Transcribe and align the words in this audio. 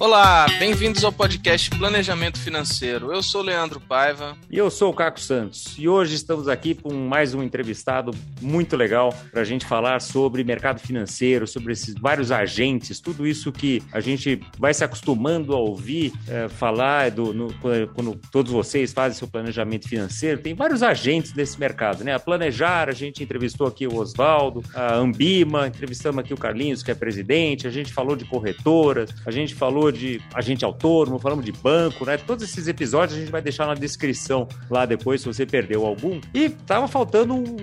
Olá, 0.00 0.46
bem-vindos 0.58 1.04
ao 1.04 1.12
podcast 1.12 1.68
Planejamento 1.68 2.38
Financeiro. 2.38 3.12
Eu 3.12 3.22
sou 3.22 3.42
Leandro 3.42 3.78
Paiva. 3.78 4.34
E 4.50 4.56
eu 4.56 4.70
sou 4.70 4.90
o 4.90 4.94
Caco 4.94 5.20
Santos. 5.20 5.76
E 5.78 5.90
hoje 5.90 6.14
estamos 6.14 6.48
aqui 6.48 6.74
com 6.74 6.90
mais 6.94 7.34
um 7.34 7.42
entrevistado 7.42 8.10
muito 8.40 8.78
legal 8.78 9.14
para 9.30 9.42
a 9.42 9.44
gente 9.44 9.66
falar 9.66 10.00
sobre 10.00 10.42
mercado 10.42 10.80
financeiro, 10.80 11.46
sobre 11.46 11.74
esses 11.74 11.94
vários 12.00 12.32
agentes, 12.32 12.98
tudo 12.98 13.26
isso 13.26 13.52
que 13.52 13.82
a 13.92 14.00
gente 14.00 14.40
vai 14.58 14.72
se 14.72 14.82
acostumando 14.82 15.52
a 15.52 15.58
ouvir 15.58 16.14
é, 16.26 16.48
falar 16.48 17.10
do, 17.10 17.34
no, 17.34 17.52
quando 17.92 18.18
todos 18.32 18.50
vocês 18.50 18.94
fazem 18.94 19.18
seu 19.18 19.28
planejamento 19.28 19.86
financeiro. 19.86 20.40
Tem 20.40 20.54
vários 20.54 20.82
agentes 20.82 21.32
desse 21.32 21.60
mercado, 21.60 22.04
né? 22.04 22.14
A 22.14 22.18
Planejar, 22.18 22.88
a 22.88 22.92
gente 22.92 23.22
entrevistou 23.22 23.66
aqui 23.66 23.86
o 23.86 23.96
Oswaldo, 23.96 24.62
a 24.74 24.94
Ambima, 24.94 25.66
entrevistamos 25.66 26.24
aqui 26.24 26.32
o 26.32 26.38
Carlinhos, 26.38 26.82
que 26.82 26.90
é 26.90 26.94
presidente, 26.94 27.66
a 27.66 27.70
gente 27.70 27.92
falou 27.92 28.16
de 28.16 28.24
corretoras, 28.24 29.10
a 29.26 29.30
gente 29.30 29.54
falou 29.54 29.89
de 29.92 30.20
agente 30.34 30.64
autônomo, 30.64 31.18
falamos 31.18 31.44
de 31.44 31.52
banco, 31.52 32.04
né? 32.04 32.16
Todos 32.16 32.44
esses 32.44 32.68
episódios 32.68 33.16
a 33.16 33.20
gente 33.20 33.32
vai 33.32 33.42
deixar 33.42 33.66
na 33.66 33.74
descrição 33.74 34.48
lá 34.70 34.86
depois, 34.86 35.20
se 35.20 35.26
você 35.26 35.46
perdeu 35.46 35.86
algum. 35.86 36.20
E 36.32 36.48
tava 36.48 36.88
faltando 36.88 37.34
um, 37.34 37.56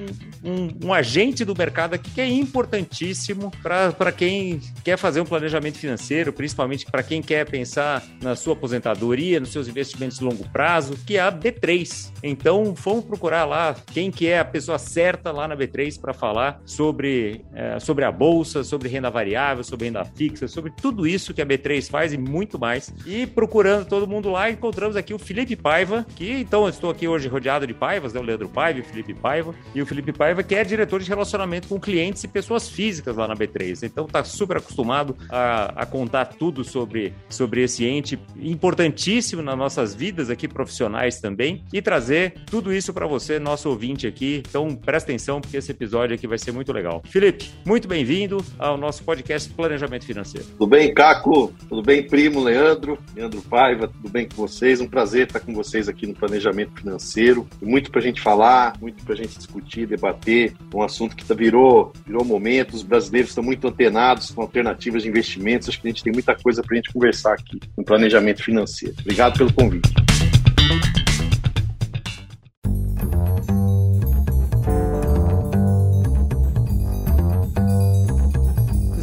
um, 0.43 0.87
um 0.87 0.93
agente 0.93 1.43
do 1.43 1.55
mercado 1.55 1.93
aqui 1.93 2.09
que 2.11 2.21
é 2.21 2.27
importantíssimo 2.27 3.51
para 3.61 4.11
quem 4.11 4.59
quer 4.83 4.97
fazer 4.97 5.21
um 5.21 5.25
planejamento 5.25 5.77
financeiro, 5.77 6.33
principalmente 6.33 6.85
para 6.85 7.03
quem 7.03 7.21
quer 7.21 7.49
pensar 7.49 8.03
na 8.21 8.35
sua 8.35 8.53
aposentadoria, 8.53 9.39
nos 9.39 9.51
seus 9.51 9.67
investimentos 9.67 10.19
de 10.19 10.23
longo 10.23 10.47
prazo, 10.49 10.97
que 11.05 11.17
é 11.17 11.21
a 11.21 11.31
B3. 11.31 12.11
Então, 12.23 12.73
vamos 12.73 13.05
procurar 13.05 13.45
lá 13.45 13.75
quem 13.93 14.11
que 14.11 14.27
é 14.27 14.39
a 14.39 14.45
pessoa 14.45 14.77
certa 14.77 15.31
lá 15.31 15.47
na 15.47 15.55
B3 15.55 15.99
para 15.99 16.13
falar 16.13 16.59
sobre, 16.65 17.45
é, 17.53 17.79
sobre 17.79 18.05
a 18.05 18.11
bolsa, 18.11 18.63
sobre 18.63 18.89
renda 18.89 19.09
variável, 19.09 19.63
sobre 19.63 19.85
renda 19.85 20.03
fixa, 20.05 20.47
sobre 20.47 20.71
tudo 20.71 21.07
isso 21.07 21.33
que 21.33 21.41
a 21.41 21.45
B3 21.45 21.89
faz 21.89 22.13
e 22.17 22.21
muito 22.21 22.59
mais. 22.59 22.93
E 23.05 23.25
procurando 23.25 23.85
todo 23.85 24.07
mundo 24.07 24.29
lá, 24.29 24.49
encontramos 24.49 24.95
aqui 24.95 25.13
o 25.13 25.19
Felipe 25.19 25.55
Paiva, 25.55 26.05
que 26.15 26.31
então 26.31 26.67
estou 26.67 26.89
aqui 26.89 27.07
hoje 27.07 27.27
rodeado 27.27 27.65
de 27.67 27.73
Paivas, 27.73 28.13
né? 28.13 28.19
o 28.19 28.23
Leandro 28.23 28.49
Paiva 28.49 28.79
e 28.79 28.81
o 28.81 28.85
Felipe 28.85 29.13
Paiva. 29.13 29.53
E 29.73 29.81
o 29.81 29.85
Felipe 29.85 30.11
Paiva, 30.11 30.43
que 30.43 30.55
é 30.55 30.63
diretor 30.63 30.99
de 30.99 31.09
relacionamento 31.09 31.67
com 31.67 31.79
clientes 31.79 32.23
e 32.23 32.27
pessoas 32.27 32.69
físicas 32.69 33.15
lá 33.15 33.27
na 33.27 33.35
B3. 33.35 33.83
Então 33.83 34.05
está 34.05 34.23
super 34.23 34.57
acostumado 34.57 35.15
a, 35.29 35.83
a, 35.83 35.85
contar 35.85 36.25
tudo 36.25 36.63
sobre, 36.63 37.13
sobre 37.29 37.63
esse 37.63 37.85
ente 37.85 38.19
importantíssimo 38.37 39.41
nas 39.41 39.57
nossas 39.57 39.93
vidas 39.93 40.29
aqui 40.29 40.47
profissionais 40.47 41.19
também 41.19 41.63
e 41.71 41.81
trazer 41.81 42.33
tudo 42.45 42.73
isso 42.73 42.93
para 42.93 43.05
você, 43.05 43.39
nosso 43.39 43.69
ouvinte 43.69 44.07
aqui. 44.07 44.43
Então 44.47 44.75
presta 44.75 45.11
atenção 45.11 45.39
porque 45.41 45.57
esse 45.57 45.71
episódio 45.71 46.15
aqui 46.15 46.27
vai 46.27 46.37
ser 46.37 46.51
muito 46.51 46.71
legal. 46.71 47.01
Felipe, 47.05 47.49
muito 47.65 47.87
bem-vindo 47.87 48.43
ao 48.57 48.77
nosso 48.77 49.03
podcast 49.03 49.49
Planejamento 49.49 50.05
Financeiro. 50.05 50.47
Tudo 50.57 50.67
bem, 50.67 50.93
Caco? 50.93 51.53
Tudo 51.69 51.81
bem, 51.81 52.06
primo 52.07 52.41
Leandro, 52.41 52.97
Leandro 53.15 53.41
Paiva, 53.41 53.87
tudo 53.87 54.09
bem 54.09 54.27
com 54.27 54.35
vocês? 54.35 54.81
Um 54.81 54.87
prazer 54.87 55.27
estar 55.27 55.39
com 55.39 55.53
vocês 55.53 55.87
aqui 55.89 56.07
no 56.07 56.13
Planejamento 56.13 56.79
Financeiro. 56.79 57.47
Muito 57.61 57.91
para 57.91 57.99
a 57.99 58.03
gente 58.03 58.21
falar, 58.21 58.73
muito 58.81 59.03
para 59.03 59.13
a 59.13 59.17
gente 59.17 59.37
discutir, 59.37 59.85
debater, 59.85 60.53
um 60.73 60.81
assunto 60.81 61.15
que 61.15 61.25
tá, 61.25 61.33
virou, 61.33 61.93
virou 62.05 62.23
momento. 62.23 62.75
Os 62.75 62.83
brasileiros 62.83 63.31
estão 63.31 63.43
muito 63.43 63.67
antenados 63.67 64.31
com 64.31 64.41
alternativas 64.41 65.03
de 65.03 65.09
investimentos. 65.09 65.69
Acho 65.69 65.81
que 65.81 65.87
a 65.87 65.91
gente 65.91 66.03
tem 66.03 66.13
muita 66.13 66.35
coisa 66.35 66.63
para 66.63 66.73
a 66.73 66.77
gente 66.77 66.91
conversar 66.91 67.33
aqui 67.33 67.59
no 67.77 67.83
Planejamento 67.83 68.43
Financeiro. 68.43 68.95
Obrigado 69.01 69.37
pelo 69.37 69.53
convite. 69.53 69.89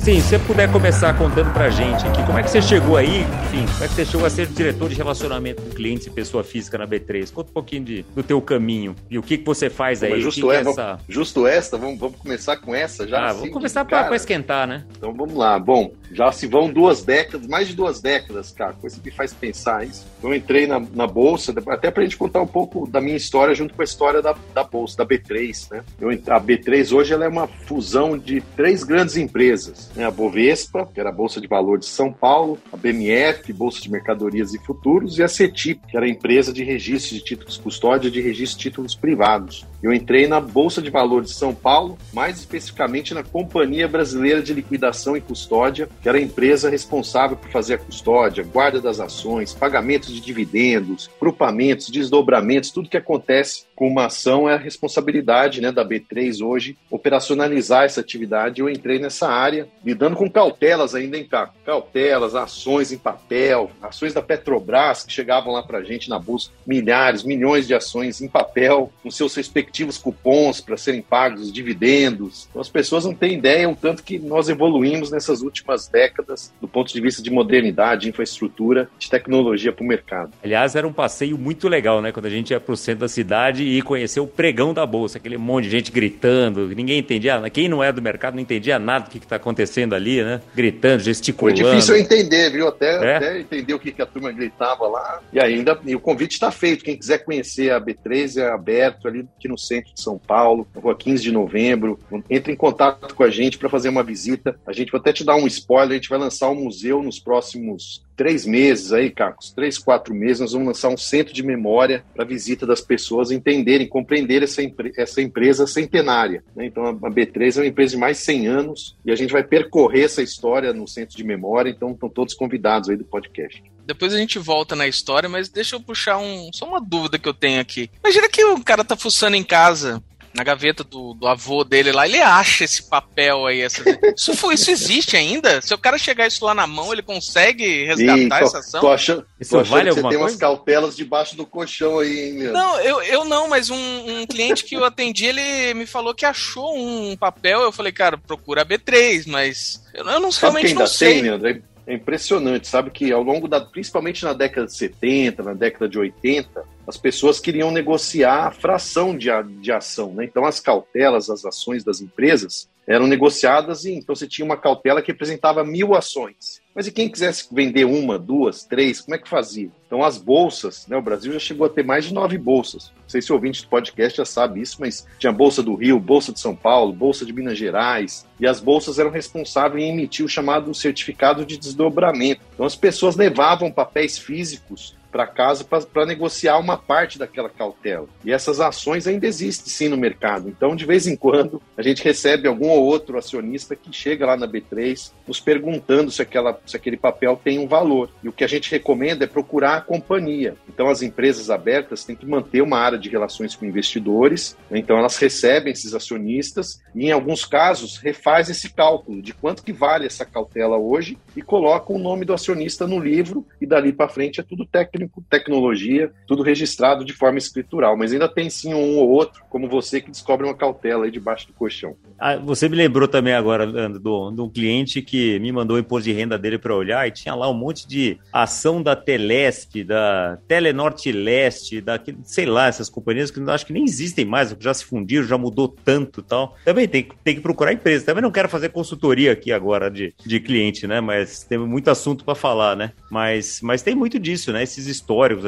Sim, 0.05 0.20
se 0.20 0.28
você 0.28 0.38
puder 0.38 0.70
começar 0.70 1.16
contando 1.16 1.50
pra 1.55 1.70
gente 1.70 2.06
aqui, 2.06 2.22
como 2.27 2.39
é 2.39 2.42
que 2.42 2.51
você 2.51 2.61
chegou 2.61 2.98
aí, 2.98 3.23
enfim, 3.23 3.64
como 3.73 3.84
é 3.84 3.89
que 3.89 3.95
você 3.95 4.05
chegou 4.05 4.27
a 4.27 4.28
ser 4.28 4.46
diretor 4.48 4.86
de 4.90 4.95
relacionamento 4.95 5.62
com 5.62 5.70
clientes 5.70 6.06
e 6.06 6.11
pessoa 6.11 6.45
física 6.45 6.77
na 6.77 6.86
B3? 6.86 7.33
Conta 7.33 7.48
um 7.48 7.55
pouquinho 7.55 7.84
de, 7.84 8.02
do 8.14 8.23
teu 8.23 8.39
caminho 8.42 8.95
e 9.08 9.18
o 9.18 9.23
que, 9.23 9.39
que 9.39 9.46
você 9.46 9.70
faz 9.70 10.02
aí. 10.02 10.20
justo, 10.20 10.42
que 10.42 10.52
é, 10.52 10.56
é 10.56 10.61
essa... 10.61 10.98
justo 11.08 11.46
esta, 11.46 11.78
vamos, 11.78 11.98
vamos 11.98 12.18
começar 12.18 12.58
com 12.58 12.74
essa 12.74 13.08
já? 13.08 13.18
Ah, 13.18 13.27
assim, 13.28 13.39
vamos 13.39 13.55
começar 13.55 13.83
para 13.86 14.14
esquentar, 14.14 14.67
né? 14.67 14.84
Então 14.95 15.11
vamos 15.14 15.34
lá. 15.34 15.58
Bom, 15.58 15.90
já 16.14 16.30
se 16.30 16.47
vão 16.47 16.73
duas 16.73 17.05
décadas, 17.05 17.47
mais 17.47 17.69
de 17.69 17.75
duas 17.75 18.01
décadas, 18.01 18.52
cara, 18.52 18.73
coisa 18.75 19.01
que 19.01 19.11
faz 19.11 19.35
pensar 19.35 19.85
isso. 19.85 20.07
Eu 20.23 20.33
entrei 20.35 20.67
na, 20.67 20.80
na 20.80 21.07
Bolsa, 21.07 21.52
até 21.67 21.91
pra 21.91 22.05
gente 22.05 22.17
contar 22.17 22.41
um 22.41 22.47
pouco 22.47 22.89
da 22.89 23.01
minha 23.01 23.17
história 23.17 23.55
junto 23.55 23.75
com 23.75 23.83
a 23.83 23.85
história 23.85 24.23
da, 24.23 24.35
da 24.55 24.63
Bolsa, 24.63 24.97
da 24.97 25.05
B3, 25.05 25.73
né? 25.73 25.85
Eu, 26.01 26.11
a 26.11 26.41
B3 26.41 26.92
hoje 26.92 27.13
ela 27.13 27.25
é 27.25 27.29
uma 27.29 27.48
fusão 27.48 28.17
de 28.17 28.41
três 28.57 28.85
grandes 28.85 29.17
empresas, 29.17 29.91
né? 29.97 30.05
A 30.05 30.11
Bovespa, 30.11 30.89
que 30.92 31.01
era 31.01 31.08
a 31.08 31.13
Bolsa 31.13 31.41
de 31.41 31.48
Valores 31.48 31.86
de 31.86 31.92
São 31.92 32.13
Paulo, 32.13 32.58
a 32.73 32.77
BMF, 32.77 33.52
Bolsa 33.52 33.81
de 33.81 33.91
Mercadorias 33.91 34.55
e 34.55 34.58
Futuros, 34.58 35.19
e 35.19 35.23
a 35.23 35.29
CETIP, 35.29 35.81
que 35.89 35.96
era 35.96 36.07
a 36.07 36.08
empresa 36.08 36.52
de 36.52 36.63
registro 36.63 37.17
de 37.17 37.25
títulos 37.25 37.58
custódia 37.58 38.11
de 38.11 38.20
registro 38.20 38.58
de 38.58 38.63
títulos 38.63 38.95
privados. 38.95 39.67
Eu 39.84 39.92
entrei 39.92 40.27
na 40.27 40.40
Bolsa 40.40 40.80
de 40.80 40.89
Valores 40.89 41.28
de 41.28 41.34
São 41.34 41.55
Paulo, 41.55 41.98
mais 42.11 42.39
especificamente 42.39 43.12
na 43.12 43.22
Companhia 43.22 43.86
Brasileira 43.86 44.42
de 44.42 44.55
Liquidação 44.55 45.14
e 45.14 45.20
Custódia, 45.20 45.90
que 46.00 46.08
era 46.08 46.17
a 46.17 46.22
empresa 46.22 46.70
responsável 46.70 47.36
por 47.36 47.50
fazer 47.50 47.74
a 47.74 47.78
custódia, 47.78 48.48
guarda 48.50 48.80
das 48.80 48.98
ações, 48.98 49.52
pagamentos 49.52 50.11
de 50.11 50.22
dividendos, 50.22 51.11
grupamentos, 51.20 51.90
desdobramentos, 51.90 52.70
tudo 52.70 52.89
que 52.89 52.96
acontece 52.96 53.67
com 53.74 53.89
uma 53.89 54.07
ação 54.07 54.48
é 54.48 54.55
a 54.55 54.58
responsabilidade 54.58 55.61
né, 55.61 55.73
da 55.73 55.85
B3 55.85 56.45
hoje 56.45 56.77
operacionalizar 56.90 57.85
essa 57.85 58.01
atividade. 58.01 58.61
Eu 58.61 58.68
entrei 58.68 58.98
nessa 58.98 59.29
área 59.29 59.68
lidando 59.85 60.17
com 60.17 60.30
cautelas 60.30 60.95
ainda 60.95 61.18
em 61.18 61.24
cá, 61.24 61.51
cautelas, 61.64 62.34
ações 62.34 62.92
em 62.92 62.98
papel, 62.98 63.70
ações 63.83 64.14
da 64.14 64.23
Petrobras 64.23 65.05
que 65.05 65.13
chegavam 65.13 65.52
lá 65.52 65.63
para 65.63 65.79
a 65.79 65.83
gente 65.83 66.08
na 66.08 66.18
bolsa, 66.18 66.51
milhares, 66.67 67.23
milhões 67.23 67.67
de 67.67 67.74
ações 67.74 68.20
em 68.20 68.29
papel, 68.29 68.92
com 69.02 69.11
seus 69.11 69.34
respectivos 69.34 69.98
cupons 69.98 70.61
para 70.61 70.77
serem 70.77 71.02
pagos, 71.02 71.42
os 71.42 71.52
dividendos. 71.52 72.46
Então 72.51 72.61
as 72.61 72.68
pessoas 72.68 73.05
não 73.05 73.14
têm 73.14 73.34
ideia 73.34 73.68
o 73.68 73.77
tanto 73.77 74.02
que 74.02 74.18
nós 74.18 74.48
evoluímos 74.48 75.11
nessas 75.11 75.42
últimas 75.42 75.89
décadas 75.89 76.52
do 76.61 76.68
ponto 76.68 76.92
de 76.92 77.01
vista 77.01 77.23
de 77.23 77.30
modernidade, 77.30 78.08
infraestrutura, 78.08 78.89
de 78.98 79.11
tecnologia 79.11 79.73
para 79.73 79.84
o 79.84 79.86
mercado. 79.86 80.33
Aliás, 80.42 80.77
era 80.77 80.86
um 80.86 80.92
passeio 80.92 81.36
muito 81.36 81.68
legal, 81.68 82.01
né? 82.01 82.13
Quando 82.13 82.27
a 82.27 82.30
gente 82.30 82.51
ia 82.51 82.61
para 82.61 82.73
o 82.73 82.77
centro 82.77 83.01
da 83.01 83.08
cidade 83.08 83.64
e 83.64 83.83
conhecer 83.83 84.20
o 84.20 84.27
pregão 84.27 84.73
da 84.73 84.86
bolsa, 84.86 85.19
aquele 85.19 85.36
monte 85.36 85.64
de 85.64 85.70
gente 85.70 85.92
gritando, 85.92 86.69
ninguém 86.69 86.98
entendia, 86.98 87.42
quem 87.51 87.69
não 87.69 87.83
é 87.83 87.92
do 87.92 88.02
mercado 88.02 88.35
não 88.35 88.41
entendia 88.41 88.79
nada 88.79 89.07
do 89.07 89.11
que 89.11 89.19
está 89.19 89.36
acontecendo 89.36 89.95
ali, 89.95 90.23
né? 90.23 90.41
Gritando, 90.55 91.02
gesticulando. 91.02 91.61
Foi 91.61 91.70
difícil 91.70 91.97
eu 91.97 92.01
entender, 92.01 92.51
viu? 92.51 92.69
Até, 92.69 93.05
é? 93.05 93.17
até 93.17 93.41
entender 93.41 93.75
o 93.75 93.79
que, 93.79 93.92
que 93.92 94.02
a 94.02 94.07
turma 94.07 94.30
gritava 94.33 94.86
lá. 94.86 95.20
E 95.33 95.41
ainda, 95.41 95.79
e 95.85 95.95
o 95.95 96.01
convite 96.01 96.33
está 96.33 96.51
feito. 96.51 96.85
Quem 96.85 96.97
quiser 96.97 97.19
conhecer 97.19 97.73
a 97.73 97.80
B3 97.80 98.41
é 98.41 98.51
aberto 98.51 99.08
ali 99.08 99.27
aqui 99.36 99.48
no 99.48 99.58
centro 99.58 99.92
de 99.95 100.01
São 100.01 100.19
Paulo, 100.19 100.67
na 100.75 100.81
rua 100.81 100.96
15 100.96 101.23
de 101.23 101.33
novembro. 101.33 101.98
Entre 102.29 102.52
em 102.52 102.57
contato 102.57 103.14
com 103.14 103.23
a 103.23 103.31
gente 103.31 103.58
para 103.58 103.69
fazer 103.69 103.89
uma 103.89 104.02
visita. 104.02 104.58
A 104.67 104.73
gente 104.73 104.91
vai 104.91 105.01
até 105.01 105.13
te 105.13 105.25
dar 105.25 105.36
um 105.36 105.46
spoiler, 105.46 105.92
a 105.92 105.95
gente 105.95 106.08
vai 106.08 106.19
lançar 106.19 106.51
um 106.51 106.64
museu 106.64 107.02
nos 107.02 107.19
próximos 107.19 108.02
três 108.17 108.47
meses 108.47 108.92
aí, 108.92 109.11
Cacos, 109.11 109.51
três, 109.51 109.79
quatro 109.79 110.14
meses, 110.14 110.41
nós 110.41 110.52
vamos 110.52 110.69
lançar 110.69 110.89
um 110.89 110.97
centro 110.97 111.33
de 111.33 111.42
memória 111.42 112.05
para 112.14 112.25
visita 112.25 112.67
das 112.67 112.80
pessoas 112.80 113.30
entenderem, 113.30 113.89
compreender 113.89 114.42
essa, 114.42 114.63
essa 114.97 115.20
empresa 115.20 115.67
centenária. 115.67 116.45
Né? 116.55 116.67
Então, 116.67 116.86
a 116.86 116.92
B3 116.92 117.57
é 117.57 117.61
uma 117.61 117.67
empresa 117.67 117.92
de 117.92 117.98
mais 117.98 118.19
de 118.19 118.25
100 118.25 118.47
anos 118.47 118.97
e 119.05 119.11
a 119.13 119.17
gente 119.17 119.33
vai 119.33 119.42
percorrer 119.42 120.05
essa 120.05 120.23
história 120.23 120.73
no 120.73 120.86
centro 120.86 121.17
de 121.17 121.25
memória, 121.25 121.70
então 121.70 121.92
estão 121.92 122.08
todos 122.08 122.35
convidados 122.35 122.89
aí 122.89 122.97
do 122.97 123.05
podcast. 123.05 123.63
Depois 123.86 124.14
a 124.14 124.19
gente 124.19 124.39
volta 124.39 124.75
na 124.75 124.86
história, 124.86 125.29
mas 125.29 125.48
deixa 125.48 125.77
eu 125.77 125.81
puxar 125.81 126.17
um, 126.17 126.51
só 126.52 126.67
uma 126.67 126.81
dúvida 126.81 127.19
que 127.19 127.29
eu 127.29 127.35
tenho 127.35 127.61
aqui. 127.61 127.91
Imagina 128.02 128.29
que 128.29 128.43
o 128.44 128.64
cara 128.64 128.82
tá 128.82 128.96
fuçando 128.96 129.37
em 129.37 129.44
casa 129.44 130.02
na 130.34 130.42
gaveta 130.42 130.82
do, 130.82 131.14
do 131.14 131.28
avô 131.28 131.62
dele 131.62 131.92
lá, 131.92 132.06
ele 132.06 132.20
acha 132.20 132.64
esse 132.64 132.82
papel 132.82 133.46
aí. 133.46 133.60
Essa... 133.60 133.82
Isso, 134.16 134.34
foi, 134.34 134.54
isso 134.54 134.70
existe 134.70 135.16
ainda? 135.16 135.60
Se 135.60 135.72
o 135.72 135.78
cara 135.78 135.96
chegar 135.96 136.26
isso 136.26 136.44
lá 136.44 136.52
na 136.52 136.66
mão, 136.66 136.92
ele 136.92 137.02
consegue 137.02 137.84
resgatar 137.84 138.40
Ih, 138.40 138.44
essa 138.44 138.58
ação? 138.58 138.81
Tô 138.81 138.88
achando, 138.90 139.25
isso 139.38 139.52
tô 139.52 139.60
achando 139.60 139.70
vale 139.70 139.88
que 139.90 139.94
você 139.94 140.00
tem 140.00 140.10
coisa? 140.10 140.25
umas 140.25 140.36
cautelas 140.36 140.96
debaixo 140.96 141.36
do 141.36 141.46
colchão 141.46 142.00
aí, 142.00 142.19
hein, 142.19 142.38
Leandro? 142.38 142.52
Não, 142.52 142.81
eu, 142.81 143.02
eu 143.02 143.25
não, 143.25 143.48
mas 143.48 143.70
um, 143.70 143.76
um 143.76 144.26
cliente 144.26 144.64
que 144.64 144.75
eu 144.75 144.84
atendi, 144.84 145.26
ele 145.26 145.72
me 145.75 145.86
falou 145.86 146.12
que 146.12 146.26
achou 146.26 146.76
um 146.76 147.16
papel. 147.16 147.60
Eu 147.60 147.70
falei, 147.70 147.92
cara, 147.92 148.19
procura 148.19 148.62
a 148.62 148.66
B3, 148.66 149.25
mas 149.28 149.82
eu, 149.94 150.04
eu 150.04 150.20
não 150.20 150.32
Sabe 150.32 150.52
realmente 150.52 150.66
ainda 150.69 150.81
não 150.81 150.86
sei. 150.88 151.14
Tem, 151.14 151.22
Leandro? 151.22 151.62
É 151.86 151.94
impressionante, 151.94 152.66
sabe 152.66 152.90
que 152.90 153.12
ao 153.12 153.22
longo 153.22 153.46
da, 153.46 153.60
principalmente 153.60 154.25
na 154.25 154.32
década 154.32 154.66
de 154.66 154.75
70, 154.75 155.42
na 155.42 155.52
década 155.52 155.86
de 155.86 155.98
80, 155.98 156.64
as 156.86 156.96
pessoas 156.96 157.38
queriam 157.38 157.70
negociar 157.70 158.46
a 158.46 158.50
fração 158.50 159.16
de, 159.16 159.28
de 159.60 159.70
ação, 159.70 160.14
né? 160.14 160.25
Então 160.25 160.46
as 160.46 160.60
cautelas, 160.60 161.28
as 161.28 161.44
ações 161.44 161.84
das 161.84 162.00
empresas, 162.00 162.69
eram 162.86 163.06
negociadas 163.06 163.84
e 163.84 163.92
então 163.92 164.14
você 164.14 164.26
tinha 164.26 164.44
uma 164.44 164.56
cautela 164.56 165.00
que 165.00 165.12
representava 165.12 165.64
mil 165.64 165.94
ações. 165.94 166.62
Mas 166.75 166.86
e 166.86 166.92
quem 166.92 167.08
quisesse 167.08 167.46
vender 167.52 167.84
uma, 167.84 168.19
duas, 168.19 168.64
três, 168.64 169.00
como 169.00 169.14
é 169.14 169.19
que 169.19 169.28
fazia? 169.28 169.70
Então 169.86 170.02
as 170.02 170.19
bolsas, 170.19 170.86
né, 170.88 170.96
o 170.96 171.02
Brasil 171.02 171.32
já 171.32 171.38
chegou 171.38 171.66
a 171.66 171.70
ter 171.70 171.84
mais 171.84 172.04
de 172.04 172.12
nove 172.12 172.36
bolsas. 172.36 172.92
Não 173.02 173.08
sei 173.08 173.22
se 173.22 173.31
o 173.31 173.36
ouvinte 173.36 173.62
do 173.62 173.69
podcast 173.69 174.16
já 174.16 174.25
sabe 174.25 174.60
isso, 174.60 174.78
mas 174.81 175.06
tinha 175.19 175.32
Bolsa 175.32 175.62
do 175.62 175.75
Rio, 175.75 176.00
Bolsa 176.00 176.32
de 176.32 176.40
São 176.40 176.56
Paulo, 176.56 176.92
Bolsa 176.92 177.25
de 177.25 177.32
Minas 177.32 177.56
Gerais, 177.56 178.26
e 178.40 178.46
as 178.46 178.58
bolsas 178.58 178.98
eram 178.98 179.10
responsáveis 179.10 179.84
em 179.84 179.90
emitir 179.90 180.25
o 180.25 180.28
chamado 180.28 180.75
certificado 180.75 181.46
de 181.46 181.56
desdobramento. 181.56 182.40
Então 182.54 182.66
as 182.66 182.75
pessoas 182.75 183.14
levavam 183.14 183.70
papéis 183.70 184.19
físicos 184.19 184.96
para 185.14 185.28
casa 185.28 185.64
para 185.64 186.05
negociar 186.05 186.58
uma 186.58 186.76
parte 186.76 187.20
daquela 187.20 187.49
cautela. 187.49 188.08
E 188.25 188.32
essas 188.32 188.58
ações 188.58 189.06
ainda 189.06 189.28
existem 189.28 189.69
sim 189.69 189.88
no 189.88 189.96
mercado. 189.96 190.49
Então, 190.49 190.75
de 190.75 190.84
vez 190.84 191.06
em 191.06 191.14
quando, 191.14 191.62
a 191.76 191.82
gente 191.82 192.02
recebe 192.02 192.49
algum 192.49 192.69
ou 192.69 192.82
outro 192.82 193.16
acionista 193.16 193.76
que 193.76 193.93
chega 193.93 194.26
lá 194.26 194.37
na 194.37 194.49
B3 194.49 195.12
nos 195.25 195.38
perguntando 195.38 196.11
se, 196.11 196.20
aquela, 196.20 196.61
se 196.66 196.76
aquele 196.76 196.96
papel 196.96 197.40
tem 197.43 197.61
um 197.61 197.69
valor. 197.69 198.11
E 198.25 198.28
o 198.28 198.32
que 198.32 198.43
a 198.43 198.49
gente 198.49 198.72
recomenda 198.72 199.22
é 199.22 199.28
procurar 199.28 199.76
a 199.76 199.81
companhia. 199.81 200.56
Então, 200.69 200.88
as 200.88 201.00
empresas 201.00 201.49
abertas 201.49 202.05
têm 202.05 202.17
que 202.17 202.26
manter 202.26 202.60
uma 202.60 202.78
área 202.78 202.99
de 202.99 203.08
relações 203.08 203.55
com 203.55 203.64
investidores. 203.64 204.56
Né? 204.69 204.81
Então, 204.81 204.99
elas 204.99 205.17
recebem 205.17 205.72
esses 205.72 205.94
acionistas 205.94 206.82
e, 206.93 207.06
em 207.06 207.12
alguns 207.12 207.44
casos, 207.44 207.99
refaz 207.99 208.50
esse 208.50 208.69
cálculo 208.75 209.22
de 209.22 209.32
quanto 209.32 209.62
que 209.62 209.72
vale 209.72 210.06
essa 210.06 210.25
cautela 210.25 210.76
hoje 210.76 211.17
e 211.37 211.43
coloca 211.43 211.93
o 211.93 211.99
nome 212.00 212.25
do 212.25 212.34
acionista 212.34 212.84
no 212.84 212.99
livro 212.99 213.46
e 213.60 213.67
dali 213.67 213.93
para 213.93 214.08
frente 214.08 214.40
é 214.40 214.43
tudo 214.43 214.67
técnico 214.67 215.03
técnico, 215.04 215.24
tecnologia, 215.28 216.12
tudo 216.26 216.42
registrado 216.42 217.04
de 217.04 217.12
forma 217.12 217.38
escritural, 217.38 217.96
mas 217.96 218.12
ainda 218.12 218.28
tem 218.28 218.48
sim 218.48 218.74
um 218.74 218.98
ou 218.98 219.08
outro, 219.08 219.42
como 219.48 219.68
você, 219.68 220.00
que 220.00 220.10
descobre 220.10 220.46
uma 220.46 220.54
cautela 220.54 221.04
aí 221.04 221.10
debaixo 221.10 221.46
do 221.46 221.52
colchão. 221.52 221.96
Ah, 222.18 222.36
você 222.36 222.68
me 222.68 222.76
lembrou 222.76 223.06
também 223.06 223.34
agora, 223.34 223.64
Leandro, 223.64 224.00
de 224.00 224.40
um 224.40 224.48
cliente 224.48 225.02
que 225.02 225.38
me 225.40 225.52
mandou 225.52 225.76
o 225.76 225.80
imposto 225.80 226.08
de 226.08 226.12
renda 226.12 226.38
dele 226.38 226.58
para 226.58 226.74
olhar 226.74 227.06
e 227.06 227.10
tinha 227.10 227.34
lá 227.34 227.50
um 227.50 227.54
monte 227.54 227.86
de 227.86 228.18
ação 228.32 228.82
da 228.82 228.96
Telesp, 228.96 229.84
da 229.84 230.38
Telenorte 230.48 231.12
Leste, 231.12 231.80
da, 231.80 232.00
sei 232.22 232.46
lá, 232.46 232.66
essas 232.66 232.88
companhias 232.88 233.30
que 233.30 233.40
acho 233.50 233.66
que 233.66 233.72
nem 233.72 233.84
existem 233.84 234.24
mais, 234.24 234.56
já 234.58 234.72
se 234.72 234.84
fundiram, 234.84 235.26
já 235.26 235.36
mudou 235.36 235.68
tanto 235.68 236.22
tal. 236.22 236.56
Também 236.64 236.88
tem, 236.88 237.06
tem 237.22 237.34
que 237.34 237.40
procurar 237.40 237.72
empresa. 237.72 238.06
Também 238.06 238.22
não 238.22 238.30
quero 238.30 238.48
fazer 238.48 238.70
consultoria 238.70 239.32
aqui 239.32 239.52
agora 239.52 239.90
de, 239.90 240.14
de 240.24 240.40
cliente, 240.40 240.86
né? 240.86 241.00
Mas 241.00 241.44
tem 241.44 241.58
muito 241.58 241.90
assunto 241.90 242.24
para 242.24 242.34
falar, 242.34 242.76
né? 242.76 242.92
Mas, 243.10 243.60
mas 243.62 243.82
tem 243.82 243.94
muito 243.94 244.18
disso, 244.18 244.52
né? 244.52 244.62
Esses 244.62 244.86
históricos. 244.94 245.44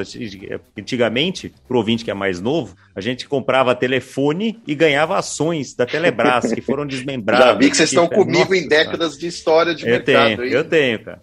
Antigamente, 0.78 1.52
para 1.66 1.74
o 1.74 1.78
ouvinte 1.78 2.04
que 2.04 2.10
é 2.10 2.14
mais 2.14 2.40
novo, 2.40 2.76
a 2.94 3.00
gente 3.00 3.28
comprava 3.28 3.74
telefone 3.74 4.60
e 4.66 4.74
ganhava 4.74 5.18
ações 5.18 5.74
da 5.74 5.86
Telebrás, 5.86 6.52
que 6.52 6.60
foram 6.60 6.84
desmembradas. 6.86 7.46
Já 7.46 7.54
vi 7.54 7.70
que 7.70 7.76
vocês 7.76 7.90
estão 7.90 8.08
comigo 8.08 8.38
Nossa, 8.38 8.56
em 8.56 8.68
décadas 8.68 9.08
cara. 9.10 9.20
de 9.20 9.26
história 9.26 9.74
de 9.74 9.84
eu 9.84 9.90
mercado. 9.90 10.36
Tenho, 10.36 10.44
eu 10.44 10.64
tenho, 10.64 10.98
cara. 11.04 11.20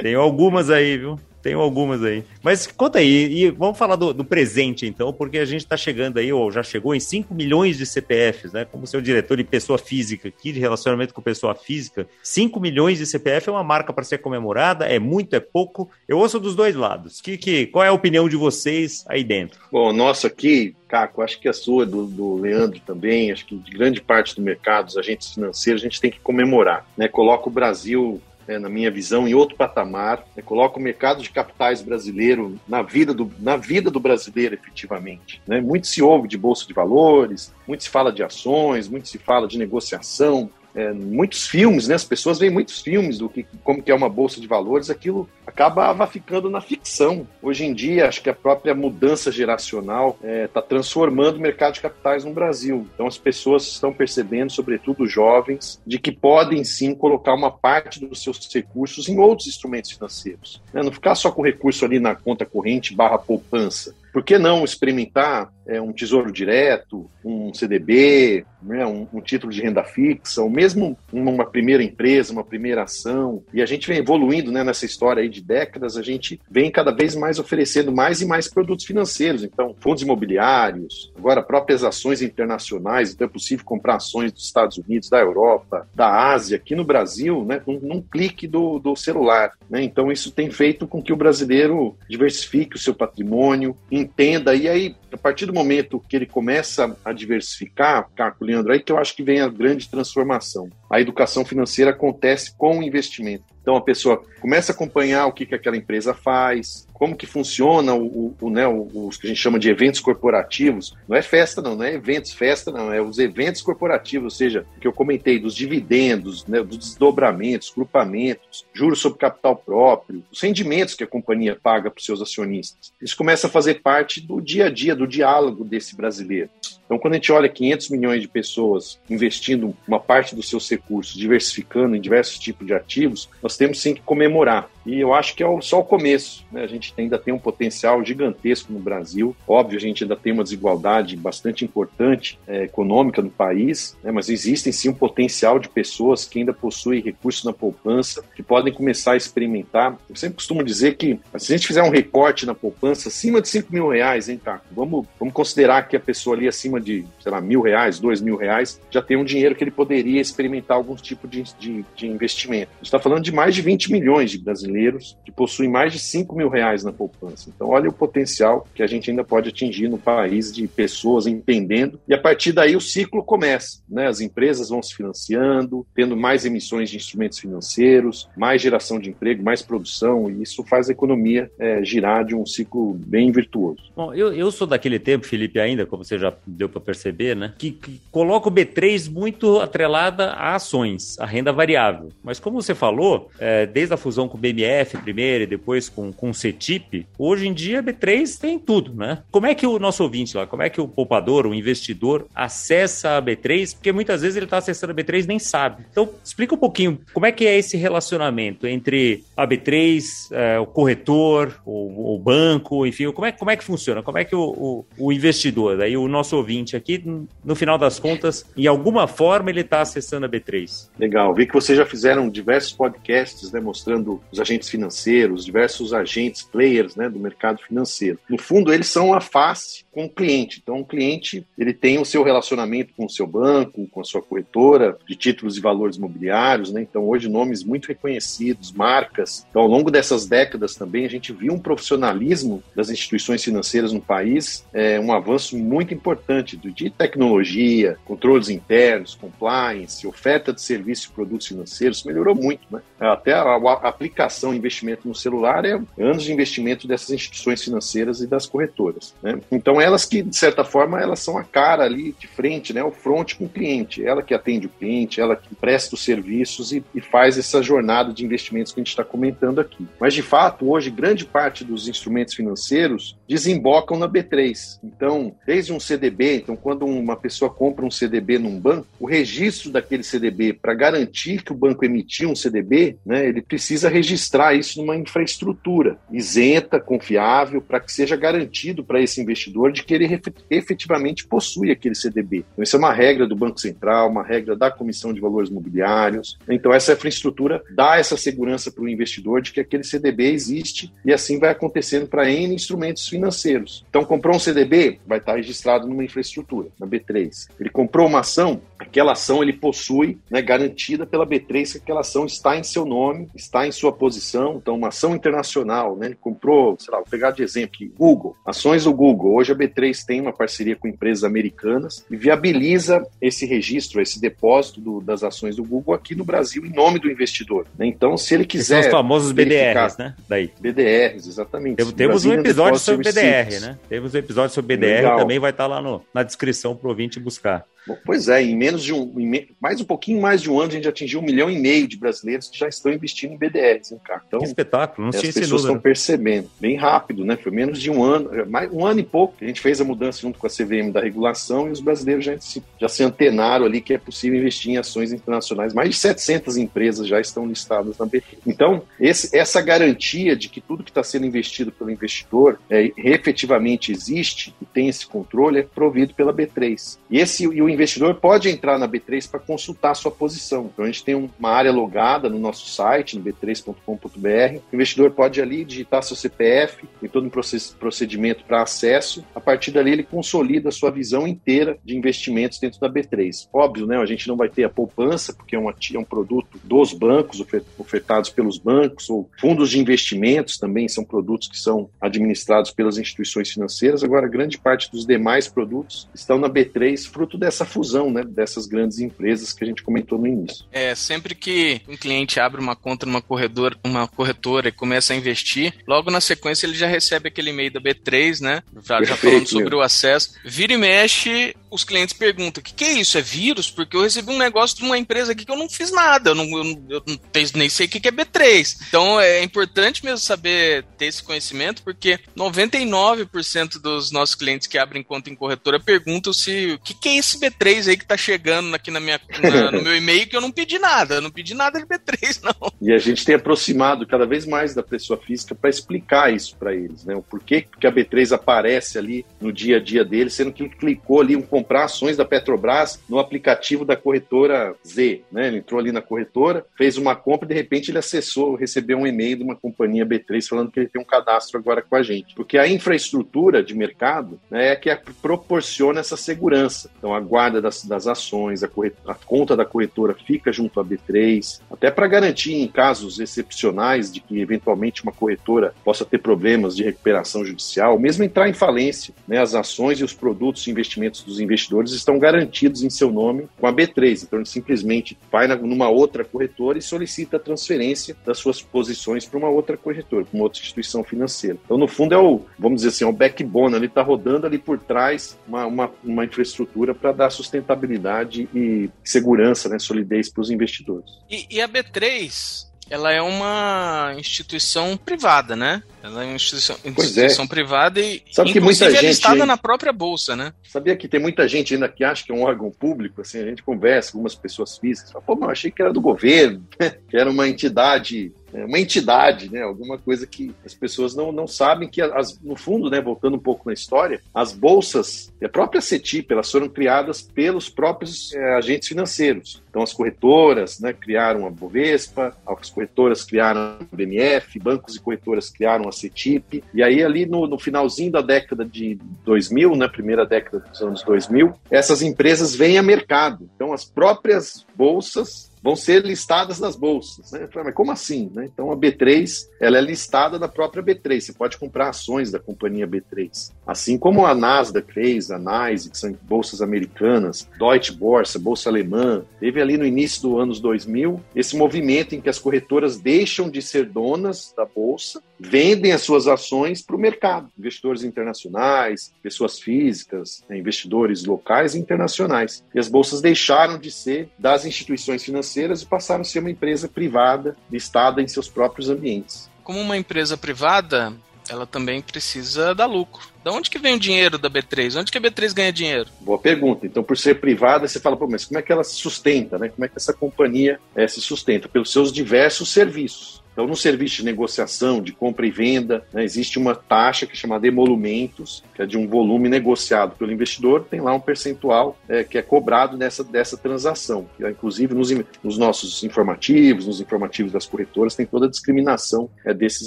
tenho 0.00 0.20
algumas 0.20 0.70
aí, 0.70 0.98
viu? 0.98 1.18
Tenho 1.44 1.60
algumas 1.60 2.02
aí. 2.02 2.24
Mas 2.42 2.66
conta 2.66 3.00
aí, 3.00 3.44
e 3.44 3.50
vamos 3.50 3.76
falar 3.76 3.96
do, 3.96 4.14
do 4.14 4.24
presente 4.24 4.86
então, 4.86 5.12
porque 5.12 5.36
a 5.36 5.44
gente 5.44 5.60
está 5.60 5.76
chegando 5.76 6.16
aí, 6.16 6.32
ou 6.32 6.50
já 6.50 6.62
chegou 6.62 6.94
em 6.94 7.00
5 7.00 7.34
milhões 7.34 7.76
de 7.76 7.84
CPFs, 7.84 8.54
né? 8.54 8.64
Como 8.64 8.86
seu 8.86 8.98
diretor 8.98 9.36
de 9.36 9.44
pessoa 9.44 9.76
física 9.76 10.28
aqui, 10.28 10.52
de 10.52 10.58
relacionamento 10.58 11.12
com 11.12 11.20
pessoa 11.20 11.54
física, 11.54 12.08
5 12.22 12.58
milhões 12.58 12.96
de 12.96 13.04
CPF 13.04 13.50
é 13.50 13.52
uma 13.52 13.62
marca 13.62 13.92
para 13.92 14.04
ser 14.04 14.18
comemorada, 14.18 14.86
é 14.86 14.98
muito, 14.98 15.36
é 15.36 15.40
pouco. 15.40 15.90
Eu 16.08 16.16
ouço 16.16 16.40
dos 16.40 16.56
dois 16.56 16.74
lados. 16.74 17.20
Que, 17.20 17.36
que, 17.36 17.66
qual 17.66 17.84
é 17.84 17.88
a 17.88 17.92
opinião 17.92 18.26
de 18.26 18.36
vocês 18.36 19.04
aí 19.06 19.22
dentro? 19.22 19.60
Bom, 19.70 19.92
nosso 19.92 20.26
aqui, 20.26 20.74
Caco, 20.88 21.20
acho 21.20 21.38
que 21.38 21.46
a 21.46 21.52
sua, 21.52 21.84
do, 21.84 22.06
do 22.06 22.36
Leandro 22.36 22.80
também, 22.80 23.30
acho 23.30 23.44
que 23.44 23.54
de 23.54 23.70
grande 23.70 24.00
parte 24.00 24.34
do 24.34 24.40
mercado, 24.40 24.88
os 24.88 24.96
agentes 24.96 25.34
financeiros, 25.34 25.82
a 25.82 25.84
gente 25.84 26.00
tem 26.00 26.10
que 26.10 26.20
comemorar, 26.20 26.86
né? 26.96 27.06
Coloca 27.06 27.50
o 27.50 27.52
Brasil 27.52 28.18
né, 28.46 28.58
na 28.58 28.68
minha 28.68 28.90
visão, 28.90 29.26
em 29.26 29.34
outro 29.34 29.56
patamar. 29.56 30.24
Né, 30.36 30.42
coloca 30.42 30.78
o 30.78 30.82
mercado 30.82 31.22
de 31.22 31.30
capitais 31.30 31.82
brasileiro 31.82 32.58
na 32.68 32.82
vida 32.82 33.12
do, 33.12 33.30
na 33.38 33.56
vida 33.56 33.90
do 33.90 34.00
brasileiro, 34.00 34.54
efetivamente. 34.54 35.40
Né? 35.46 35.60
Muito 35.60 35.86
se 35.86 36.02
ouve 36.02 36.28
de 36.28 36.36
bolsa 36.36 36.66
de 36.66 36.72
valores, 36.72 37.52
muito 37.66 37.84
se 37.84 37.90
fala 37.90 38.12
de 38.12 38.22
ações, 38.22 38.88
muito 38.88 39.08
se 39.08 39.18
fala 39.18 39.48
de 39.48 39.58
negociação, 39.58 40.50
é, 40.74 40.92
muitos 40.92 41.46
filmes, 41.46 41.88
né? 41.88 41.94
As 41.94 42.04
pessoas 42.04 42.38
veem 42.38 42.50
muitos 42.50 42.80
filmes 42.80 43.18
do 43.18 43.28
que 43.28 43.46
como 43.62 43.82
que 43.82 43.90
é 43.90 43.94
uma 43.94 44.08
bolsa 44.08 44.40
de 44.40 44.46
valores, 44.46 44.90
aquilo 44.90 45.28
acabava 45.46 46.06
ficando 46.06 46.50
na 46.50 46.60
ficção. 46.60 47.26
Hoje 47.40 47.64
em 47.64 47.72
dia, 47.72 48.08
acho 48.08 48.22
que 48.22 48.30
a 48.30 48.34
própria 48.34 48.74
mudança 48.74 49.30
geracional 49.30 50.16
está 50.20 50.28
é, 50.28 50.48
tá 50.48 50.60
transformando 50.62 51.36
o 51.36 51.40
mercado 51.40 51.74
de 51.74 51.80
capitais 51.80 52.24
no 52.24 52.32
Brasil. 52.32 52.86
Então, 52.94 53.06
as 53.06 53.18
pessoas 53.18 53.64
estão 53.64 53.92
percebendo, 53.92 54.50
sobretudo 54.50 55.06
jovens, 55.06 55.80
de 55.86 55.98
que 55.98 56.10
podem 56.10 56.64
sim 56.64 56.94
colocar 56.94 57.34
uma 57.34 57.50
parte 57.50 58.04
dos 58.04 58.22
seus 58.22 58.52
recursos 58.52 59.08
em 59.08 59.18
outros 59.18 59.46
instrumentos 59.46 59.92
financeiros. 59.92 60.60
Né? 60.72 60.82
Não 60.82 60.90
ficar 60.90 61.14
só 61.14 61.30
com 61.30 61.42
o 61.42 61.44
recurso 61.44 61.84
ali 61.84 62.00
na 62.00 62.14
conta 62.14 62.44
corrente 62.44 62.94
barra 62.94 63.18
poupança. 63.18 63.94
Por 64.12 64.22
que 64.22 64.38
não 64.38 64.64
experimentar 64.64 65.52
é, 65.66 65.80
um 65.80 65.92
tesouro 65.92 66.32
direto, 66.32 67.10
um 67.24 67.52
CDB, 67.52 68.44
né, 68.62 68.86
um, 68.86 69.06
um, 69.12 69.20
título 69.20 69.52
de 69.52 69.62
renda 69.62 69.84
fixa, 69.84 70.42
ou 70.42 70.50
mesmo 70.50 70.96
uma 71.12 71.44
primeira 71.44 71.82
empresa, 71.82 72.32
uma 72.32 72.44
primeira 72.44 72.82
ação? 72.82 73.42
E 73.52 73.62
a 73.62 73.66
gente 73.66 73.86
vem 73.86 73.98
evoluindo 73.98 74.50
né, 74.50 74.64
nessa 74.64 74.86
história 74.86 75.22
aí 75.22 75.28
de 75.28 75.40
décadas, 75.40 75.96
a 75.96 76.02
gente 76.02 76.40
vem 76.50 76.70
cada 76.70 76.90
vez 76.90 77.14
mais 77.14 77.38
oferecendo 77.38 77.92
mais 77.92 78.20
e 78.20 78.26
mais 78.26 78.48
produtos 78.48 78.84
financeiros. 78.84 79.44
Então, 79.44 79.74
fundos 79.80 80.02
imobiliários, 80.02 81.12
agora 81.16 81.42
próprias 81.42 81.84
ações 81.84 82.22
internacionais, 82.22 83.12
então 83.12 83.26
é 83.26 83.30
possível 83.30 83.64
comprar 83.64 83.96
ações 83.96 84.32
dos 84.32 84.44
Estados 84.44 84.78
Unidos, 84.78 85.08
da 85.08 85.20
Europa, 85.20 85.88
da 85.94 86.32
Ásia, 86.32 86.56
aqui 86.56 86.74
no 86.74 86.84
Brasil, 86.84 87.44
né, 87.44 87.60
num, 87.66 87.80
num 87.80 88.02
clique 88.02 88.46
do, 88.46 88.78
do 88.78 88.96
celular. 88.96 89.52
Né? 89.68 89.82
Então, 89.82 90.10
isso 90.10 90.30
tem 90.30 90.50
feito 90.50 90.86
com 90.86 91.02
que 91.02 91.12
o 91.12 91.16
brasileiro 91.16 91.96
diversifique 92.08 92.76
o 92.76 92.78
seu 92.78 92.94
patrimônio, 92.94 93.76
entenda, 93.90 94.54
e 94.54 94.68
aí, 94.68 94.96
a 95.12 95.16
partir 95.16 95.46
do 95.46 95.53
momento 95.54 96.02
que 96.08 96.16
ele 96.16 96.26
começa 96.26 96.96
a 97.04 97.12
diversificar, 97.12 98.08
Caco 98.14 98.44
Leandro, 98.44 98.72
aí 98.72 98.80
que 98.80 98.92
eu 98.92 98.98
acho 98.98 99.14
que 99.14 99.22
vem 99.22 99.40
a 99.40 99.48
grande 99.48 99.88
transformação. 99.88 100.68
A 100.90 101.00
educação 101.00 101.44
financeira 101.44 101.92
acontece 101.92 102.54
com 102.56 102.80
o 102.80 102.82
investimento. 102.82 103.53
Então 103.64 103.76
a 103.76 103.80
pessoa 103.80 104.22
começa 104.42 104.72
a 104.72 104.74
acompanhar 104.74 105.26
o 105.26 105.32
que, 105.32 105.46
que 105.46 105.54
aquela 105.54 105.74
empresa 105.74 106.12
faz, 106.12 106.86
como 106.92 107.16
que 107.16 107.26
funciona 107.26 107.94
o, 107.94 108.36
o, 108.38 108.50
né, 108.50 108.68
os 108.68 109.16
que 109.16 109.26
a 109.26 109.28
gente 109.28 109.40
chama 109.40 109.58
de 109.58 109.70
eventos 109.70 110.00
corporativos. 110.00 110.94
Não 111.08 111.16
é 111.16 111.22
festa, 111.22 111.62
não, 111.62 111.74
não 111.74 111.82
é 111.82 111.94
eventos, 111.94 112.32
festa, 112.32 112.70
não, 112.70 112.92
é 112.92 113.00
os 113.00 113.18
eventos 113.18 113.62
corporativos, 113.62 114.24
ou 114.24 114.30
seja, 114.30 114.66
que 114.78 114.86
eu 114.86 114.92
comentei 114.92 115.38
dos 115.38 115.54
dividendos, 115.54 116.46
né, 116.46 116.62
dos 116.62 116.76
desdobramentos, 116.76 117.72
grupamentos, 117.74 118.66
juros 118.74 119.00
sobre 119.00 119.18
capital 119.18 119.56
próprio, 119.56 120.22
os 120.30 120.42
rendimentos 120.42 120.94
que 120.94 121.02
a 121.02 121.06
companhia 121.06 121.58
paga 121.60 121.90
para 121.90 121.98
os 121.98 122.04
seus 122.04 122.20
acionistas. 122.20 122.92
Isso 123.00 123.16
começa 123.16 123.46
a 123.46 123.50
fazer 123.50 123.80
parte 123.80 124.20
do 124.20 124.42
dia 124.42 124.66
a 124.66 124.70
dia, 124.70 124.94
do 124.94 125.06
diálogo 125.06 125.64
desse 125.64 125.96
brasileiro. 125.96 126.50
Então, 126.84 126.98
quando 126.98 127.14
a 127.14 127.16
gente 127.16 127.32
olha 127.32 127.48
500 127.48 127.90
milhões 127.90 128.20
de 128.20 128.28
pessoas 128.28 128.98
investindo 129.08 129.74
uma 129.88 129.98
parte 129.98 130.34
dos 130.34 130.48
seus 130.48 130.68
recursos, 130.68 131.14
diversificando 131.14 131.96
em 131.96 132.00
diversos 132.00 132.38
tipos 132.38 132.66
de 132.66 132.74
ativos, 132.74 133.28
nós 133.42 133.56
temos 133.56 133.80
sim 133.80 133.94
que 133.94 134.02
comemorar. 134.02 134.68
E 134.86 135.00
eu 135.00 135.14
acho 135.14 135.34
que 135.34 135.42
é 135.42 135.60
só 135.60 135.80
o 135.80 135.84
começo. 135.84 136.44
Né? 136.52 136.62
A 136.62 136.66
gente 136.66 136.92
ainda 136.96 137.18
tem 137.18 137.32
um 137.32 137.38
potencial 137.38 138.04
gigantesco 138.04 138.72
no 138.72 138.78
Brasil. 138.78 139.34
Óbvio, 139.46 139.78
a 139.78 139.80
gente 139.80 140.04
ainda 140.04 140.16
tem 140.16 140.32
uma 140.32 140.44
desigualdade 140.44 141.16
bastante 141.16 141.64
importante 141.64 142.38
é, 142.46 142.64
econômica 142.64 143.22
no 143.22 143.30
país, 143.30 143.96
né? 144.02 144.12
mas 144.12 144.28
existem 144.28 144.72
sim 144.72 144.90
um 144.90 144.94
potencial 144.94 145.58
de 145.58 145.68
pessoas 145.68 146.24
que 146.24 146.38
ainda 146.38 146.52
possuem 146.52 147.00
recursos 147.00 147.44
na 147.44 147.52
poupança, 147.52 148.22
que 148.34 148.42
podem 148.42 148.72
começar 148.72 149.12
a 149.12 149.16
experimentar. 149.16 149.96
Eu 150.08 150.16
sempre 150.16 150.36
costumo 150.36 150.62
dizer 150.62 150.96
que 150.96 151.18
se 151.38 151.52
a 151.52 151.56
gente 151.56 151.66
fizer 151.66 151.82
um 151.82 151.90
recorte 151.90 152.46
na 152.46 152.54
poupança 152.54 153.08
acima 153.08 153.40
de 153.40 153.48
5 153.48 153.72
mil 153.72 153.88
reais, 153.88 154.28
hein, 154.28 154.40
Caco? 154.42 154.64
Vamos, 154.70 155.06
vamos 155.18 155.34
considerar 155.34 155.88
que 155.88 155.96
a 155.96 156.00
pessoa 156.00 156.36
ali 156.36 156.46
acima 156.46 156.80
de, 156.80 157.04
sei 157.20 157.32
lá, 157.32 157.40
mil 157.40 157.60
reais, 157.60 157.98
dois 157.98 158.20
mil 158.20 158.36
reais, 158.36 158.80
já 158.90 159.00
tem 159.00 159.16
um 159.16 159.24
dinheiro 159.24 159.54
que 159.54 159.64
ele 159.64 159.70
poderia 159.70 160.20
experimentar 160.20 160.76
algum 160.76 160.94
tipo 160.94 161.26
de, 161.26 161.42
de, 161.58 161.84
de 161.96 162.06
investimento. 162.06 162.70
A 162.72 162.76
gente 162.76 162.86
está 162.86 162.98
falando 162.98 163.22
de 163.22 163.32
mais 163.32 163.54
de 163.54 163.62
20 163.62 163.92
milhões 163.92 164.30
de 164.30 164.38
brasileiros 164.38 164.73
brasileiros 164.74 165.16
que 165.24 165.30
possuem 165.30 165.70
mais 165.70 165.92
de 165.92 165.98
5 165.98 166.34
mil 166.34 166.48
reais 166.48 166.82
na 166.82 166.92
poupança. 166.92 167.50
Então, 167.54 167.68
olha 167.68 167.88
o 167.88 167.92
potencial 167.92 168.66
que 168.74 168.82
a 168.82 168.86
gente 168.86 169.10
ainda 169.10 169.22
pode 169.22 169.48
atingir 169.48 169.88
no 169.88 169.98
país 169.98 170.52
de 170.52 170.66
pessoas 170.66 171.26
entendendo. 171.26 172.00
E 172.08 172.14
a 172.14 172.18
partir 172.18 172.52
daí 172.52 172.74
o 172.74 172.80
ciclo 172.80 173.22
começa. 173.22 173.80
Né? 173.88 174.06
As 174.06 174.20
empresas 174.20 174.68
vão 174.68 174.82
se 174.82 174.94
financiando, 174.94 175.86
tendo 175.94 176.16
mais 176.16 176.44
emissões 176.44 176.90
de 176.90 176.96
instrumentos 176.96 177.38
financeiros, 177.38 178.28
mais 178.36 178.60
geração 178.60 178.98
de 178.98 179.10
emprego, 179.10 179.42
mais 179.42 179.62
produção, 179.62 180.30
e 180.30 180.42
isso 180.42 180.64
faz 180.64 180.88
a 180.88 180.92
economia 180.92 181.50
é, 181.58 181.84
girar 181.84 182.24
de 182.24 182.34
um 182.34 182.44
ciclo 182.44 182.94
bem 182.94 183.30
virtuoso. 183.30 183.92
Bom, 183.94 184.12
eu, 184.12 184.32
eu 184.32 184.50
sou 184.50 184.66
daquele 184.66 184.98
tempo, 184.98 185.26
Felipe, 185.26 185.60
ainda, 185.60 185.86
como 185.86 186.04
você 186.04 186.18
já 186.18 186.32
deu 186.46 186.68
para 186.68 186.80
perceber, 186.80 187.36
né? 187.36 187.54
Que, 187.56 187.70
que 187.70 188.00
coloca 188.10 188.48
o 188.48 188.52
B3 188.52 189.10
muito 189.10 189.60
atrelada 189.60 190.30
a 190.30 190.54
ações, 190.54 191.18
a 191.18 191.26
renda 191.26 191.52
variável. 191.52 192.10
Mas 192.22 192.40
como 192.40 192.60
você 192.60 192.74
falou, 192.74 193.30
é, 193.38 193.66
desde 193.66 193.94
a 193.94 193.96
fusão 193.96 194.28
com 194.28 194.36
o 194.36 194.40
BMF 194.40 194.63
Primeiro 195.02 195.44
e 195.44 195.46
depois 195.46 195.88
com, 195.88 196.12
com 196.12 196.32
CETIP, 196.32 197.06
hoje 197.18 197.46
em 197.46 197.52
dia 197.52 197.80
a 197.80 197.82
B3 197.82 198.38
tem 198.38 198.58
tudo, 198.58 198.94
né? 198.94 199.22
Como 199.30 199.46
é 199.46 199.54
que 199.54 199.66
o 199.66 199.78
nosso 199.78 200.02
ouvinte 200.02 200.36
lá, 200.36 200.46
como 200.46 200.62
é 200.62 200.70
que 200.70 200.80
o 200.80 200.88
poupador, 200.88 201.46
o 201.46 201.54
investidor, 201.54 202.26
acessa 202.34 203.16
a 203.16 203.22
B3? 203.22 203.74
Porque 203.74 203.92
muitas 203.92 204.22
vezes 204.22 204.36
ele 204.36 204.46
está 204.46 204.58
acessando 204.58 204.92
a 204.92 204.96
B3 204.96 205.24
e 205.24 205.26
nem 205.26 205.38
sabe. 205.38 205.84
Então, 205.90 206.08
explica 206.24 206.54
um 206.54 206.58
pouquinho 206.58 207.00
como 207.12 207.26
é 207.26 207.32
que 207.32 207.46
é 207.46 207.56
esse 207.56 207.76
relacionamento 207.76 208.66
entre 208.66 209.24
a 209.36 209.46
B3, 209.46 210.04
é, 210.32 210.58
o 210.58 210.66
corretor, 210.66 211.60
o, 211.64 212.14
o, 212.14 212.18
banco, 212.18 212.86
enfim, 212.86 213.10
como 213.12 213.26
é, 213.26 213.32
como 213.32 213.50
é 213.50 213.56
que 213.56 213.64
funciona? 213.64 214.02
Como 214.02 214.18
é 214.18 214.24
que 214.24 214.34
o, 214.34 214.42
o, 214.42 214.86
o 214.98 215.12
investidor, 215.12 215.76
daí 215.76 215.96
o 215.96 216.08
nosso 216.08 216.36
ouvinte 216.36 216.76
aqui, 216.76 217.02
no 217.44 217.54
final 217.54 217.76
das 217.78 217.98
contas, 217.98 218.46
em 218.56 218.66
alguma 218.66 219.06
forma 219.06 219.50
ele 219.50 219.60
está 219.60 219.80
acessando 219.80 220.26
a 220.26 220.28
B3? 220.28 220.88
Legal, 220.98 221.34
vi 221.34 221.46
que 221.46 221.54
vocês 221.54 221.76
já 221.76 221.86
fizeram 221.86 222.28
diversos 222.28 222.72
podcasts 222.72 223.52
né, 223.52 223.60
mostrando 223.60 224.20
os 224.30 224.40
agentes 224.40 224.53
financeiros, 224.62 225.44
diversos 225.44 225.92
agentes, 225.92 226.42
players 226.42 226.96
né, 226.96 227.08
do 227.08 227.18
mercado 227.18 227.60
financeiro. 227.60 228.18
No 228.28 228.38
fundo, 228.38 228.72
eles 228.72 228.88
são 228.88 229.14
a 229.14 229.20
face 229.20 229.84
com 229.92 230.04
o 230.06 230.10
cliente. 230.10 230.60
Então, 230.62 230.80
o 230.80 230.84
cliente 230.84 231.46
ele 231.56 231.72
tem 231.72 231.98
o 231.98 232.04
seu 232.04 232.22
relacionamento 232.22 232.92
com 232.96 233.06
o 233.06 233.10
seu 233.10 233.26
banco, 233.26 233.86
com 233.88 234.00
a 234.00 234.04
sua 234.04 234.20
corretora 234.20 234.96
de 235.06 235.14
títulos 235.14 235.56
e 235.56 235.60
valores 235.60 235.96
imobiliários. 235.96 236.72
Né? 236.72 236.82
Então, 236.82 237.08
hoje, 237.08 237.28
nomes 237.28 237.62
muito 237.62 237.86
reconhecidos, 237.86 238.72
marcas. 238.72 239.46
Então, 239.48 239.62
ao 239.62 239.68
longo 239.68 239.90
dessas 239.90 240.26
décadas 240.26 240.74
também, 240.74 241.04
a 241.04 241.10
gente 241.10 241.32
viu 241.32 241.52
um 241.52 241.58
profissionalismo 241.58 242.62
das 242.74 242.90
instituições 242.90 243.44
financeiras 243.44 243.92
no 243.92 244.00
país, 244.00 244.64
é, 244.72 244.98
um 244.98 245.12
avanço 245.12 245.56
muito 245.56 245.94
importante 245.94 246.56
de 246.56 246.90
tecnologia, 246.90 247.96
controles 248.04 248.48
internos, 248.48 249.14
compliance, 249.14 250.06
oferta 250.06 250.52
de 250.52 250.60
serviços 250.60 251.06
e 251.06 251.10
produtos 251.10 251.46
financeiros, 251.46 252.04
melhorou 252.04 252.34
muito. 252.34 252.62
Né? 252.70 252.80
Até 252.98 253.32
a, 253.32 253.42
a 253.42 253.88
aplicação 253.88 254.43
investimento 254.52 255.06
no 255.06 255.14
celular 255.14 255.64
é 255.64 255.80
anos 255.98 256.24
de 256.24 256.32
investimento 256.32 256.88
dessas 256.88 257.10
instituições 257.10 257.62
financeiras 257.62 258.20
e 258.20 258.26
das 258.26 258.46
corretoras. 258.46 259.14
Né? 259.22 259.40
Então, 259.50 259.80
elas 259.80 260.04
que, 260.04 260.22
de 260.22 260.36
certa 260.36 260.64
forma, 260.64 261.00
elas 261.00 261.20
são 261.20 261.38
a 261.38 261.44
cara 261.44 261.84
ali 261.84 262.14
de 262.18 262.26
frente, 262.26 262.72
né? 262.72 262.82
o 262.82 262.90
front 262.90 263.34
com 263.34 263.44
o 263.44 263.48
cliente. 263.48 264.04
Ela 264.04 264.22
que 264.22 264.34
atende 264.34 264.66
o 264.66 264.70
cliente, 264.70 265.20
ela 265.20 265.36
que 265.36 265.54
presta 265.54 265.94
os 265.94 266.04
serviços 266.04 266.72
e, 266.72 266.84
e 266.94 267.00
faz 267.00 267.38
essa 267.38 267.62
jornada 267.62 268.12
de 268.12 268.24
investimentos 268.24 268.72
que 268.72 268.80
a 268.80 268.82
gente 268.82 268.90
está 268.90 269.04
comentando 269.04 269.60
aqui. 269.60 269.86
Mas, 270.00 270.12
de 270.12 270.22
fato, 270.22 270.70
hoje, 270.70 270.90
grande 270.90 271.24
parte 271.24 271.64
dos 271.64 271.88
instrumentos 271.88 272.34
financeiros 272.34 273.16
desembocam 273.28 273.98
na 273.98 274.08
B3. 274.08 274.78
Então, 274.82 275.34
desde 275.46 275.72
um 275.72 275.80
CDB, 275.80 276.36
então, 276.36 276.56
quando 276.56 276.84
uma 276.84 277.16
pessoa 277.16 277.50
compra 277.50 277.84
um 277.84 277.90
CDB 277.90 278.38
num 278.38 278.58
banco, 278.58 278.86
o 279.00 279.06
registro 279.06 279.70
daquele 279.70 280.02
CDB 280.02 280.52
para 280.52 280.74
garantir 280.74 281.42
que 281.42 281.52
o 281.52 281.56
banco 281.56 281.84
emitiu 281.84 282.30
um 282.30 282.36
CDB, 282.36 282.96
né, 283.04 283.26
ele 283.26 283.42
precisa 283.42 283.88
registrar 283.88 284.54
isso 284.54 284.80
numa 284.80 284.96
infraestrutura 284.96 285.98
isenta, 286.12 286.80
confiável, 286.80 287.60
para 287.60 287.80
que 287.80 287.92
seja 287.92 288.16
garantido 288.16 288.84
para 288.84 289.00
esse 289.00 289.20
investidor 289.20 289.72
de 289.72 289.82
que 289.82 289.94
ele 289.94 290.20
efetivamente 290.50 291.26
possui 291.26 291.70
aquele 291.70 291.94
CDB. 291.94 292.44
Então, 292.52 292.62
isso 292.62 292.76
é 292.76 292.78
uma 292.78 292.92
regra 292.92 293.26
do 293.26 293.36
Banco 293.36 293.60
Central, 293.60 294.10
uma 294.10 294.22
regra 294.22 294.56
da 294.56 294.70
Comissão 294.70 295.12
de 295.12 295.20
Valores 295.20 295.50
Mobiliários. 295.50 296.38
Então, 296.48 296.72
essa 296.72 296.92
infraestrutura 296.92 297.62
dá 297.74 297.98
essa 297.98 298.16
segurança 298.16 298.70
para 298.70 298.84
o 298.84 298.88
investidor 298.88 299.40
de 299.40 299.52
que 299.52 299.60
aquele 299.60 299.84
CDB 299.84 300.30
existe 300.30 300.92
e 301.04 301.12
assim 301.12 301.38
vai 301.38 301.50
acontecendo 301.50 302.06
para 302.06 302.30
N 302.30 302.54
instrumentos 302.54 303.13
financeiros. 303.14 303.84
Então, 303.88 304.04
comprou 304.04 304.34
um 304.34 304.38
CDB, 304.38 304.98
vai 305.06 305.18
estar 305.18 305.36
registrado 305.36 305.86
numa 305.86 306.04
infraestrutura, 306.04 306.68
na 306.78 306.86
B3. 306.86 307.48
Ele 307.60 307.70
comprou 307.70 308.08
uma 308.08 308.20
ação, 308.20 308.60
aquela 308.84 309.12
ação 309.12 309.42
ele 309.42 309.52
possui, 309.52 310.18
né, 310.30 310.40
garantida 310.40 311.06
pela 311.06 311.26
B3 311.26 311.72
que 311.72 311.78
aquela 311.78 312.00
ação 312.00 312.26
está 312.26 312.56
em 312.56 312.62
seu 312.62 312.84
nome, 312.84 313.28
está 313.34 313.66
em 313.66 313.72
sua 313.72 313.92
posição. 313.92 314.56
Então, 314.56 314.76
uma 314.76 314.88
ação 314.88 315.14
internacional, 315.14 315.96
né, 315.96 316.06
ele 316.06 316.18
comprou, 316.20 316.76
sei 316.78 316.92
lá, 316.92 316.98
vou 316.98 317.08
pegar 317.08 317.30
de 317.30 317.42
exemplo 317.42 317.70
aqui, 317.74 317.92
Google, 317.96 318.36
ações 318.46 318.84
do 318.84 318.92
Google. 318.92 319.34
Hoje 319.34 319.52
a 319.52 319.56
B3 319.56 320.04
tem 320.04 320.20
uma 320.20 320.32
parceria 320.32 320.76
com 320.76 320.86
empresas 320.86 321.24
americanas 321.24 322.04
e 322.10 322.16
viabiliza 322.16 323.06
esse 323.20 323.46
registro, 323.46 324.00
esse 324.00 324.20
depósito 324.20 324.80
do, 324.80 325.00
das 325.00 325.22
ações 325.22 325.56
do 325.56 325.64
Google 325.64 325.94
aqui 325.94 326.14
no 326.14 326.24
Brasil 326.24 326.64
em 326.64 326.70
nome 326.70 326.98
do 326.98 327.10
investidor. 327.10 327.66
Né? 327.78 327.86
Então, 327.86 328.16
se 328.16 328.34
ele 328.34 328.44
quiser. 328.44 328.82
São 328.82 328.90
os 328.90 328.96
famosos 328.96 329.32
BDRs, 329.32 329.96
né? 329.98 330.14
Daí. 330.28 330.50
BDRs, 330.60 331.26
exatamente. 331.26 331.76
Temos, 331.76 331.92
temos 331.92 332.24
um 332.24 332.32
episódio 332.32 332.78
sobre 332.78 333.10
BDR, 333.10 333.60
né? 333.60 333.78
Temos 333.88 334.14
um 334.14 334.18
episódio 334.18 334.54
sobre 334.54 334.76
BDR, 334.76 334.96
Legal. 334.96 335.18
também 335.18 335.38
vai 335.38 335.50
estar 335.50 335.66
lá 335.66 335.80
no, 335.80 336.02
na 336.12 336.22
descrição 336.22 336.76
para 336.76 336.86
o 336.86 336.90
ouvinte 336.90 337.18
buscar. 337.18 337.64
Pois 338.04 338.28
é, 338.28 338.42
em 338.42 338.56
menos 338.56 338.82
de 338.82 338.92
um, 338.92 339.12
mais 339.60 339.80
um 339.80 339.84
pouquinho 339.84 340.20
mais 340.20 340.40
de 340.40 340.50
um 340.50 340.58
ano, 340.58 340.70
a 340.70 340.74
gente 340.74 340.88
atingiu 340.88 341.20
um 341.20 341.22
milhão 341.22 341.50
e 341.50 341.58
meio 341.58 341.86
de 341.86 341.96
brasileiros 341.96 342.48
que 342.48 342.58
já 342.58 342.68
estão 342.68 342.92
investindo 342.92 343.32
em 343.32 343.36
BDRs, 343.36 343.92
hein, 343.92 344.00
cara? 344.04 344.22
Então, 344.26 344.40
que 344.40 344.46
espetáculo, 344.46 345.06
não 345.06 345.10
tinha 345.10 345.28
As 345.28 345.34
pessoas 345.34 345.62
estão 345.62 345.78
percebendo, 345.78 346.50
bem 346.58 346.76
rápido, 346.76 347.24
né? 347.24 347.36
Foi 347.36 347.52
menos 347.52 347.80
de 347.80 347.90
um 347.90 348.02
ano, 348.02 348.30
mais 348.48 348.72
um 348.72 348.86
ano 348.86 349.00
e 349.00 349.04
pouco 349.04 349.36
que 349.36 349.44
a 349.44 349.48
gente 349.48 349.60
fez 349.60 349.80
a 349.80 349.84
mudança 349.84 350.20
junto 350.20 350.38
com 350.38 350.46
a 350.46 350.50
CVM 350.50 350.90
da 350.92 351.00
regulação 351.00 351.68
e 351.68 351.72
os 351.72 351.80
brasileiros 351.80 352.24
já 352.24 352.38
se, 352.38 352.62
já 352.80 352.88
se 352.88 353.02
antenaram 353.02 353.66
ali 353.66 353.80
que 353.80 353.92
é 353.92 353.98
possível 353.98 354.38
investir 354.38 354.72
em 354.72 354.78
ações 354.78 355.12
internacionais. 355.12 355.74
Mais 355.74 355.90
de 355.90 355.96
700 355.96 356.56
empresas 356.56 357.06
já 357.06 357.20
estão 357.20 357.46
listadas 357.46 357.98
na 357.98 358.06
BT. 358.06 358.38
Então, 358.46 358.82
esse, 358.98 359.36
essa 359.36 359.60
garantia 359.60 360.34
de 360.34 360.48
que 360.48 360.60
tudo 360.60 360.82
que 360.82 360.90
está 360.90 361.02
sendo 361.02 361.26
investido 361.26 361.70
pelo 361.70 361.90
investidor 361.90 362.58
é, 362.70 362.90
efetivamente 362.96 363.92
existe 363.92 364.54
e 364.60 364.64
tem 364.64 364.88
esse 364.88 365.06
controle 365.06 365.58
é 365.58 365.62
provido 365.62 366.14
pela 366.14 366.32
B3. 366.32 366.98
E 367.10 367.18
esse 367.18 367.44
e 367.44 367.62
o 367.62 367.73
investidor 367.74 368.14
pode 368.16 368.48
entrar 368.48 368.78
na 368.78 368.88
B3 368.88 369.30
para 369.30 369.40
consultar 369.40 369.90
a 369.90 369.94
sua 369.94 370.10
posição. 370.10 370.70
Então 370.72 370.84
a 370.84 370.88
gente 370.88 371.04
tem 371.04 371.14
uma 371.14 371.50
área 371.50 371.72
logada 371.72 372.28
no 372.28 372.38
nosso 372.38 372.68
site, 372.68 373.18
no 373.18 373.24
b3.com.br. 373.24 374.60
O 374.72 374.74
investidor 374.74 375.10
pode 375.10 375.40
ali 375.40 375.64
digitar 375.64 376.02
seu 376.02 376.16
CPF, 376.16 376.86
tem 377.00 377.08
todo 377.08 377.26
um 377.26 377.30
procedimento 377.78 378.44
para 378.44 378.62
acesso. 378.62 379.24
A 379.34 379.40
partir 379.40 379.70
dali 379.70 379.92
ele 379.92 380.02
consolida 380.02 380.68
a 380.68 380.72
sua 380.72 380.90
visão 380.90 381.26
inteira 381.26 381.78
de 381.84 381.96
investimentos 381.96 382.58
dentro 382.58 382.80
da 382.80 382.88
B3. 382.88 383.48
Óbvio, 383.52 383.86
né? 383.86 383.98
A 383.98 384.06
gente 384.06 384.28
não 384.28 384.36
vai 384.36 384.48
ter 384.48 384.64
a 384.64 384.68
poupança, 384.68 385.32
porque 385.32 385.56
é, 385.56 385.58
uma, 385.58 385.72
é 385.72 385.98
um 385.98 386.04
produto 386.04 386.58
dos 386.62 386.92
bancos, 386.92 387.44
ofertados 387.78 388.30
pelos 388.30 388.58
bancos, 388.58 389.10
ou 389.10 389.28
fundos 389.38 389.70
de 389.70 389.78
investimentos 389.78 390.58
também 390.58 390.88
são 390.88 391.04
produtos 391.04 391.48
que 391.48 391.58
são 391.58 391.90
administrados 392.00 392.70
pelas 392.70 392.98
instituições 392.98 393.50
financeiras. 393.50 394.04
Agora, 394.04 394.28
grande 394.28 394.58
parte 394.58 394.90
dos 394.90 395.06
demais 395.06 395.48
produtos 395.48 396.08
estão 396.14 396.38
na 396.38 396.48
B3, 396.48 397.06
fruto 397.06 397.36
dessa 397.36 397.63
fusão 397.64 398.10
né, 398.10 398.22
dessas 398.22 398.66
grandes 398.66 398.98
empresas 398.98 399.52
que 399.52 399.64
a 399.64 399.66
gente 399.66 399.82
comentou 399.82 400.18
no 400.18 400.26
início. 400.26 400.64
É, 400.72 400.94
sempre 400.94 401.34
que 401.34 401.80
um 401.88 401.96
cliente 401.96 402.40
abre 402.40 402.60
uma 402.60 402.76
conta 402.76 403.06
numa 403.06 403.22
corredora, 403.22 403.76
uma 403.84 404.06
corretora 404.06 404.68
e 404.68 404.72
começa 404.72 405.12
a 405.12 405.16
investir, 405.16 405.74
logo 405.86 406.10
na 406.10 406.20
sequência 406.20 406.66
ele 406.66 406.74
já 406.74 406.86
recebe 406.86 407.28
aquele 407.28 407.50
e-mail 407.50 407.72
da 407.72 407.80
B3, 407.80 408.40
né? 408.40 408.62
Já, 408.82 409.02
já 409.02 409.16
falando 409.16 409.46
sobre 409.48 409.74
o 409.74 409.80
acesso. 409.80 410.34
Vira 410.44 410.72
e 410.72 410.76
mexe, 410.76 411.54
os 411.74 411.82
clientes 411.82 412.14
perguntam: 412.14 412.60
o 412.60 412.64
que, 412.64 412.72
que 412.72 412.84
é 412.84 412.92
isso? 412.92 413.18
É 413.18 413.20
vírus? 413.20 413.70
Porque 413.70 413.96
eu 413.96 414.02
recebi 414.02 414.30
um 414.30 414.38
negócio 414.38 414.76
de 414.76 414.84
uma 414.84 414.96
empresa 414.96 415.32
aqui 415.32 415.44
que 415.44 415.50
eu 415.50 415.56
não 415.56 415.68
fiz 415.68 415.90
nada, 415.90 416.30
eu, 416.30 416.34
não, 416.34 416.44
eu, 416.44 416.84
eu 416.88 417.02
não, 417.06 417.18
nem 417.56 417.68
sei 417.68 417.86
o 417.86 417.88
que, 417.88 417.98
que 417.98 418.08
é 418.08 418.12
B3. 418.12 418.76
Então 418.88 419.20
é 419.20 419.42
importante 419.42 420.04
mesmo 420.04 420.18
saber 420.18 420.84
ter 420.96 421.06
esse 421.06 421.22
conhecimento, 421.22 421.82
porque 421.82 422.18
99% 422.36 423.80
dos 423.80 424.12
nossos 424.12 424.36
clientes 424.36 424.68
que 424.68 424.78
abrem 424.78 425.02
conta 425.02 425.30
em 425.30 425.34
corretora 425.34 425.80
perguntam 425.80 426.32
se 426.32 426.72
o 426.72 426.78
que, 426.78 426.94
que 426.94 427.08
é 427.08 427.16
esse 427.16 427.40
B3 427.40 427.88
aí 427.88 427.96
que 427.96 428.06
tá 428.06 428.16
chegando 428.16 428.72
aqui 428.74 428.90
na 428.90 429.00
minha, 429.00 429.20
na, 429.42 429.72
no 429.72 429.82
meu 429.82 429.96
e-mail 429.96 430.28
que 430.28 430.36
eu 430.36 430.40
não 430.40 430.52
pedi 430.52 430.78
nada, 430.78 431.16
eu 431.16 431.22
não 431.22 431.30
pedi 431.30 431.54
nada 431.54 431.80
de 431.80 431.86
B3, 431.86 432.40
não. 432.44 432.72
E 432.80 432.92
a 432.92 432.98
gente 432.98 433.24
tem 433.24 433.34
aproximado 433.34 434.06
cada 434.06 434.26
vez 434.26 434.46
mais 434.46 434.74
da 434.74 434.82
pessoa 434.82 435.18
física 435.18 435.54
para 435.54 435.70
explicar 435.70 436.32
isso 436.32 436.56
para 436.56 436.72
eles, 436.72 437.04
né? 437.04 437.16
O 437.16 437.22
porquê 437.22 437.66
que 437.80 437.86
a 437.86 437.92
B3 437.92 438.32
aparece 438.32 438.96
ali 438.96 439.26
no 439.40 439.52
dia 439.52 439.78
a 439.78 439.80
dia 439.80 440.04
deles, 440.04 440.34
sendo 440.34 440.52
que 440.52 440.62
ele 440.62 440.74
clicou 440.74 441.20
ali 441.20 441.34
um 441.34 441.42
comprar 441.64 441.84
ações 441.84 442.16
da 442.16 442.26
Petrobras 442.26 443.00
no 443.08 443.18
aplicativo 443.18 443.86
da 443.86 443.96
corretora 443.96 444.74
Z, 444.86 445.22
né? 445.32 445.46
Ele 445.46 445.58
entrou 445.58 445.80
ali 445.80 445.90
na 445.90 446.02
corretora, 446.02 446.66
fez 446.76 446.98
uma 446.98 447.16
compra 447.16 447.46
e 447.46 447.48
de 447.48 447.54
repente 447.54 447.90
ele 447.90 447.98
acessou, 447.98 448.54
recebeu 448.54 448.98
um 448.98 449.06
e-mail 449.06 449.38
de 449.38 449.42
uma 449.42 449.56
companhia 449.56 450.04
B3 450.04 450.46
falando 450.46 450.70
que 450.70 450.78
ele 450.78 450.88
tem 450.88 451.00
um 451.00 451.04
cadastro 451.04 451.58
agora 451.58 451.80
com 451.80 451.96
a 451.96 452.02
gente. 452.02 452.34
Porque 452.34 452.58
a 452.58 452.68
infraestrutura 452.68 453.62
de 453.62 453.74
mercado 453.74 454.38
né, 454.50 454.68
é 454.68 454.76
que 454.76 454.94
proporciona 455.22 456.00
essa 456.00 456.16
segurança. 456.18 456.90
Então 456.98 457.14
a 457.14 457.20
guarda 457.20 457.62
das, 457.62 457.82
das 457.82 458.06
ações, 458.06 458.62
a, 458.62 458.68
a 459.06 459.14
conta 459.14 459.56
da 459.56 459.64
corretora 459.64 460.14
fica 460.14 460.52
junto 460.52 460.78
à 460.78 460.84
B3, 460.84 461.62
até 461.70 461.90
para 461.90 462.06
garantir 462.06 462.54
em 462.54 462.68
casos 462.68 463.18
excepcionais 463.18 464.12
de 464.12 464.20
que 464.20 464.38
eventualmente 464.38 465.02
uma 465.02 465.12
corretora 465.12 465.74
possa 465.82 466.04
ter 466.04 466.18
problemas 466.18 466.76
de 466.76 466.84
recuperação 466.84 467.42
judicial, 467.42 467.98
mesmo 467.98 468.22
entrar 468.22 468.50
em 468.50 468.52
falência, 468.52 469.14
né, 469.26 469.38
as 469.38 469.54
ações 469.54 469.98
e 470.00 470.04
os 470.04 470.12
produtos 470.12 470.66
e 470.66 470.70
investimentos 470.70 471.22
dos 471.22 471.40
investidores 471.40 471.53
investidores 471.54 471.92
estão 471.92 472.18
garantidos 472.18 472.82
em 472.82 472.90
seu 472.90 473.10
nome 473.10 473.48
com 473.58 473.66
a 473.66 473.72
B3. 473.72 474.24
Então 474.24 474.38
ele 474.38 474.46
simplesmente 474.46 475.16
vai 475.30 475.46
numa 475.46 475.88
outra 475.88 476.24
corretora 476.24 476.78
e 476.78 476.82
solicita 476.82 477.36
a 477.36 477.40
transferência 477.40 478.16
das 478.24 478.38
suas 478.38 478.60
posições 478.60 479.24
para 479.24 479.38
uma 479.38 479.48
outra 479.48 479.76
corretora, 479.76 480.24
para 480.24 480.36
uma 480.36 480.44
outra 480.44 480.60
instituição 480.60 481.02
financeira. 481.02 481.58
Então, 481.64 481.78
no 481.78 481.88
fundo, 481.88 482.14
é 482.14 482.18
o, 482.18 482.42
vamos 482.58 482.76
dizer 482.76 482.88
assim, 482.88 483.04
é 483.04 483.06
o 483.06 483.12
backbone, 483.12 483.76
ele 483.76 483.86
está 483.86 484.02
rodando 484.02 484.46
ali 484.46 484.58
por 484.58 484.78
trás 484.78 485.38
uma, 485.46 485.66
uma, 485.66 485.90
uma 486.02 486.24
infraestrutura 486.24 486.94
para 486.94 487.12
dar 487.12 487.30
sustentabilidade 487.30 488.48
e 488.54 488.90
segurança, 489.02 489.68
né, 489.68 489.78
solidez 489.78 490.30
para 490.30 490.42
os 490.42 490.50
investidores. 490.50 491.10
E, 491.30 491.46
e 491.56 491.60
a 491.60 491.68
B3 491.68 492.74
ela 492.90 493.12
é 493.12 493.22
uma 493.22 494.14
instituição 494.18 494.96
privada, 494.96 495.56
né? 495.56 495.82
Ela 496.04 496.22
é 496.22 496.26
uma 496.26 496.34
instituição, 496.34 496.76
é. 496.84 496.88
instituição 496.90 497.46
é. 497.46 497.48
privada 497.48 497.98
e 497.98 498.22
Sabe 498.30 498.52
que 498.52 498.60
muita 498.60 498.90
gente, 498.90 499.06
é 499.06 499.08
listada 499.08 499.46
na 499.46 499.56
própria 499.56 499.90
bolsa, 499.90 500.36
né? 500.36 500.52
Sabia 500.62 500.94
que 500.94 501.08
tem 501.08 501.18
muita 501.18 501.48
gente 501.48 501.72
ainda 501.72 501.88
que 501.88 502.04
acha 502.04 502.22
que 502.22 502.30
é 502.30 502.34
um 502.34 502.42
órgão 502.42 502.70
público, 502.70 503.22
assim, 503.22 503.38
a 503.38 503.46
gente 503.46 503.62
conversa 503.62 504.12
com 504.12 504.18
algumas 504.18 504.34
pessoas 504.34 504.76
físicas, 504.76 505.12
fala, 505.12 505.24
pô, 505.24 505.34
mas 505.34 505.44
eu 505.44 505.50
achei 505.52 505.70
que 505.70 505.80
era 505.80 505.94
do 505.94 506.02
governo, 506.02 506.62
que 507.08 507.16
era 507.16 507.30
uma 507.30 507.48
entidade 507.48 508.30
é, 508.54 508.64
uma 508.64 508.78
entidade, 508.78 509.50
né? 509.50 509.62
Alguma 509.62 509.98
coisa 509.98 510.28
que 510.28 510.54
as 510.64 510.72
pessoas 510.72 511.12
não, 511.12 511.32
não 511.32 511.46
sabem 511.46 511.88
que, 511.88 512.00
as, 512.00 512.38
no 512.40 512.54
fundo, 512.54 512.88
né? 512.88 513.00
Voltando 513.00 513.34
um 513.34 513.40
pouco 513.40 513.64
na 513.66 513.72
história, 513.72 514.20
as 514.32 514.52
bolsas, 514.52 515.32
a 515.42 515.48
própria 515.48 515.80
CETIP, 515.80 516.32
elas 516.32 516.50
foram 516.50 516.68
criadas 516.68 517.20
pelos 517.20 517.68
próprios 517.68 518.32
é, 518.32 518.54
agentes 518.54 518.88
financeiros. 518.88 519.60
Então, 519.68 519.82
as 519.82 519.92
corretoras 519.92 520.78
né, 520.78 520.92
criaram 520.92 521.48
a 521.48 521.50
Bovespa, 521.50 522.36
as 522.46 522.70
corretoras 522.70 523.24
criaram 523.24 523.60
a 523.60 523.96
BMF, 523.96 524.60
bancos 524.60 524.94
e 524.94 525.00
corretoras 525.00 525.50
criaram 525.50 525.88
a 525.88 525.92
CETIP. 525.94 526.62
E 526.74 526.82
aí, 526.82 527.02
ali 527.02 527.26
no, 527.26 527.46
no 527.46 527.58
finalzinho 527.58 528.12
da 528.12 528.20
década 528.20 528.64
de 528.64 528.98
2000, 529.24 529.76
né, 529.76 529.88
primeira 529.88 530.26
década 530.26 530.60
dos 530.60 530.82
anos 530.82 531.02
2000, 531.02 531.52
essas 531.70 532.02
empresas 532.02 532.54
vêm 532.54 532.78
a 532.78 532.82
mercado. 532.82 533.48
Então, 533.54 533.72
as 533.72 533.84
próprias 533.84 534.66
bolsas 534.76 535.54
vão 535.64 535.74
ser 535.74 536.04
listadas 536.04 536.60
nas 536.60 536.76
bolsas. 536.76 537.32
Né? 537.32 537.48
Mas 537.54 537.74
como 537.74 537.90
assim? 537.90 538.30
Né? 538.34 538.50
Então 538.52 538.70
a 538.70 538.76
B3 538.76 539.48
ela 539.58 539.78
é 539.78 539.80
listada 539.80 540.38
da 540.38 540.46
própria 540.46 540.82
B3. 540.82 541.20
Você 541.22 541.32
pode 541.32 541.56
comprar 541.56 541.88
ações 541.88 542.30
da 542.30 542.38
companhia 542.38 542.86
B3. 542.86 543.50
Assim 543.66 543.96
como 543.96 544.26
a 544.26 544.34
Nasdaq 544.34 544.92
fez, 544.92 545.30
a 545.30 545.38
NYSE, 545.38 545.90
que 545.90 545.96
são 545.96 546.14
bolsas 546.24 546.60
americanas, 546.60 547.48
Deutsche 547.58 547.92
Börse, 547.92 548.38
bolsa 548.38 548.68
alemã. 548.68 549.24
Teve 549.40 549.62
ali 549.62 549.78
no 549.78 549.86
início 549.86 550.20
dos 550.28 550.38
anos 550.38 550.60
2000 550.60 551.18
esse 551.34 551.56
movimento 551.56 552.14
em 552.14 552.20
que 552.20 552.28
as 552.28 552.38
corretoras 552.38 552.98
deixam 552.98 553.48
de 553.48 553.62
ser 553.62 553.86
donas 553.86 554.52
da 554.54 554.66
bolsa, 554.66 555.22
vendem 555.44 555.92
as 555.92 556.02
suas 556.02 556.26
ações 556.26 556.82
para 556.82 556.96
o 556.96 556.98
mercado. 556.98 557.50
Investidores 557.58 558.02
internacionais, 558.02 559.12
pessoas 559.22 559.58
físicas, 559.58 560.42
né? 560.48 560.58
investidores 560.58 561.24
locais 561.24 561.74
e 561.74 561.78
internacionais. 561.78 562.64
E 562.74 562.78
as 562.78 562.88
bolsas 562.88 563.20
deixaram 563.20 563.78
de 563.78 563.90
ser 563.90 564.28
das 564.38 564.64
instituições 564.64 565.22
financeiras 565.22 565.34
financeiras 565.34 565.82
e 565.82 565.86
passaram 565.86 566.22
a 566.22 566.24
ser 566.24 566.38
uma 566.38 566.50
empresa 566.50 566.88
privada 566.88 567.56
listada 567.70 568.22
em 568.22 568.28
seus 568.28 568.48
próprios 568.48 568.88
ambientes. 568.88 569.50
Como 569.62 569.80
uma 569.80 569.96
empresa 569.96 570.36
privada, 570.36 571.12
ela 571.48 571.66
também 571.66 572.00
precisa 572.00 572.74
dar 572.74 572.86
lucro. 572.86 573.28
Da 573.42 573.52
onde 573.52 573.68
que 573.68 573.78
vem 573.78 573.96
o 573.96 574.00
dinheiro 574.00 574.38
da 574.38 574.48
B3? 574.48 574.98
Onde 574.98 575.12
que 575.12 575.18
a 575.18 575.20
B3 575.20 575.52
ganha 575.52 575.72
dinheiro? 575.72 576.08
Boa 576.20 576.38
pergunta. 576.38 576.86
Então, 576.86 577.02
por 577.02 577.16
ser 577.16 577.40
privada, 577.40 577.86
você 577.86 578.00
fala, 578.00 578.16
pô, 578.16 578.26
mas 578.26 578.44
como 578.44 578.58
é 578.58 578.62
que 578.62 578.72
ela 578.72 578.84
se 578.84 578.94
sustenta, 578.94 579.58
né? 579.58 579.68
Como 579.68 579.84
é 579.84 579.88
que 579.88 579.96
essa 579.96 580.12
companhia 580.12 580.80
é, 580.94 581.06
se 581.06 581.20
sustenta? 581.20 581.68
Pelos 581.68 581.92
seus 581.92 582.12
diversos 582.12 582.70
serviços. 582.70 583.43
Então, 583.54 583.68
no 583.68 583.76
serviço 583.76 584.16
de 584.16 584.24
negociação, 584.24 585.00
de 585.00 585.12
compra 585.12 585.46
e 585.46 585.50
venda, 585.50 586.04
né, 586.12 586.24
existe 586.24 586.58
uma 586.58 586.74
taxa 586.74 587.24
que 587.24 587.32
é 587.32 587.36
chamada 587.36 587.66
emolumentos, 587.68 588.64
que 588.74 588.82
é 588.82 588.86
de 588.86 588.98
um 588.98 589.06
volume 589.06 589.48
negociado 589.48 590.16
pelo 590.16 590.32
investidor, 590.32 590.84
tem 590.90 591.00
lá 591.00 591.14
um 591.14 591.20
percentual 591.20 591.96
é, 592.08 592.24
que 592.24 592.36
é 592.36 592.42
cobrado 592.42 592.96
nessa, 592.96 593.22
dessa 593.22 593.56
transação. 593.56 594.26
E, 594.40 594.44
inclusive, 594.44 594.92
nos, 594.92 595.10
nos, 595.42 595.56
nossos 595.56 596.02
informativos, 596.02 596.88
nos 596.88 597.00
informativos 597.00 597.52
das 597.52 597.64
corretoras, 597.64 598.16
tem 598.16 598.26
toda 598.26 598.46
a 598.46 598.50
discriminação 598.50 599.30
é, 599.44 599.54
desses 599.54 599.86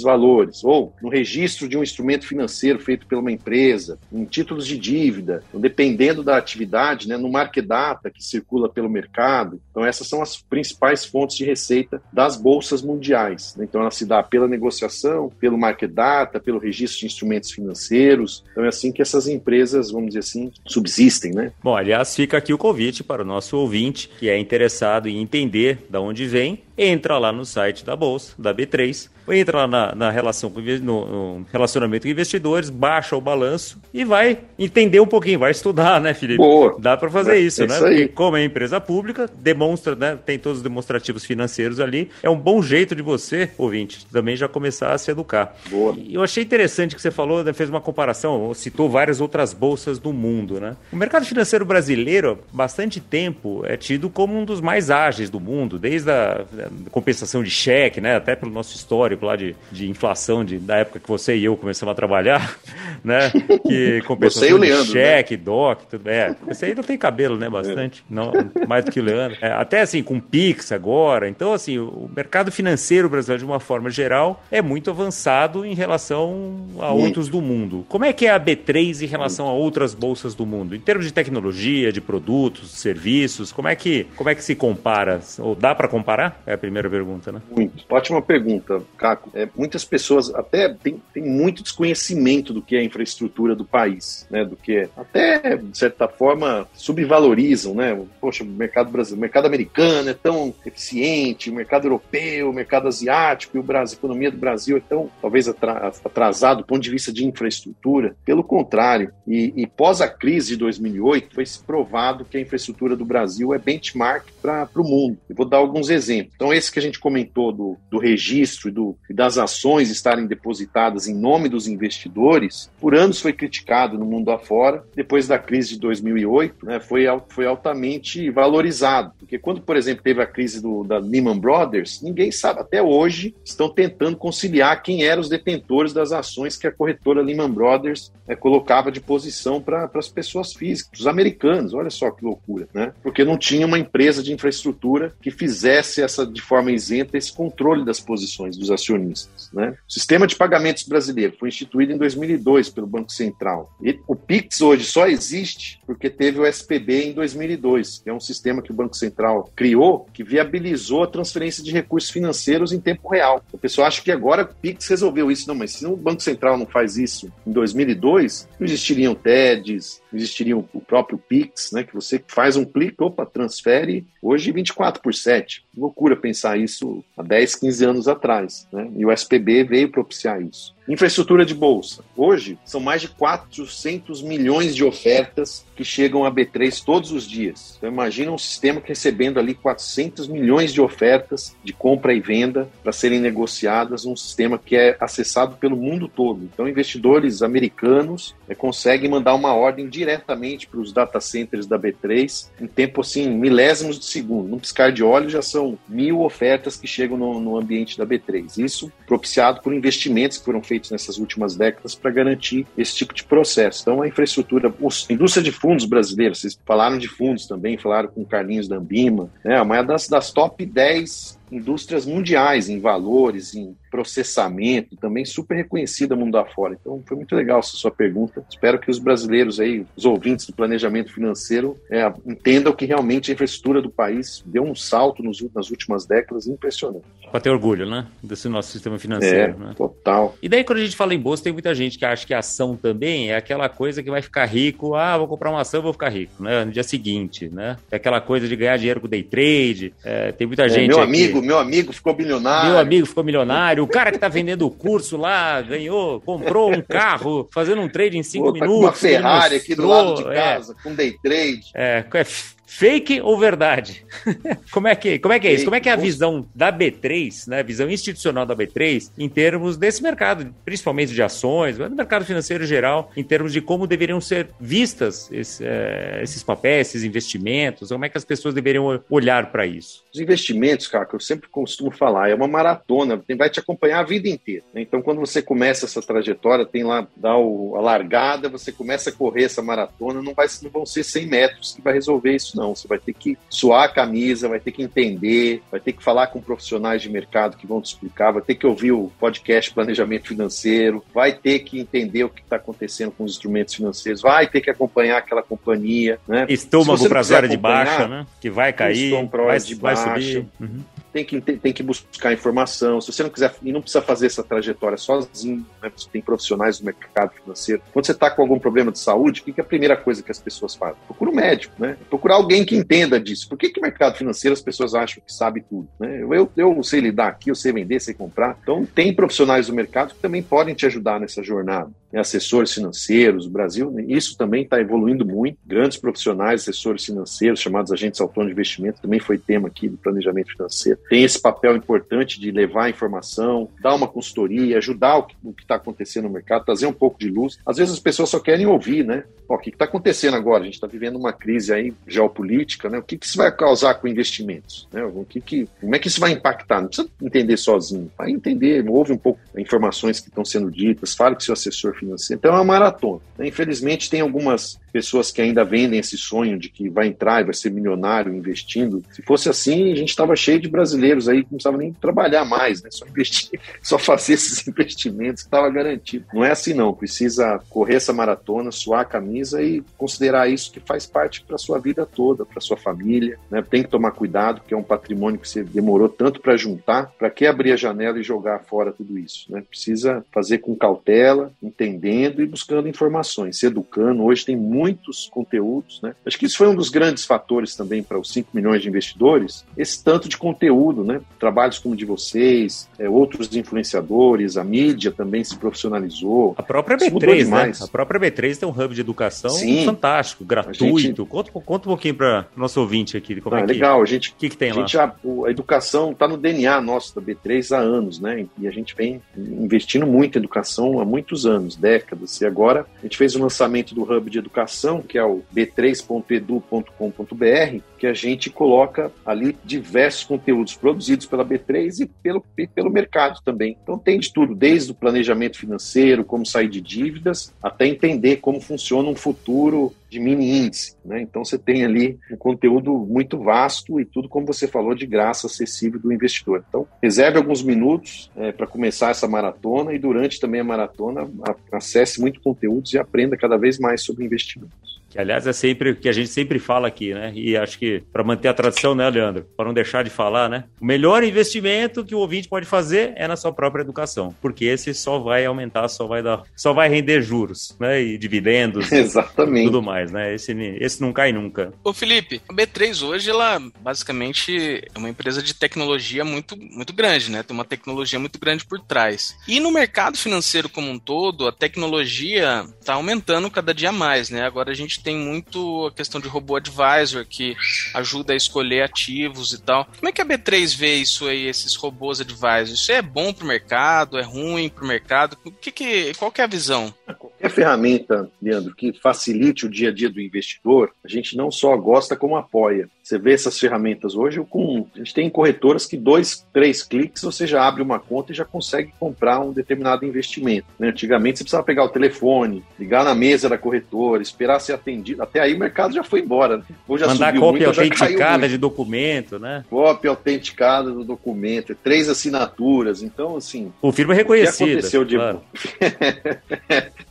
valores. 0.00 0.64
Ou 0.64 0.94
no 1.02 1.10
registro 1.10 1.68
de 1.68 1.76
um 1.76 1.82
instrumento 1.82 2.26
financeiro 2.26 2.78
feito 2.78 3.06
por 3.06 3.18
uma 3.18 3.30
empresa, 3.30 3.98
em 4.10 4.24
títulos 4.24 4.66
de 4.66 4.78
dívida, 4.78 5.44
então, 5.48 5.60
dependendo 5.60 6.22
da 6.22 6.38
atividade, 6.38 7.06
né, 7.06 7.18
no 7.18 7.30
market 7.30 7.66
data 7.66 8.10
que 8.10 8.24
circula 8.24 8.68
pelo 8.68 8.88
mercado. 8.88 9.60
Então, 9.70 9.84
essas 9.84 10.08
são 10.08 10.22
as 10.22 10.38
principais 10.38 11.04
fontes 11.04 11.36
de 11.36 11.44
receita 11.44 12.00
das 12.10 12.34
bolsas 12.34 12.80
mundiais. 12.80 13.57
Né? 13.58 13.66
Então, 13.68 13.80
ela 13.80 13.90
se 13.90 14.06
dá 14.06 14.22
pela 14.22 14.48
negociação, 14.48 15.30
pelo 15.40 15.58
market 15.58 15.90
data, 15.90 16.40
pelo 16.40 16.58
registro 16.58 17.00
de 17.00 17.06
instrumentos 17.06 17.50
financeiros. 17.50 18.44
Então, 18.52 18.64
é 18.64 18.68
assim 18.68 18.92
que 18.92 19.02
essas 19.02 19.26
empresas, 19.26 19.90
vamos 19.90 20.08
dizer 20.08 20.20
assim, 20.20 20.52
subsistem, 20.64 21.32
né? 21.32 21.52
Bom, 21.62 21.76
aliás, 21.76 22.14
fica 22.14 22.38
aqui 22.38 22.54
o 22.54 22.58
convite 22.58 23.02
para 23.02 23.22
o 23.22 23.26
nosso 23.26 23.56
ouvinte 23.56 24.08
que 24.18 24.28
é 24.28 24.38
interessado 24.38 25.08
em 25.08 25.20
entender 25.20 25.86
de 25.88 25.98
onde 25.98 26.26
vem, 26.26 26.62
entra 26.78 27.18
lá 27.18 27.32
no 27.32 27.44
site 27.44 27.84
da 27.84 27.96
Bolsa, 27.96 28.34
da 28.38 28.54
B3, 28.54 29.10
entra 29.34 29.58
lá 29.58 29.66
na, 29.66 29.94
na 29.94 30.10
relação 30.10 30.50
no, 30.82 31.06
no, 31.38 31.46
relacionamento 31.52 32.04
com 32.04 32.08
investidores, 32.08 32.70
baixa 32.70 33.16
o 33.16 33.20
balanço 33.20 33.78
e 33.92 34.04
vai 34.04 34.38
entender 34.58 35.00
um 35.00 35.06
pouquinho, 35.06 35.40
vai 35.40 35.50
estudar, 35.50 36.00
né, 36.00 36.14
Felipe? 36.14 36.38
Boa. 36.38 36.76
Dá 36.78 36.96
para 36.96 37.10
fazer 37.10 37.36
é, 37.36 37.38
isso, 37.38 37.62
é 37.64 37.66
né? 37.66 37.74
Isso 37.74 37.82
Porque 37.84 38.08
como 38.08 38.36
é 38.36 38.44
empresa 38.44 38.80
pública, 38.80 39.28
demonstra, 39.38 39.94
né, 39.94 40.18
tem 40.24 40.38
todos 40.38 40.58
os 40.58 40.62
demonstrativos 40.62 41.24
financeiros 41.24 41.80
ali, 41.80 42.10
é 42.22 42.30
um 42.30 42.38
bom 42.38 42.62
jeito 42.62 42.94
de 42.94 43.02
você, 43.02 43.50
ouvinte, 43.58 44.06
também 44.06 44.36
já 44.36 44.48
começar 44.48 44.92
a 44.92 44.98
se 44.98 45.10
educar. 45.10 45.56
Boa. 45.68 45.94
E 45.98 46.14
eu 46.14 46.22
achei 46.22 46.42
interessante 46.42 46.94
que 46.94 47.02
você 47.02 47.10
falou, 47.10 47.42
né, 47.42 47.52
fez 47.52 47.68
uma 47.68 47.80
comparação, 47.80 48.52
citou 48.54 48.88
várias 48.88 49.20
outras 49.20 49.52
bolsas 49.52 49.98
do 49.98 50.12
mundo, 50.12 50.60
né? 50.60 50.76
O 50.92 50.96
mercado 50.96 51.26
financeiro 51.26 51.64
brasileiro, 51.64 52.38
bastante 52.52 53.00
tempo, 53.00 53.62
é 53.66 53.76
tido 53.76 54.08
como 54.08 54.38
um 54.38 54.44
dos 54.44 54.60
mais 54.60 54.90
ágeis 54.90 55.28
do 55.28 55.40
mundo, 55.40 55.78
desde 55.78 56.10
a 56.10 56.44
compensação 56.90 57.42
de 57.42 57.50
cheque, 57.50 58.00
né, 58.00 58.16
até 58.16 58.34
pelo 58.34 58.52
nosso 58.52 58.74
histórico 58.74 59.26
lá 59.26 59.36
de, 59.36 59.54
de 59.70 59.88
inflação 59.88 60.44
de, 60.44 60.58
da 60.58 60.76
época 60.76 61.00
que 61.00 61.08
você 61.08 61.36
e 61.36 61.44
eu 61.44 61.56
começamos 61.56 61.92
a 61.92 61.94
trabalhar, 61.94 62.56
né? 63.02 63.30
Que 63.66 64.02
compensação 64.02 64.58
de 64.58 64.70
né? 64.70 64.84
cheque, 64.84 65.36
né? 65.36 65.42
DOC, 65.42 65.86
tudo. 65.90 66.08
É, 66.08 66.34
você 66.46 66.66
ainda 66.66 66.82
tem 66.82 66.96
cabelo, 66.96 67.36
né? 67.36 67.48
Bastante, 67.48 68.04
é. 68.10 68.14
não, 68.14 68.32
mais 68.66 68.84
do 68.84 68.90
que 68.90 69.00
o 69.00 69.02
Leandro. 69.02 69.38
É, 69.40 69.52
até 69.52 69.80
assim, 69.80 70.02
com 70.02 70.20
Pix 70.20 70.72
agora. 70.72 71.28
Então, 71.28 71.52
assim, 71.52 71.78
o 71.78 72.10
mercado 72.14 72.50
financeiro 72.50 73.08
brasileiro, 73.08 73.40
de 73.40 73.50
uma 73.50 73.60
forma 73.60 73.90
geral, 73.90 74.42
é 74.50 74.60
muito 74.60 74.90
avançado 74.90 75.64
em 75.64 75.74
relação 75.74 76.56
a 76.80 76.90
muito. 76.90 77.06
outros 77.06 77.28
do 77.28 77.40
mundo. 77.40 77.84
Como 77.88 78.04
é 78.04 78.12
que 78.12 78.26
é 78.26 78.30
a 78.30 78.40
B3 78.40 79.02
em 79.02 79.06
relação 79.06 79.46
a 79.46 79.52
outras 79.52 79.94
bolsas 79.94 80.34
do 80.34 80.44
mundo? 80.44 80.74
Em 80.74 80.80
termos 80.80 81.06
de 81.06 81.12
tecnologia, 81.12 81.92
de 81.92 82.00
produtos, 82.00 82.70
serviços, 82.72 83.52
como 83.52 83.68
é 83.68 83.74
que, 83.74 84.06
como 84.16 84.28
é 84.30 84.34
que 84.34 84.42
se 84.42 84.54
compara? 84.54 85.20
Ou 85.38 85.54
dá 85.54 85.74
para 85.74 85.88
comparar? 85.88 86.42
É 86.46 86.56
a 86.58 86.60
primeira 86.60 86.90
pergunta, 86.90 87.32
né? 87.32 87.40
Muito. 87.50 87.84
Ótima 87.88 88.20
pergunta, 88.20 88.82
Caco. 88.96 89.30
É, 89.34 89.48
muitas 89.56 89.84
pessoas 89.84 90.34
até 90.34 90.68
têm, 90.68 91.00
têm 91.12 91.22
muito 91.22 91.62
desconhecimento 91.62 92.52
do 92.52 92.60
que 92.60 92.76
é 92.76 92.80
a 92.80 92.84
infraestrutura 92.84 93.54
do 93.54 93.64
país, 93.64 94.26
né? 94.30 94.44
Do 94.44 94.56
que 94.56 94.76
é, 94.76 94.88
até, 94.96 95.56
de 95.56 95.76
certa 95.76 96.08
forma, 96.08 96.68
subvalorizam, 96.74 97.74
né? 97.74 97.98
Poxa, 98.20 98.44
o 98.44 98.46
mercado 98.46 98.90
brasileiro, 98.90 99.18
o 99.18 99.22
mercado 99.22 99.46
americano 99.46 100.10
é 100.10 100.14
tão 100.14 100.54
eficiente, 100.66 101.50
o 101.50 101.54
mercado 101.54 101.86
europeu, 101.86 102.50
o 102.50 102.52
mercado 102.52 102.88
asiático 102.88 103.56
e 103.56 103.60
o 103.60 103.62
Brasil, 103.62 103.96
a 103.96 103.98
economia 103.98 104.30
do 104.30 104.36
Brasil 104.36 104.76
é 104.76 104.80
tão, 104.80 105.10
talvez, 105.20 105.48
atrasado 105.48 106.58
do 106.58 106.66
ponto 106.66 106.82
de 106.82 106.90
vista 106.90 107.12
de 107.12 107.24
infraestrutura. 107.24 108.16
Pelo 108.24 108.42
contrário, 108.42 109.12
e, 109.26 109.52
e 109.56 109.66
pós 109.66 110.00
a 110.00 110.08
crise 110.08 110.50
de 110.50 110.56
2008, 110.56 111.34
foi 111.34 111.44
provado 111.66 112.24
que 112.24 112.36
a 112.36 112.40
infraestrutura 112.40 112.96
do 112.96 113.04
Brasil 113.04 113.54
é 113.54 113.58
benchmark 113.58 114.26
para 114.40 114.68
o 114.76 114.82
mundo. 114.82 115.18
Eu 115.28 115.36
vou 115.36 115.46
dar 115.46 115.58
alguns 115.58 115.90
exemplos. 115.90 116.32
Então, 116.34 116.47
esse 116.52 116.70
que 116.70 116.78
a 116.78 116.82
gente 116.82 116.98
comentou 116.98 117.52
do, 117.52 117.76
do 117.90 117.98
registro 117.98 118.68
e 118.68 118.72
do 118.72 118.96
das 119.18 119.36
ações 119.36 119.90
estarem 119.90 120.26
depositadas 120.26 121.08
em 121.08 121.14
nome 121.14 121.48
dos 121.48 121.66
investidores, 121.66 122.70
por 122.80 122.94
anos 122.94 123.20
foi 123.20 123.32
criticado 123.32 123.98
no 123.98 124.04
mundo 124.04 124.30
afora. 124.30 124.84
Depois 124.94 125.26
da 125.26 125.40
crise 125.40 125.70
de 125.70 125.80
2008, 125.80 126.64
né, 126.64 126.78
foi, 126.78 127.06
foi 127.28 127.46
altamente 127.46 128.30
valorizado. 128.30 129.12
Porque 129.18 129.38
quando, 129.38 129.60
por 129.60 129.76
exemplo, 129.76 130.04
teve 130.04 130.22
a 130.22 130.26
crise 130.26 130.62
do, 130.62 130.84
da 130.84 130.98
Lehman 130.98 131.38
Brothers, 131.38 132.00
ninguém 132.00 132.30
sabe, 132.30 132.60
até 132.60 132.80
hoje, 132.80 133.34
estão 133.44 133.68
tentando 133.68 134.16
conciliar 134.16 134.82
quem 134.82 135.02
eram 135.02 135.20
os 135.20 135.28
detentores 135.28 135.92
das 135.92 136.12
ações 136.12 136.56
que 136.56 136.68
a 136.68 136.72
corretora 136.72 137.20
Lehman 137.20 137.50
Brothers 137.50 138.12
é, 138.28 138.36
colocava 138.36 138.92
de 138.92 139.00
posição 139.00 139.60
para 139.60 139.90
as 139.94 140.08
pessoas 140.08 140.52
físicas, 140.52 141.00
os 141.00 141.06
americanos. 141.08 141.74
Olha 141.74 141.90
só 141.90 142.10
que 142.10 142.24
loucura, 142.24 142.68
né? 142.72 142.92
Porque 143.02 143.24
não 143.24 143.36
tinha 143.36 143.66
uma 143.66 143.78
empresa 143.78 144.22
de 144.22 144.32
infraestrutura 144.32 145.12
que 145.20 145.30
fizesse 145.30 146.02
essa 146.02 146.24
de 146.32 146.42
forma 146.42 146.70
isenta 146.70 147.16
esse 147.16 147.32
controle 147.32 147.84
das 147.84 148.00
posições 148.00 148.56
dos 148.56 148.70
acionistas. 148.70 149.50
Né? 149.52 149.76
O 149.88 149.92
sistema 149.92 150.26
de 150.26 150.36
pagamentos 150.36 150.84
brasileiro 150.84 151.36
foi 151.38 151.48
instituído 151.48 151.92
em 151.92 151.98
2002 151.98 152.70
pelo 152.70 152.86
Banco 152.86 153.12
Central. 153.12 153.74
E 153.82 153.98
o 154.06 154.14
PIX 154.14 154.60
hoje 154.60 154.84
só 154.84 155.06
existe 155.06 155.80
porque 155.86 156.10
teve 156.10 156.40
o 156.40 156.46
SPB 156.46 157.10
em 157.10 157.12
2002, 157.12 158.00
que 158.02 158.10
é 158.10 158.12
um 158.12 158.20
sistema 158.20 158.62
que 158.62 158.70
o 158.70 158.74
Banco 158.74 158.96
Central 158.96 159.50
criou 159.54 160.06
que 160.12 160.22
viabilizou 160.22 161.02
a 161.02 161.06
transferência 161.06 161.62
de 161.62 161.72
recursos 161.72 162.10
financeiros 162.10 162.72
em 162.72 162.80
tempo 162.80 163.08
real. 163.08 163.42
O 163.52 163.58
pessoal 163.58 163.86
acha 163.86 164.02
que 164.02 164.10
agora 164.10 164.42
o 164.42 164.54
PIX 164.54 164.86
resolveu 164.88 165.30
isso. 165.30 165.48
Não, 165.48 165.54
mas 165.54 165.72
se 165.72 165.86
o 165.86 165.96
Banco 165.96 166.22
Central 166.22 166.56
não 166.56 166.66
faz 166.66 166.96
isso 166.96 167.32
em 167.46 167.52
2002, 167.52 168.48
não 168.58 168.66
existiriam 168.66 169.14
TEDs, 169.14 170.00
existiria 170.12 170.56
o 170.56 170.80
próprio 170.86 171.18
Pix, 171.18 171.72
né, 171.72 171.82
que 171.84 171.94
você 171.94 172.22
faz 172.26 172.56
um 172.56 172.64
clique, 172.64 173.02
opa, 173.02 173.26
transfere, 173.26 174.06
hoje 174.22 174.52
24 174.52 175.02
por 175.02 175.14
7. 175.14 175.64
Loucura 175.76 176.16
pensar 176.16 176.58
isso 176.58 177.04
há 177.16 177.22
10, 177.22 177.54
15 177.56 177.84
anos 177.84 178.08
atrás, 178.08 178.66
né? 178.72 178.90
E 178.96 179.04
o 179.04 179.12
SPB 179.12 179.64
veio 179.64 179.90
propiciar 179.90 180.42
isso. 180.42 180.76
Infraestrutura 180.88 181.44
de 181.44 181.54
bolsa. 181.54 182.02
Hoje, 182.16 182.58
são 182.64 182.80
mais 182.80 183.02
de 183.02 183.08
400 183.08 184.22
milhões 184.22 184.74
de 184.74 184.82
ofertas 184.82 185.66
que 185.76 185.84
chegam 185.84 186.24
a 186.24 186.32
B3 186.32 186.82
todos 186.82 187.12
os 187.12 187.28
dias. 187.28 187.74
Então, 187.76 187.90
imagina 187.90 188.32
um 188.32 188.38
sistema 188.38 188.80
recebendo 188.82 189.38
ali 189.38 189.54
400 189.54 190.26
milhões 190.28 190.72
de 190.72 190.80
ofertas 190.80 191.54
de 191.62 191.74
compra 191.74 192.14
e 192.14 192.20
venda 192.20 192.70
para 192.82 192.90
serem 192.90 193.20
negociadas, 193.20 194.06
um 194.06 194.16
sistema 194.16 194.58
que 194.58 194.74
é 194.74 194.96
acessado 194.98 195.56
pelo 195.56 195.76
mundo 195.76 196.08
todo. 196.08 196.42
Então, 196.42 196.66
investidores 196.66 197.42
americanos 197.42 198.34
é, 198.48 198.54
conseguem 198.54 199.10
mandar 199.10 199.34
uma 199.34 199.52
ordem 199.52 199.88
diretamente 199.98 200.66
para 200.66 200.80
os 200.80 200.92
data 200.92 201.20
centers 201.20 201.66
da 201.66 201.78
B3 201.78 202.48
em 202.60 202.66
tempo, 202.66 203.00
assim, 203.00 203.28
milésimos 203.30 203.98
de 203.98 204.04
segundo. 204.06 204.48
Num 204.48 204.58
piscar 204.58 204.92
de 204.92 205.02
olhos, 205.02 205.32
já 205.32 205.42
são 205.42 205.78
mil 205.88 206.20
ofertas 206.20 206.76
que 206.76 206.86
chegam 206.86 207.16
no, 207.16 207.40
no 207.40 207.58
ambiente 207.58 207.98
da 207.98 208.06
B3. 208.06 208.58
Isso 208.58 208.92
propiciado 209.06 209.60
por 209.60 209.74
investimentos 209.74 210.38
que 210.38 210.44
foram 210.44 210.62
feitos 210.62 210.90
nessas 210.90 211.18
últimas 211.18 211.56
décadas 211.56 211.94
para 211.94 212.10
garantir 212.10 212.66
esse 212.76 212.94
tipo 212.94 213.12
de 213.12 213.24
processo. 213.24 213.82
Então, 213.82 214.02
a 214.02 214.08
infraestrutura, 214.08 214.68
a 214.68 215.12
indústria 215.12 215.42
de 215.42 215.52
fundos 215.52 215.84
brasileira, 215.84 216.34
vocês 216.34 216.58
falaram 216.64 216.98
de 216.98 217.08
fundos 217.08 217.46
também, 217.46 217.76
falaram 217.76 218.08
com 218.08 218.22
o 218.22 218.26
Carlinhos 218.26 218.68
da 218.68 218.76
Ambima, 218.76 219.30
né, 219.44 219.60
uma 219.60 219.82
das, 219.82 220.08
das 220.08 220.30
top 220.30 220.64
10 220.64 221.37
indústrias 221.50 222.06
mundiais 222.06 222.68
em 222.68 222.80
valores, 222.80 223.54
em 223.54 223.76
processamento, 223.90 224.96
também 224.96 225.24
super 225.24 225.56
reconhecida 225.56 226.14
mundo 226.14 226.36
afora. 226.36 226.76
Então 226.80 227.02
foi 227.06 227.16
muito 227.16 227.34
legal 227.34 227.60
essa 227.60 227.76
sua 227.76 227.90
pergunta. 227.90 228.44
Espero 228.48 228.78
que 228.78 228.90
os 228.90 228.98
brasileiros 228.98 229.58
aí, 229.60 229.84
os 229.96 230.04
ouvintes 230.04 230.46
do 230.46 230.52
planejamento 230.52 231.12
financeiro, 231.12 231.76
é, 231.90 232.12
entendam 232.26 232.72
que 232.72 232.84
realmente 232.84 233.30
a 233.30 233.34
infraestrutura 233.34 233.80
do 233.80 233.90
país 233.90 234.42
deu 234.46 234.62
um 234.62 234.74
salto 234.74 235.22
nos, 235.22 235.44
nas 235.54 235.70
últimas 235.70 236.06
décadas 236.06 236.46
impressionante. 236.46 237.04
Para 237.30 237.40
ter 237.40 237.50
orgulho, 237.50 237.88
né? 237.88 238.06
Desse 238.22 238.48
nosso 238.48 238.72
sistema 238.72 238.98
financeiro. 238.98 239.54
É, 239.54 239.66
né? 239.66 239.74
total. 239.76 240.34
E 240.42 240.48
daí 240.48 240.64
quando 240.64 240.78
a 240.78 240.84
gente 240.84 240.96
fala 240.96 241.14
em 241.14 241.20
bolsa, 241.20 241.44
tem 241.44 241.52
muita 241.52 241.74
gente 241.74 241.98
que 241.98 242.04
acha 242.04 242.26
que 242.26 242.32
a 242.32 242.38
ação 242.38 242.76
também 242.76 243.30
é 243.30 243.36
aquela 243.36 243.68
coisa 243.68 244.02
que 244.02 244.10
vai 244.10 244.22
ficar 244.22 244.46
rico, 244.46 244.94
ah, 244.94 245.16
vou 245.16 245.28
comprar 245.28 245.50
uma 245.50 245.60
ação, 245.60 245.82
vou 245.82 245.92
ficar 245.92 246.08
rico, 246.08 246.42
né? 246.42 246.64
No 246.64 246.72
dia 246.72 246.82
seguinte, 246.82 247.48
né? 247.48 247.76
É 247.90 247.96
aquela 247.96 248.20
coisa 248.20 248.48
de 248.48 248.56
ganhar 248.56 248.76
dinheiro 248.76 249.00
com 249.00 249.08
day 249.08 249.22
trade. 249.22 249.92
É, 250.04 250.32
tem 250.32 250.46
muita 250.46 250.64
é, 250.64 250.68
gente. 250.68 250.88
Meu 250.88 251.00
amigo, 251.00 251.37
amigo, 251.38 251.46
meu 251.46 251.58
amigo 251.58 251.92
ficou 251.92 252.14
milionário. 252.14 252.70
Meu 252.70 252.78
amigo 252.78 253.06
ficou 253.06 253.24
milionário. 253.24 253.82
O 253.82 253.88
cara 253.88 254.12
que 254.12 254.18
tá 254.18 254.28
vendendo 254.28 254.66
o 254.66 254.70
curso 254.70 255.16
lá 255.16 255.60
ganhou, 255.62 256.20
comprou 256.20 256.72
um 256.72 256.82
carro, 256.82 257.48
fazendo 257.52 257.80
um 257.80 257.88
trade 257.88 258.18
em 258.18 258.22
cinco 258.22 258.46
Pô, 258.46 258.52
minutos. 258.52 258.70
Tá 258.70 258.78
com 258.78 258.84
uma 258.84 258.92
Ferrari 258.92 259.56
aqui 259.56 259.74
do 259.74 259.86
lado 259.86 260.14
de 260.14 260.28
é. 260.28 260.34
casa, 260.34 260.76
é, 260.78 260.82
com 260.82 260.94
day 260.94 261.16
trade. 261.22 261.62
É, 261.74 262.04
é 262.12 262.24
Fake 262.68 263.22
ou 263.22 263.38
verdade? 263.38 264.04
como, 264.70 264.86
é 264.86 264.94
que, 264.94 265.18
como 265.18 265.32
é 265.32 265.40
que 265.40 265.48
é 265.48 265.54
isso? 265.54 265.64
Como 265.64 265.74
é 265.74 265.80
que 265.80 265.88
é 265.88 265.92
a 265.92 265.96
visão 265.96 266.46
da 266.54 266.70
B3, 266.70 267.48
né, 267.48 267.60
a 267.60 267.62
visão 267.62 267.90
institucional 267.90 268.44
da 268.44 268.54
B3, 268.54 269.10
em 269.16 269.26
termos 269.26 269.78
desse 269.78 270.02
mercado, 270.02 270.54
principalmente 270.66 271.14
de 271.14 271.22
ações, 271.22 271.78
mas 271.78 271.88
do 271.88 271.96
mercado 271.96 272.26
financeiro 272.26 272.66
geral, 272.66 273.10
em 273.16 273.24
termos 273.24 273.54
de 273.54 273.62
como 273.62 273.86
deveriam 273.86 274.20
ser 274.20 274.50
vistas 274.60 275.30
esse, 275.32 275.64
é, 275.64 276.20
esses 276.22 276.42
papéis, 276.42 276.88
esses 276.88 277.04
investimentos, 277.04 277.88
como 277.88 278.04
é 278.04 278.08
que 278.10 278.18
as 278.18 278.24
pessoas 278.24 278.54
deveriam 278.54 279.02
olhar 279.08 279.50
para 279.50 279.66
isso? 279.66 280.04
Os 280.12 280.20
investimentos, 280.20 280.86
cara, 280.88 281.06
que 281.06 281.14
eu 281.14 281.20
sempre 281.20 281.48
costumo 281.48 281.90
falar, 281.90 282.28
é 282.28 282.34
uma 282.34 282.46
maratona, 282.46 283.22
vai 283.36 283.48
te 283.48 283.60
acompanhar 283.60 284.00
a 284.00 284.04
vida 284.04 284.28
inteira. 284.28 284.64
Né? 284.74 284.82
Então, 284.82 285.00
quando 285.00 285.20
você 285.20 285.40
começa 285.40 285.86
essa 285.86 286.02
trajetória, 286.02 286.66
tem 286.66 286.84
lá, 286.84 287.08
dá 287.16 287.34
o, 287.36 287.76
a 287.76 287.80
largada, 287.80 288.50
você 288.50 288.70
começa 288.70 289.08
a 289.08 289.12
correr 289.12 289.44
essa 289.44 289.62
maratona, 289.62 290.20
não, 290.20 290.34
vai, 290.34 290.46
não 290.62 290.70
vão 290.70 290.84
ser 290.84 291.02
100 291.02 291.26
metros 291.26 291.72
que 291.72 291.80
vai 291.80 291.94
resolver 291.94 292.34
isso, 292.34 292.57
não. 292.58 292.74
Você 292.74 292.86
vai 292.86 292.98
ter 292.98 293.14
que 293.14 293.38
suar 293.48 293.84
a 293.84 293.88
camisa, 293.88 294.48
vai 294.48 294.60
ter 294.60 294.72
que 294.72 294.82
entender, 294.82 295.62
vai 295.70 295.80
ter 295.80 295.92
que 295.92 296.02
falar 296.02 296.26
com 296.26 296.40
profissionais 296.40 297.00
de 297.00 297.08
mercado 297.08 297.56
que 297.56 297.66
vão 297.66 297.80
te 297.80 297.86
explicar, 297.86 298.32
vai 298.32 298.42
ter 298.42 298.54
que 298.54 298.66
ouvir 298.66 298.92
o 298.92 299.10
podcast 299.18 299.72
Planejamento 299.72 300.28
Financeiro, 300.28 301.02
vai 301.14 301.32
ter 301.32 301.60
que 301.60 301.80
entender 301.80 302.24
o 302.24 302.28
que 302.28 302.42
está 302.42 302.56
acontecendo 302.56 303.12
com 303.12 303.24
os 303.24 303.32
instrumentos 303.32 303.74
financeiros, 303.74 304.20
vai 304.20 304.46
ter 304.46 304.60
que 304.60 304.70
acompanhar 304.70 305.18
aquela 305.18 305.42
companhia. 305.42 306.18
Né? 306.26 306.46
Estômago 306.48 307.08
para 307.08 307.20
a 307.20 307.48
de 307.48 307.56
baixa, 307.56 308.08
né? 308.08 308.26
que 308.40 308.50
vai 308.50 308.72
cair, 308.72 309.12
vai, 309.30 309.58
de 309.58 309.74
vai 309.74 309.96
subir. 309.96 310.46
Uhum 310.60 310.82
tem 311.12 311.24
que, 311.24 311.40
tem 311.40 311.72
que 311.72 311.82
buscar 311.82 312.32
informação. 312.32 313.00
Se 313.00 313.12
você 313.12 313.22
não 313.22 313.30
quiser, 313.30 313.54
e 313.62 313.72
não 313.72 313.80
precisa 313.80 314.02
fazer 314.02 314.26
essa 314.26 314.42
trajetória 314.42 314.96
sozinho, 314.96 315.64
né? 315.82 315.90
tem 316.12 316.22
profissionais 316.22 316.78
do 316.78 316.86
mercado 316.86 317.32
financeiro. 317.34 317.82
Quando 317.92 318.06
você 318.06 318.12
está 318.12 318.30
com 318.30 318.42
algum 318.42 318.58
problema 318.58 318.92
de 318.92 318.98
saúde, 318.98 319.40
o 319.40 319.44
que 319.44 319.60
é 319.60 319.62
a 319.62 319.66
primeira 319.66 319.96
coisa 319.96 320.22
que 320.22 320.30
as 320.30 320.38
pessoas 320.38 320.74
fazem? 320.74 320.96
Procura 321.06 321.30
um 321.30 321.34
médico, 321.34 321.74
né? 321.78 321.96
Procurar 322.08 322.36
alguém 322.36 322.64
que 322.64 322.76
entenda 322.76 323.18
disso. 323.20 323.48
Por 323.48 323.58
que, 323.58 323.70
que 323.70 323.80
o 323.80 323.82
mercado 323.82 324.16
financeiro 324.16 324.52
as 324.52 324.62
pessoas 324.62 324.94
acham 324.94 325.22
que 325.24 325.32
sabe 325.32 325.62
tudo? 325.68 325.88
Né? 325.98 326.22
Eu, 326.22 326.34
eu, 326.34 326.52
eu 326.56 326.82
sei 326.82 327.00
lidar 327.00 327.28
aqui, 327.28 327.50
eu 327.50 327.54
sei 327.54 327.72
vender, 327.72 328.00
sei 328.00 328.14
comprar. 328.14 328.56
Então, 328.62 328.84
tem 328.84 329.14
profissionais 329.14 329.66
do 329.66 329.74
mercado 329.74 330.14
que 330.14 330.20
também 330.20 330.42
podem 330.42 330.74
te 330.74 330.86
ajudar 330.86 331.20
nessa 331.20 331.42
jornada. 331.42 331.90
Né? 332.12 332.20
Assessores 332.20 332.72
financeiros, 332.72 333.46
o 333.46 333.50
Brasil, 333.50 333.90
né? 333.90 334.04
isso 334.08 334.36
também 334.36 334.62
está 334.62 334.80
evoluindo 334.80 335.24
muito. 335.24 335.58
Grandes 335.66 335.98
profissionais, 335.98 336.62
assessores 336.62 337.04
financeiros, 337.04 337.60
chamados 337.60 337.92
agentes 337.92 338.20
autônomos 338.20 338.54
de 338.54 338.60
investimento, 338.60 339.00
também 339.00 339.20
foi 339.20 339.38
tema 339.38 339.68
aqui 339.68 339.88
do 339.88 339.96
planejamento 339.96 340.52
financeiro 340.52 340.98
tem 341.08 341.24
esse 341.24 341.40
papel 341.40 341.76
importante 341.76 342.40
de 342.40 342.50
levar 342.50 342.84
a 342.84 342.90
informação, 342.90 343.68
dar 343.80 343.94
uma 343.94 344.06
consultoria, 344.06 344.78
ajudar 344.78 345.18
o 345.18 345.22
que 345.24 345.62
está 345.62 345.76
acontecendo 345.76 346.24
no 346.24 346.30
mercado, 346.30 346.64
trazer 346.64 346.86
um 346.86 346.92
pouco 346.92 347.18
de 347.18 347.30
luz. 347.30 347.58
Às 347.64 347.76
vezes 347.76 347.94
as 347.94 348.00
pessoas 348.00 348.28
só 348.28 348.38
querem 348.38 348.66
ouvir, 348.66 349.04
né? 349.04 349.24
Ó, 349.48 349.54
o 349.54 349.58
que 349.58 349.70
está 349.70 349.84
acontecendo 349.84 350.36
agora? 350.36 350.62
A 350.62 350.64
gente 350.64 350.74
está 350.74 350.86
vivendo 350.86 351.16
uma 351.16 351.32
crise 351.32 351.72
aí 351.72 351.94
geopolítica, 352.06 352.88
né? 352.88 352.98
O 352.98 353.02
que, 353.02 353.16
que 353.16 353.26
isso 353.26 353.38
vai 353.38 353.50
causar 353.50 353.94
com 353.94 354.06
investimentos? 354.06 354.86
Né? 354.92 355.02
O 355.04 355.24
que 355.24 355.40
que, 355.40 355.68
como 355.80 355.94
é 355.94 355.98
que 355.98 356.08
isso 356.08 356.20
vai 356.20 356.32
impactar? 356.32 356.80
Não 356.80 356.88
precisa 356.88 357.08
entender 357.22 357.56
sozinho. 357.56 358.10
Vai 358.16 358.30
entender, 358.30 358.86
ouve 358.88 359.12
um 359.12 359.18
pouco 359.18 359.40
informações 359.56 360.20
que 360.20 360.28
estão 360.28 360.44
sendo 360.44 360.70
ditas, 360.70 361.14
fale 361.14 361.34
com 361.34 361.40
seu 361.40 361.54
assessor 361.54 361.94
financeiro. 361.98 362.38
Então 362.38 362.52
é 362.52 362.54
uma 362.54 362.64
maratona. 362.64 363.20
Infelizmente 363.40 364.10
tem 364.10 364.20
algumas 364.20 364.78
pessoas 364.92 365.30
que 365.30 365.40
ainda 365.40 365.64
vendem 365.64 366.00
esse 366.00 366.16
sonho 366.16 366.58
de 366.58 366.68
que 366.68 366.88
vai 366.88 367.06
entrar 367.06 367.40
e 367.40 367.44
vai 367.44 367.54
ser 367.54 367.70
milionário 367.70 368.34
investindo. 368.34 369.02
Se 369.12 369.22
fosse 369.22 369.48
assim, 369.48 369.92
a 369.92 369.94
gente 369.94 370.08
estava 370.08 370.34
cheio 370.34 370.60
de 370.60 370.68
brasileiros 370.68 371.28
aí 371.28 371.44
que 371.44 371.52
não 371.52 371.58
precisava 371.58 371.76
nem 371.76 371.92
trabalhar 371.92 372.44
mais, 372.44 372.82
né? 372.82 372.90
Só 372.90 373.06
investir, 373.06 373.60
só 373.82 373.98
fazer 373.98 374.34
esses 374.34 374.66
investimentos 374.66 375.42
que 375.42 375.48
estava 375.48 375.68
garantido. 375.70 376.24
Não 376.32 376.44
é 376.44 376.50
assim 376.50 376.74
não. 376.74 376.92
Precisa 376.92 377.60
correr 377.68 377.96
essa 377.96 378.12
maratona, 378.12 378.72
suar 378.72 379.02
a 379.02 379.04
camisa 379.04 379.62
e 379.62 379.82
considerar 379.96 380.48
isso 380.48 380.72
que 380.72 380.80
faz 380.80 381.06
parte 381.06 381.42
para 381.42 381.58
sua 381.58 381.78
vida 381.78 382.06
toda, 382.06 382.44
para 382.44 382.60
sua 382.60 382.76
família. 382.76 383.38
Né? 383.50 383.62
Tem 383.62 383.82
que 383.82 383.88
tomar 383.88 384.12
cuidado 384.12 384.60
porque 384.60 384.74
é 384.74 384.76
um 384.76 384.82
patrimônio 384.82 385.38
que 385.38 385.48
você 385.48 385.62
demorou 385.62 386.08
tanto 386.08 386.40
para 386.40 386.56
juntar. 386.56 387.12
Para 387.18 387.30
que 387.30 387.46
abrir 387.46 387.72
a 387.72 387.76
janela 387.76 388.18
e 388.18 388.22
jogar 388.22 388.60
fora 388.60 388.92
tudo 388.92 389.18
isso? 389.18 389.52
Né? 389.52 389.62
Precisa 389.68 390.24
fazer 390.32 390.58
com 390.58 390.74
cautela, 390.74 391.52
entendendo 391.88 392.42
e 392.42 392.46
buscando 392.46 392.88
informações, 392.88 393.58
se 393.58 393.66
educando. 393.66 394.24
Hoje 394.24 394.44
tem 394.44 394.56
muito 394.56 394.98
muitos 395.08 395.28
conteúdos. 395.30 396.00
Né? 396.02 396.14
Acho 396.24 396.38
que 396.38 396.46
isso 396.46 396.56
foi 396.56 396.68
um 396.68 396.74
dos 396.74 396.88
grandes 396.88 397.24
fatores 397.24 397.74
também 397.74 398.02
para 398.02 398.18
os 398.18 398.32
5 398.32 398.50
milhões 398.52 398.82
de 398.82 398.88
investidores, 398.88 399.64
esse 399.76 400.02
tanto 400.02 400.28
de 400.28 400.36
conteúdo, 400.36 401.04
né? 401.04 401.20
trabalhos 401.38 401.78
como 401.78 401.94
o 401.94 401.96
de 401.96 402.04
vocês, 402.04 402.88
é, 402.98 403.08
outros 403.08 403.54
influenciadores, 403.54 404.56
a 404.56 404.64
mídia 404.64 405.10
também 405.10 405.42
se 405.42 405.56
profissionalizou. 405.56 406.54
A 406.56 406.62
própria 406.62 406.96
B3, 406.96 407.48
né? 407.48 407.72
A 407.80 407.88
própria 407.88 408.20
B3 408.20 408.58
tem 408.58 408.68
um 408.68 408.72
hub 408.72 408.94
de 408.94 409.00
educação 409.00 409.50
Sim. 409.50 409.84
fantástico, 409.84 410.44
gratuito. 410.44 410.98
Gente... 410.98 411.24
Conta, 411.24 411.50
conta 411.50 411.88
um 411.88 411.92
pouquinho 411.92 412.14
para 412.14 412.46
o 412.56 412.60
nosso 412.60 412.80
ouvinte 412.80 413.16
aqui. 413.16 413.40
Como 413.40 413.56
ah, 413.56 413.60
é 413.60 413.66
que, 413.66 413.72
legal, 413.72 414.02
a 414.02 414.04
gente, 414.04 414.34
que, 414.34 414.48
que 414.48 414.56
tem 414.56 414.70
a 414.70 414.74
lá? 414.74 414.80
Gente, 414.80 414.98
a, 414.98 415.14
a 415.46 415.50
educação 415.50 416.12
está 416.12 416.26
no 416.26 416.36
DNA 416.36 416.80
nosso 416.80 417.14
da 417.14 417.22
B3 417.22 417.76
há 417.76 417.80
anos, 417.80 418.20
né? 418.20 418.46
E 418.58 418.66
a 418.66 418.70
gente 418.70 418.94
vem 418.94 419.20
investindo 419.36 420.06
muito 420.06 420.36
em 420.36 420.40
educação 420.40 421.00
há 421.00 421.04
muitos 421.04 421.46
anos, 421.46 421.76
décadas. 421.78 422.38
E 422.40 422.46
agora 422.46 422.86
a 422.98 423.02
gente 423.02 423.16
fez 423.16 423.34
o 423.34 423.40
lançamento 423.40 423.94
do 423.94 424.02
hub 424.02 424.30
de 424.30 424.38
educação 424.38 425.00
que 425.00 425.16
é 425.16 425.24
o 425.24 425.42
b3.edu.com.br, 425.54 427.82
que 427.98 428.06
a 428.06 428.14
gente 428.14 428.48
coloca 428.48 429.10
ali 429.26 429.56
diversos 429.64 430.24
conteúdos 430.24 430.74
produzidos 430.74 431.26
pela 431.26 431.44
B3 431.44 432.00
e 432.00 432.06
pelo, 432.06 432.44
e 432.56 432.66
pelo 432.66 432.90
mercado 432.90 433.40
também. 433.44 433.76
Então 433.82 433.98
tem 433.98 434.18
de 434.18 434.32
tudo, 434.32 434.54
desde 434.54 434.92
o 434.92 434.94
planejamento 434.94 435.58
financeiro, 435.58 436.24
como 436.24 436.46
sair 436.46 436.68
de 436.68 436.80
dívidas, 436.80 437.52
até 437.62 437.86
entender 437.86 438.36
como 438.36 438.60
funciona 438.60 439.08
um 439.08 439.14
futuro 439.14 439.92
de 440.08 440.18
mini 440.18 440.58
índice. 440.58 440.96
Né? 441.04 441.20
Então 441.20 441.44
você 441.44 441.58
tem 441.58 441.84
ali 441.84 442.18
um 442.30 442.36
conteúdo 442.36 442.92
muito 442.92 443.38
vasto 443.38 444.00
e 444.00 444.04
tudo, 444.04 444.28
como 444.28 444.46
você 444.46 444.66
falou, 444.66 444.94
de 444.94 445.06
graça, 445.06 445.46
acessível 445.46 446.00
do 446.00 446.12
investidor. 446.12 446.64
Então 446.68 446.86
reserve 447.02 447.38
alguns 447.38 447.62
minutos 447.62 448.30
é, 448.36 448.52
para 448.52 448.66
começar 448.66 449.10
essa 449.10 449.28
maratona 449.28 449.92
e 449.92 449.98
durante 449.98 450.40
também 450.40 450.60
a 450.60 450.64
maratona 450.64 451.28
acesse 451.72 452.20
muito 452.20 452.40
conteúdos 452.40 452.92
e 452.92 452.98
aprenda 452.98 453.36
cada 453.36 453.56
vez 453.56 453.78
mais 453.78 454.02
sobre 454.02 454.24
investimentos. 454.24 454.87
Que, 455.08 455.18
aliás, 455.18 455.46
é 455.46 455.52
sempre 455.52 455.90
o 455.90 455.96
que 455.96 456.08
a 456.08 456.12
gente 456.12 456.28
sempre 456.28 456.58
fala 456.58 456.88
aqui, 456.88 457.14
né? 457.14 457.32
E 457.34 457.56
acho 457.56 457.78
que 457.78 458.02
para 458.12 458.22
manter 458.22 458.48
a 458.48 458.54
tradição, 458.54 458.94
né, 458.94 459.08
Leandro? 459.08 459.46
Para 459.56 459.66
não 459.66 459.74
deixar 459.74 460.04
de 460.04 460.10
falar, 460.10 460.48
né? 460.48 460.64
O 460.80 460.84
melhor 460.84 461.24
investimento 461.24 462.04
que 462.04 462.14
o 462.14 462.18
ouvinte 462.18 462.48
pode 462.48 462.66
fazer 462.66 463.12
é 463.16 463.26
na 463.26 463.36
sua 463.36 463.52
própria 463.52 463.82
educação, 463.82 464.34
porque 464.40 464.64
esse 464.64 464.92
só 464.94 465.18
vai 465.18 465.46
aumentar, 465.46 465.88
só 465.88 466.06
vai 466.06 466.22
dar, 466.22 466.42
só 466.54 466.72
vai 466.72 466.88
render 466.88 467.22
juros, 467.22 467.76
né? 467.80 468.02
E 468.02 468.18
dividendos, 468.18 468.90
Exatamente. 468.92 469.62
E 469.62 469.66
tudo 469.66 469.82
mais, 469.82 470.12
né? 470.12 470.34
Esse, 470.34 470.52
esse 470.80 471.00
não 471.00 471.12
cai 471.12 471.32
nunca. 471.32 471.72
Ô, 471.82 471.92
Felipe, 471.92 472.42
a 472.48 472.52
B3 472.52 473.02
hoje, 473.06 473.30
ela 473.30 473.60
basicamente 473.80 474.82
é 474.94 474.98
uma 474.98 475.08
empresa 475.08 475.42
de 475.42 475.54
tecnologia 475.54 476.24
muito, 476.24 476.56
muito 476.58 476.92
grande, 476.92 477.30
né? 477.30 477.42
Tem 477.42 477.54
uma 477.54 477.64
tecnologia 477.64 478.18
muito 478.18 478.38
grande 478.38 478.64
por 478.66 478.80
trás. 478.80 479.36
E 479.46 479.60
no 479.60 479.70
mercado 479.70 480.18
financeiro 480.18 480.68
como 480.68 480.90
um 480.90 480.98
todo, 480.98 481.46
a 481.46 481.52
tecnologia 481.52 482.66
está 482.88 482.94
aumentando 482.94 483.50
cada 483.50 483.74
dia 483.74 483.92
mais, 483.92 484.30
né? 484.30 484.42
Agora 484.46 484.70
a 484.70 484.74
gente 484.74 485.02
tem 485.02 485.14
muito 485.14 485.86
a 485.86 485.92
questão 485.92 486.18
de 486.18 486.26
robô 486.26 486.56
advisor 486.56 487.26
que 487.26 487.54
ajuda 487.92 488.32
a 488.32 488.36
escolher 488.36 488.82
ativos 488.82 489.52
e 489.52 489.60
tal. 489.60 489.86
Como 489.98 490.08
é 490.08 490.12
que 490.12 490.22
a 490.22 490.24
B3 490.24 490.74
vê 490.74 490.94
isso 490.94 491.26
aí, 491.26 491.46
esses 491.46 491.74
robôs 491.74 492.18
advisors? 492.18 492.80
Isso 492.80 492.90
é 492.90 493.02
bom 493.02 493.30
para 493.30 493.44
o 493.44 493.48
mercado? 493.48 494.18
É 494.18 494.22
ruim 494.22 494.70
para 494.70 494.84
o 494.84 494.88
mercado? 494.88 495.36
O 495.44 495.50
que 495.50 495.70
que, 495.70 496.14
qual 496.14 496.32
que 496.32 496.40
é 496.40 496.44
a 496.44 496.48
visão? 496.48 496.94
Qualquer 497.18 497.50
ferramenta, 497.50 498.30
Leandro, 498.40 498.74
que 498.74 498.92
facilite 498.94 499.66
o 499.66 499.70
dia 499.70 499.90
a 499.90 499.92
dia 499.92 500.08
do 500.08 500.20
investidor, 500.20 500.90
a 501.04 501.08
gente 501.08 501.36
não 501.36 501.50
só 501.50 501.76
gosta 501.76 502.16
como 502.16 502.36
apoia. 502.36 502.88
Você 503.02 503.18
vê 503.18 503.32
essas 503.32 503.58
ferramentas 503.58 504.14
hoje, 504.14 504.44
com, 504.50 504.86
a 504.94 504.98
gente 504.98 505.14
tem 505.14 505.30
corretoras 505.30 505.86
que 505.86 505.96
dois, 505.96 506.46
três 506.52 506.82
cliques 506.82 507.22
você 507.22 507.46
já 507.46 507.66
abre 507.66 507.82
uma 507.82 507.98
conta 507.98 508.32
e 508.32 508.34
já 508.34 508.44
consegue 508.44 508.92
comprar 509.00 509.40
um 509.40 509.52
determinado 509.52 510.04
investimento. 510.04 510.66
Né? 510.78 510.88
Antigamente 510.88 511.38
você 511.38 511.44
precisava 511.44 511.64
pegar 511.64 511.84
o 511.84 511.88
telefone, 511.88 512.62
ligar 512.78 513.04
na 513.04 513.14
mesa 513.14 513.48
da 513.48 513.58
corretora, 513.58 514.22
esperar 514.22 514.60
ser 514.60 514.72
atendido. 514.72 515.22
Até 515.22 515.40
aí 515.40 515.54
o 515.54 515.58
mercado 515.58 515.92
já 515.92 516.04
foi 516.04 516.20
embora. 516.20 516.58
Né? 516.58 516.64
Hoje 516.86 517.04
já 517.04 517.08
Mandar 517.08 517.34
cópia 517.34 517.66
muito, 517.66 517.80
autenticada 517.80 518.48
de 518.48 518.56
documento, 518.56 519.38
né? 519.38 519.64
Cópia 519.68 520.10
autenticada 520.10 520.90
do 520.90 521.04
documento, 521.04 521.74
três 521.74 522.08
assinaturas. 522.08 523.02
Então, 523.02 523.36
assim. 523.36 523.72
O 523.82 523.90
firma 523.90 524.14
é 524.14 524.16
reconhecido. 524.16 524.62
O 524.62 524.66
que 524.66 524.72
aconteceu 524.72 525.04
de. 525.04 525.16
Claro. 525.16 525.40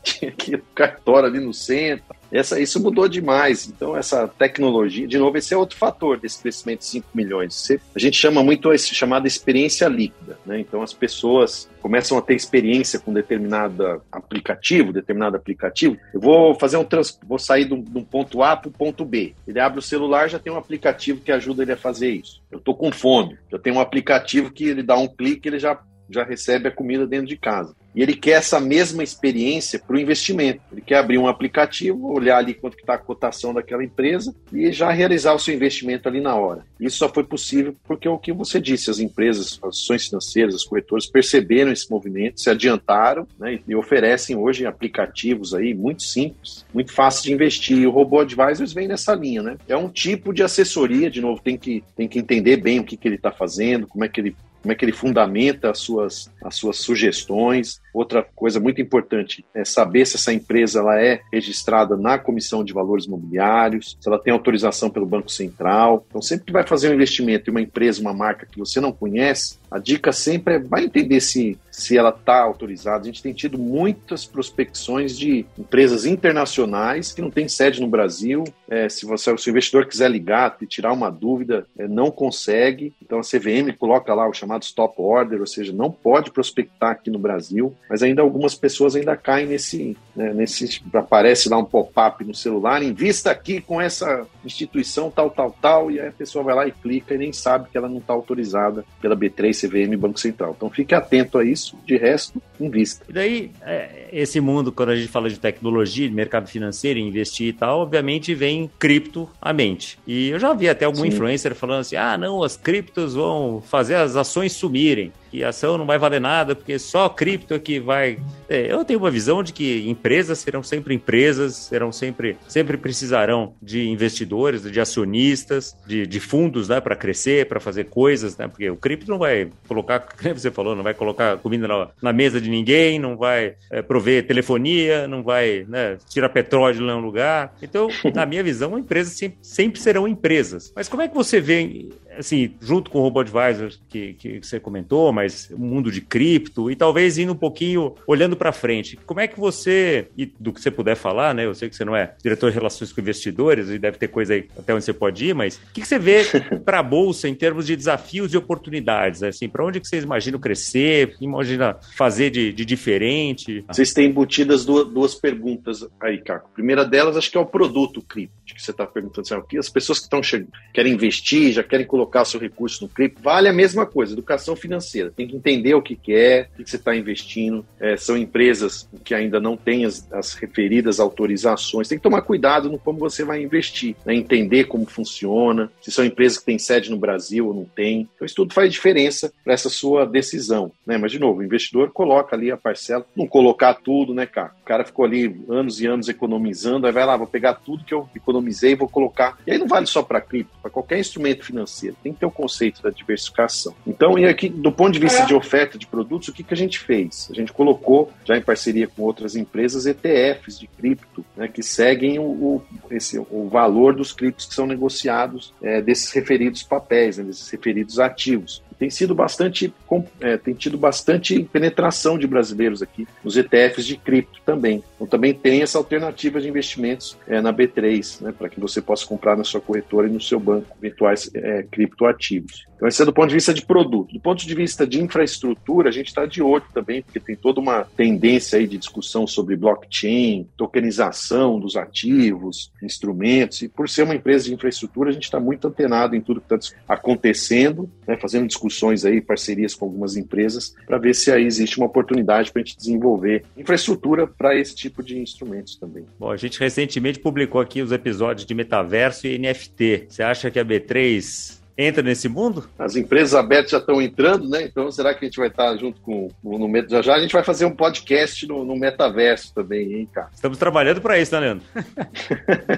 Tinha 0.04 0.32
que 0.38 0.58
cartório 0.74 1.28
ali 1.28 1.40
no 1.40 1.54
centro. 1.54 2.17
Essa, 2.32 2.60
isso 2.60 2.82
mudou 2.82 3.08
demais. 3.08 3.68
Então, 3.68 3.96
essa 3.96 4.28
tecnologia, 4.28 5.08
de 5.08 5.18
novo, 5.18 5.38
esse 5.38 5.54
é 5.54 5.58
outro 5.58 5.78
fator 5.78 6.20
desse 6.20 6.42
crescimento 6.42 6.80
de 6.80 6.86
5 6.86 7.08
milhões. 7.14 7.68
a 7.96 8.00
gente 8.00 8.18
chama 8.18 8.44
muito 8.44 8.72
esse 8.74 8.94
chamada 8.94 9.28
experiência 9.28 9.88
líquida. 9.88 10.38
Né? 10.46 10.60
Então, 10.60 10.82
as 10.82 10.94
pessoas 10.94 11.70
começam 11.82 12.18
a 12.18 12.22
ter 12.22 12.36
experiência 12.36 13.00
com 13.00 13.14
determinado 13.14 14.02
aplicativo, 14.12 14.92
determinado 14.92 15.38
aplicativo. 15.38 15.98
Eu 16.14 16.20
vou 16.20 16.56
fazer 16.56 16.78
um 16.78 16.84
trans, 16.84 17.18
vou 17.26 17.40
sair 17.40 17.66
de 17.66 17.74
um, 17.74 18.04
ponto 18.04 18.44
A 18.44 18.56
para 18.56 18.70
o 18.70 18.72
ponto 18.72 19.06
B. 19.06 19.34
Ele 19.48 19.60
abre 19.60 19.80
o 19.80 19.82
celular, 19.82 20.30
já 20.30 20.40
tem 20.40 20.52
um 20.52 20.58
aplicativo 20.58 21.22
que 21.22 21.32
ajuda 21.32 21.64
ele 21.64 21.72
a 21.72 21.78
fazer 21.78 22.10
isso. 22.10 22.42
Eu 22.52 22.58
estou 22.60 22.76
com 22.76 22.92
fome, 22.92 23.38
eu 23.52 23.60
tenho 23.60 23.78
um 23.78 23.80
aplicativo 23.80 24.52
que 24.52 24.66
ele 24.66 24.84
dá 24.84 24.98
um 24.98 25.08
clique, 25.08 25.48
ele 25.48 25.60
já 25.60 25.80
já 26.10 26.24
recebe 26.24 26.70
a 26.70 26.72
comida 26.72 27.06
dentro 27.06 27.28
de 27.28 27.36
casa 27.36 27.76
e 27.98 28.02
ele 28.04 28.14
quer 28.14 28.34
essa 28.34 28.60
mesma 28.60 29.02
experiência 29.02 29.80
para 29.80 29.96
o 29.96 30.00
investimento. 30.00 30.62
Ele 30.72 30.82
quer 30.82 31.00
abrir 31.00 31.18
um 31.18 31.28
aplicativo, 31.28 32.14
olhar 32.14 32.38
ali 32.38 32.54
quanto 32.54 32.78
está 32.78 32.94
a 32.94 32.98
cotação 33.00 33.56
daquela 33.56 33.84
empresa 33.84 34.36
e 34.54 34.72
já 34.72 34.92
realizar 34.92 35.34
o 35.34 35.40
seu 35.40 35.56
investimento 35.56 36.08
ali 36.08 36.22
na 36.22 36.36
hora. 36.36 36.64
Isso 36.80 36.98
só 36.98 37.10
foi 37.10 37.24
possível 37.24 37.76
porque 37.88 38.08
é 38.08 38.12
o 38.12 38.20
que 38.20 38.32
você 38.32 38.62
disse, 38.62 38.92
as 38.92 39.00
empresas, 39.00 39.60
as 39.64 39.70
ações 39.70 40.06
financeiras, 40.06 40.54
as 40.54 40.64
corretoras 40.64 41.08
perceberam 41.08 41.72
esse 41.72 41.90
movimento, 41.90 42.40
se 42.40 42.52
adiantaram 42.52 43.28
né, 43.40 43.60
e 43.68 43.76
oferecem 43.76 44.36
hoje 44.36 44.68
aplicativos 44.68 45.56
aí 45.56 45.74
muito 45.74 46.04
simples, 46.04 46.68
muito 46.72 46.94
fáceis 46.94 47.24
de 47.24 47.34
investir. 47.34 47.80
E 47.80 47.88
o 47.88 47.92
Robô 47.92 48.20
Advisors 48.20 48.74
vem 48.74 48.88
nessa 48.88 49.16
linha, 49.16 49.42
né? 49.42 49.58
É 49.68 49.76
um 49.76 49.90
tipo 49.90 50.32
de 50.32 50.44
assessoria, 50.44 51.10
de 51.10 51.20
novo, 51.20 51.42
tem 51.42 51.58
que, 51.58 51.84
tem 51.96 52.08
que 52.08 52.20
entender 52.20 52.58
bem 52.58 52.80
o 52.80 52.84
que, 52.84 52.96
que 52.96 53.08
ele 53.08 53.16
está 53.16 53.32
fazendo, 53.32 53.88
como 53.88 54.06
é 54.06 54.08
que 54.08 54.22
ele 54.22 54.36
como 54.68 54.74
é 54.74 54.76
que 54.76 54.84
ele 54.84 54.92
fundamenta 54.92 55.72
as 55.72 55.80
suas, 55.80 56.30
as 56.44 56.56
suas 56.56 56.78
sugestões. 56.78 57.80
Outra 57.98 58.24
coisa 58.36 58.60
muito 58.60 58.80
importante 58.80 59.44
é 59.56 59.66
saber 59.66 60.06
se 60.06 60.18
essa 60.18 60.32
empresa 60.32 60.82
ela 60.82 61.02
é 61.02 61.22
registrada 61.34 61.98
na 61.98 62.20
Comissão 62.20 62.64
de 62.64 62.72
Valores 62.72 63.06
Imobiliários, 63.06 63.98
se 64.00 64.08
ela 64.08 64.20
tem 64.20 64.32
autorização 64.32 64.88
pelo 64.88 65.04
Banco 65.04 65.32
Central. 65.32 66.06
Então, 66.08 66.22
sempre 66.22 66.46
que 66.46 66.54
vai 66.54 66.62
fazer 66.64 66.92
um 66.92 66.94
investimento 66.94 67.50
em 67.50 67.52
uma 67.52 67.62
empresa, 67.62 68.00
uma 68.00 68.14
marca 68.14 68.46
que 68.46 68.60
você 68.60 68.80
não 68.80 68.92
conhece, 68.92 69.58
a 69.70 69.80
dica 69.80 70.12
sempre 70.12 70.56
é 70.56 70.60
vai 70.60 70.86
entender 70.86 71.20
se, 71.20 71.58
se 71.70 71.98
ela 71.98 72.10
está 72.10 72.42
autorizada. 72.42 73.02
A 73.02 73.06
gente 73.06 73.22
tem 73.22 73.34
tido 73.34 73.58
muitas 73.58 74.26
prospecções 74.26 75.18
de 75.18 75.46
empresas 75.58 76.06
internacionais 76.06 77.12
que 77.12 77.22
não 77.22 77.30
têm 77.30 77.48
sede 77.48 77.82
no 77.82 77.88
Brasil. 77.88 78.44
É, 78.70 78.88
se, 78.88 79.06
você, 79.06 79.36
se 79.38 79.50
o 79.50 79.52
investidor 79.52 79.86
quiser 79.86 80.10
ligar 80.10 80.56
e 80.62 80.66
tirar 80.66 80.94
uma 80.94 81.10
dúvida, 81.10 81.66
é, 81.78 81.88
não 81.88 82.10
consegue. 82.10 82.94
Então 83.02 83.20
a 83.20 83.24
CVM 83.24 83.76
coloca 83.78 84.14
lá 84.14 84.28
o 84.28 84.34
chamado 84.34 84.64
stop 84.64 84.96
order, 84.98 85.40
ou 85.40 85.48
seja, 85.48 85.74
não 85.74 85.92
pode 85.92 86.32
prospectar 86.32 86.92
aqui 86.92 87.10
no 87.10 87.20
Brasil. 87.20 87.76
Mas 87.90 88.04
ainda 88.04 88.22
algumas 88.22 88.56
pessoas 88.56 88.96
ainda 88.96 89.16
caem 89.16 89.48
nesse, 89.48 89.98
né, 90.16 90.34
nesse 90.34 90.82
aparece 90.94 91.50
lá 91.50 91.58
um 91.58 91.66
pop-up 91.66 92.24
no 92.24 92.34
celular, 92.34 92.84
invista 92.84 93.32
aqui 93.32 93.62
com 93.62 93.80
essa 93.80 94.26
instituição 94.44 95.10
tal, 95.10 95.30
tal, 95.30 95.56
tal, 95.62 95.92
e 95.92 96.00
aí 96.00 96.08
a 96.08 96.12
pessoa 96.12 96.44
vai 96.44 96.56
lá 96.56 96.68
e 96.68 96.72
clica 96.72 97.14
e 97.14 97.18
nem 97.18 97.32
sabe 97.32 97.70
que 97.70 97.78
ela 97.78 97.90
não 97.90 97.98
está 97.98 98.14
autorizada 98.14 98.84
pela 99.02 99.16
B3 99.16 99.68
CVM 99.68 99.98
Banco 99.98 100.20
Central. 100.20 100.54
Então 100.56 100.70
fique 100.70 100.94
atento 100.94 101.38
a 101.38 101.46
isso, 101.46 101.78
de 101.86 101.98
resto, 101.98 102.42
invista. 102.60 103.06
E 103.10 103.14
daí, 103.14 103.52
é, 103.62 104.10
esse 104.12 104.40
mundo, 104.40 104.72
quando 104.72 104.90
a 104.90 104.96
gente 104.96 105.10
fala 105.10 105.30
de 105.30 105.40
tecnologia, 105.40 106.08
de 106.08 106.14
mercado 106.14 106.48
financeiro, 106.48 107.00
investir 107.00 107.48
e 107.48 107.54
tal, 107.54 107.80
obviamente 107.80 108.34
vem 108.34 108.70
cripto 108.80 109.30
à 109.42 109.54
mente. 109.54 110.00
E 110.06 110.30
eu 110.30 110.40
já 110.40 110.54
vi 110.54 110.70
até 110.70 110.86
algum 110.86 111.02
Sim. 111.02 111.08
influencer 111.08 111.56
falando 111.56 111.82
assim: 111.82 111.96
ah, 111.96 112.18
não, 112.18 112.44
as 112.44 112.58
criptos 112.58 113.16
vão 113.16 113.62
fazer 113.62 113.96
as 113.96 114.16
ações 114.16 114.54
sumirem 114.54 115.12
que 115.30 115.44
ação 115.44 115.78
não 115.78 115.86
vai 115.86 115.98
valer 115.98 116.22
nada, 116.22 116.56
porque 116.56 116.78
só 116.80 117.10
cripto 117.10 117.54
é 117.54 117.60
que 117.60 117.80
vai. 117.80 118.20
É, 118.50 118.72
eu 118.72 118.84
tenho 118.86 119.00
uma 119.00 119.12
visão 119.12 119.44
de 119.44 119.54
que 119.54 119.88
empresas 119.88 120.40
serão 120.40 120.64
sempre 120.64 120.94
empresas, 120.94 121.56
serão 121.56 121.92
sempre, 121.92 122.38
sempre 122.48 122.78
precisarão 122.78 123.54
de 123.62 123.88
investidores, 123.90 124.64
de 124.64 124.80
acionistas, 124.80 125.76
de, 125.86 126.06
de 126.06 126.20
fundos, 126.20 126.70
né, 126.70 126.80
para 126.80 126.96
crescer, 126.96 127.48
para 127.48 127.60
fazer 127.60 127.86
coisas, 127.86 128.38
né, 128.38 128.48
porque 128.48 128.70
o 128.70 128.76
cripto 128.76 129.10
não 129.10 129.18
vai 129.18 129.50
colocar, 129.68 130.00
como 130.22 130.38
você 130.38 130.52
falou, 130.52 130.76
não 130.76 130.84
vai 130.84 130.94
colocar 130.94 131.38
comida 131.38 131.68
na, 131.68 131.90
na 132.02 132.14
mesa 132.14 132.40
de 132.40 132.50
ninguém, 132.50 133.00
não 133.00 133.18
vai 133.18 133.56
é, 133.72 133.82
prover 133.82 134.26
telefonia, 134.26 135.08
não 135.08 135.24
vai 135.24 135.66
né, 135.68 135.98
tirar 136.10 136.30
petróleo 136.30 136.76
de 136.76 136.84
um 136.84 137.00
lugar. 137.00 137.54
Então, 137.62 137.88
na 138.14 138.26
minha 138.26 138.44
visão, 138.44 138.78
empresas 138.78 139.14
sempre, 139.14 139.38
sempre 139.42 139.80
serão 139.80 140.08
empresas. 140.08 140.72
Mas 140.76 140.88
como 140.88 141.02
é 141.02 141.08
que 141.08 141.16
você 141.16 141.40
vê 141.40 141.90
assim, 142.18 142.56
junto 142.62 142.90
com 142.90 143.00
o 143.00 143.02
Robo 143.02 143.20
Advisor 143.20 143.72
que, 143.90 144.14
que 144.14 144.40
você 144.42 144.60
comentou, 144.60 145.12
mas 145.12 145.50
o 145.52 145.60
mundo 145.60 145.92
de 145.92 146.02
cripto 146.02 146.70
e 146.72 146.76
talvez 146.76 147.18
indo 147.18 147.34
um 147.34 147.38
pouquinho 147.38 147.96
olhando 148.06 148.36
para 148.36 148.52
frente. 148.52 148.98
Como 149.06 149.20
é 149.20 149.28
que 149.28 149.40
você, 149.40 150.08
e 150.18 150.26
do 150.26 150.52
que 150.52 150.62
você 150.62 150.72
puder 150.72 150.96
falar, 150.96 151.34
né? 151.34 151.46
Eu 151.46 151.54
sei 151.54 151.70
que 151.70 151.76
você 151.76 151.86
não 151.86 151.96
é 151.96 152.14
diretor 152.22 152.50
de 152.50 152.56
relações 152.56 152.92
com 152.92 153.02
investidores 153.02 153.70
e 153.70 153.78
deve 153.78 153.98
ter 153.98 154.08
coisa 154.08 154.34
aí 154.34 154.48
até 154.58 154.74
onde 154.74 154.84
você 154.84 154.94
pode 154.94 155.26
ir, 155.26 155.36
mas 155.36 155.58
o 155.58 155.74
que, 155.74 155.82
que 155.82 155.88
você 155.88 156.00
vê 156.00 156.24
para 156.66 156.80
a 156.80 156.84
bolsa 156.84 157.28
em 157.28 157.36
termos 157.36 157.66
de 157.66 157.76
desafios 157.76 158.34
e 158.34 158.38
oportunidades? 158.38 159.24
Assim, 159.24 159.48
para 159.48 159.66
onde 159.66 159.80
que 159.80 159.88
vocês 159.88 160.04
imaginam 160.04 160.40
crescer? 160.40 161.16
Imagina 161.22 161.78
fazer 161.96 162.30
de, 162.30 162.52
de 162.52 162.66
diferente? 162.66 163.64
Vocês 163.68 163.94
têm 163.94 164.08
embutidas 164.08 164.66
duas, 164.66 164.88
duas 164.88 165.16
perguntas 165.16 165.86
aí, 166.00 166.20
Caco. 166.20 166.50
A 166.52 166.54
primeira 166.54 166.86
delas, 166.86 167.18
acho 167.18 167.32
que 167.32 167.38
é 167.38 167.42
o 167.42 167.46
produto 167.46 168.02
cripto 168.02 168.38
que 168.58 168.64
você 168.64 168.72
está 168.72 168.86
perguntando. 168.86 169.22
Assim, 169.22 169.48
que 169.48 169.58
as 169.58 169.70
pessoas 169.70 170.00
que 170.00 170.06
estão 170.06 170.22
chegando 170.22 170.52
querem 170.74 170.94
investir, 170.94 171.52
já 171.52 171.64
querem 171.64 171.86
colocar 171.86 172.07
colocar 172.08 172.26
seu 172.26 172.40
recurso 172.40 172.84
no 172.84 172.90
cripto, 172.90 173.22
vale 173.22 173.50
a 173.50 173.54
mesma 173.54 173.86
coisa, 173.86 174.14
educação 174.14 174.56
financeira. 174.56 175.12
Tem 175.16 175.28
que 175.28 175.36
entender 175.36 175.76
o 175.76 175.82
que, 175.82 175.96
que 175.96 176.14
é, 176.14 176.48
o 176.54 176.64
que, 176.64 176.70
você 176.70 176.78
está 176.78 176.96
investindo. 176.96 177.66
É, 177.80 177.98
são 177.98 178.18
empresas 178.18 178.90
que 179.04 179.14
ainda 179.14 179.40
não 179.40 179.58
têm 179.58 179.86
as, 179.86 180.10
as, 180.12 180.34
referidas 180.34 181.00
autorizações. 181.00 181.88
Tem 181.88 181.98
que 181.98 182.04
tomar 182.04 182.22
cuidado 182.22 182.70
no 182.70 182.80
como 182.80 183.00
você 183.00 183.24
vai 183.24 183.44
investir, 183.44 183.96
né? 184.06 184.16
entender 184.16 184.66
como 184.66 184.86
funciona, 184.86 185.70
se 185.82 185.92
são 185.92 186.06
empresas 186.06 186.38
que 186.38 186.46
têm 186.46 186.58
sede 186.58 186.90
no 186.90 186.98
Brasil 186.98 187.48
ou 187.48 187.54
não 187.54 187.66
tem. 187.66 188.08
Então, 188.16 188.26
isso 188.26 188.36
tudo 188.36 188.54
faz 188.54 188.72
diferença 188.72 189.32
para 189.44 189.54
essa 189.54 189.70
sua 189.70 190.06
decisão. 190.06 190.72
Né? 190.86 190.98
Mas, 190.98 191.12
de 191.12 191.20
novo, 191.20 191.42
o 191.42 191.44
investidor 191.44 191.92
coloca 191.92 192.36
ali 192.36 192.52
a 192.52 192.58
parcela, 192.58 193.06
não 193.16 193.28
colocar 193.28 193.74
tudo, 193.74 194.14
né, 194.14 194.26
cara? 194.26 194.54
O 194.62 194.66
cara 194.66 194.86
ficou 194.86 195.06
ali 195.06 195.44
anos 195.50 195.82
e 195.82 195.88
anos 195.88 196.08
economizando, 196.08 196.88
aí 196.88 196.94
vai 196.94 197.06
lá, 197.06 197.18
vou 197.18 197.28
pegar 197.28 197.56
tudo 197.56 197.84
que 197.84 197.94
eu 197.94 198.08
economizei 198.16 198.72
e 198.72 198.76
vou 198.76 198.88
colocar. 198.88 199.38
E 199.46 199.52
aí 199.52 199.58
não 199.58 199.68
vale 199.68 199.86
só 199.86 200.02
para 200.02 200.22
cripto, 200.22 200.54
para 200.62 200.72
qualquer 200.72 201.00
instrumento 201.00 201.44
financeiro 201.44 201.97
tem 202.04 202.14
que 202.14 202.20
ter 202.20 202.26
o 202.26 202.32
conceito 202.32 202.82
da 202.82 202.90
diversificação. 202.90 203.74
Então, 203.86 204.18
e 204.18 204.26
aqui, 204.26 204.50
do 204.50 204.72
ponto 204.72 204.92
de 204.92 205.00
vista 205.00 205.26
de 205.26 205.34
oferta 205.34 205.78
de 205.78 205.88
produtos, 205.88 206.30
o 206.30 206.34
que, 206.34 206.44
que 206.44 206.54
a 206.54 206.58
gente 206.58 206.80
fez? 206.80 207.28
A 207.32 207.34
gente 207.34 207.52
colocou, 207.52 208.12
já 208.26 208.38
em 208.38 208.42
parceria 208.42 208.88
com 208.88 209.04
outras 209.04 209.36
empresas, 209.36 209.86
ETFs 209.86 210.60
de 210.60 210.68
cripto, 210.68 211.26
né, 211.36 211.48
que 211.48 211.64
seguem 211.64 212.20
o, 212.20 212.24
o, 212.24 212.64
esse, 212.92 213.20
o 213.20 213.48
valor 213.50 213.96
dos 213.96 214.12
criptos 214.12 214.46
que 214.46 214.54
são 214.54 214.66
negociados 214.66 215.54
é, 215.62 215.82
desses 215.82 216.12
referidos 216.12 216.64
papéis, 216.64 217.18
né, 217.18 217.24
desses 217.24 217.50
referidos 217.50 218.00
ativos 218.00 218.62
tem 218.78 218.90
sido 218.90 219.16
bastante, 219.16 219.74
é, 220.22 220.38
tem 220.38 220.54
tido 220.54 220.78
bastante 220.78 221.44
penetração 221.44 222.18
de 222.18 222.28
brasileiros 222.28 222.82
aqui 222.82 223.08
nos 223.24 223.36
ETFs 223.36 223.86
de 223.86 223.98
cripto 223.98 224.40
também. 224.46 224.84
Então 224.96 225.08
também 225.08 225.34
tem 225.34 225.62
essa 225.62 225.78
alternativa 225.78 226.40
de 226.40 226.48
investimentos 226.48 227.18
é, 227.28 227.42
na 227.42 227.52
B3, 227.52 228.22
né, 228.22 228.34
para 228.38 228.50
que 228.50 228.60
você 228.60 228.82
possa 228.82 229.06
comprar 229.06 229.36
na 229.36 229.44
sua 229.44 229.60
corretora 229.60 230.08
e 230.08 230.12
no 230.12 230.22
seu 230.22 230.40
banco 230.40 230.68
eventuais 230.82 231.30
é, 231.34 231.64
criptoativos. 231.64 232.68
Então, 232.76 232.88
esse 232.88 233.02
é 233.02 233.06
do 233.06 233.14
ponto 233.14 233.30
de 233.30 233.34
vista 233.34 233.54
de 233.54 233.66
produto. 233.66 234.14
Do 234.14 234.20
ponto 234.20 234.46
de 234.46 234.54
vista 234.54 234.86
de 234.86 235.02
infraestrutura, 235.02 235.90
a 235.90 235.92
gente 235.92 236.10
está 236.10 236.28
de 236.28 236.44
olho 236.44 236.64
também, 236.72 237.02
porque 237.02 237.20
tem 237.20 237.36
toda 237.36 237.60
uma 237.60 237.84
tendência 237.84 238.60
aí 238.60 238.68
de 238.68 238.78
discussão 238.78 239.26
sobre 239.26 239.56
blockchain, 239.56 240.48
tokenização 240.56 241.60
dos 241.60 241.76
ativos, 241.76 242.72
instrumentos, 242.84 243.64
e 243.64 243.68
por 243.68 243.90
ser 243.90 244.04
uma 244.04 244.14
empresa 244.14 244.46
de 244.46 244.54
infraestrutura, 244.54 245.10
a 245.10 245.14
gente 245.14 245.24
está 245.24 245.40
muito 245.40 245.68
antenado 245.68 246.16
em 246.16 246.22
tudo 246.22 246.40
que 246.40 246.54
está 246.54 246.76
acontecendo, 246.88 247.90
né, 248.08 248.16
fazendo 248.16 248.46
discussões 248.46 248.67
aí, 249.06 249.22
parcerias 249.22 249.74
com 249.74 249.86
algumas 249.86 250.16
empresas, 250.16 250.76
para 250.86 250.98
ver 250.98 251.14
se 251.14 251.32
aí 251.32 251.46
existe 251.46 251.78
uma 251.78 251.88
oportunidade 251.88 252.52
para 252.52 252.62
a 252.62 252.66
gente 252.66 252.78
desenvolver 252.78 253.44
infraestrutura 253.56 254.28
para 254.28 254.56
esse 254.56 254.76
tipo 254.76 255.04
de 255.04 255.20
instrumentos 255.20 255.76
também. 255.76 256.06
Bom, 256.20 256.32
a 256.32 256.38
gente 256.38 256.60
recentemente 256.60 257.20
publicou 257.20 257.62
aqui 257.62 257.82
os 257.82 257.92
episódios 257.92 258.46
de 258.46 258.54
metaverso 258.54 259.28
e 259.28 259.38
NFT. 259.38 260.08
Você 260.10 260.24
acha 260.24 260.52
que 260.52 260.60
a 260.60 260.66
B3 260.66 261.58
entra 261.78 262.02
nesse 262.02 262.28
mundo? 262.28 262.68
As 262.80 262.96
empresas 262.96 263.36
abertas 263.36 263.72
já 263.72 263.78
estão 263.78 264.02
entrando, 264.02 264.50
né? 264.50 264.64
Então 264.64 264.92
será 264.92 265.14
que 265.14 265.24
a 265.24 265.28
gente 265.28 265.38
vai 265.38 265.48
estar 265.48 265.76
junto 265.78 266.02
com 266.02 266.30
no 266.44 266.68
Meta 266.68 266.90
já 266.90 267.02
já? 267.02 267.16
A 267.16 267.20
gente 267.20 267.34
vai 267.34 267.44
fazer 267.44 267.66
um 267.66 267.76
podcast 267.76 268.48
no, 268.48 268.66
no 268.66 268.76
metaverso 268.76 269.54
também, 269.54 269.94
hein, 269.94 270.10
cara? 270.12 270.30
Estamos 270.34 270.58
trabalhando 270.58 271.02
para 271.02 271.20
isso, 271.20 271.34
né, 271.34 271.40
Leandro? 271.40 271.66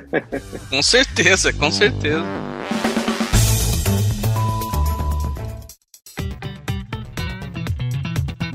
com 0.70 0.84
certeza, 0.84 1.54
com 1.54 1.72
certeza. 1.72 2.24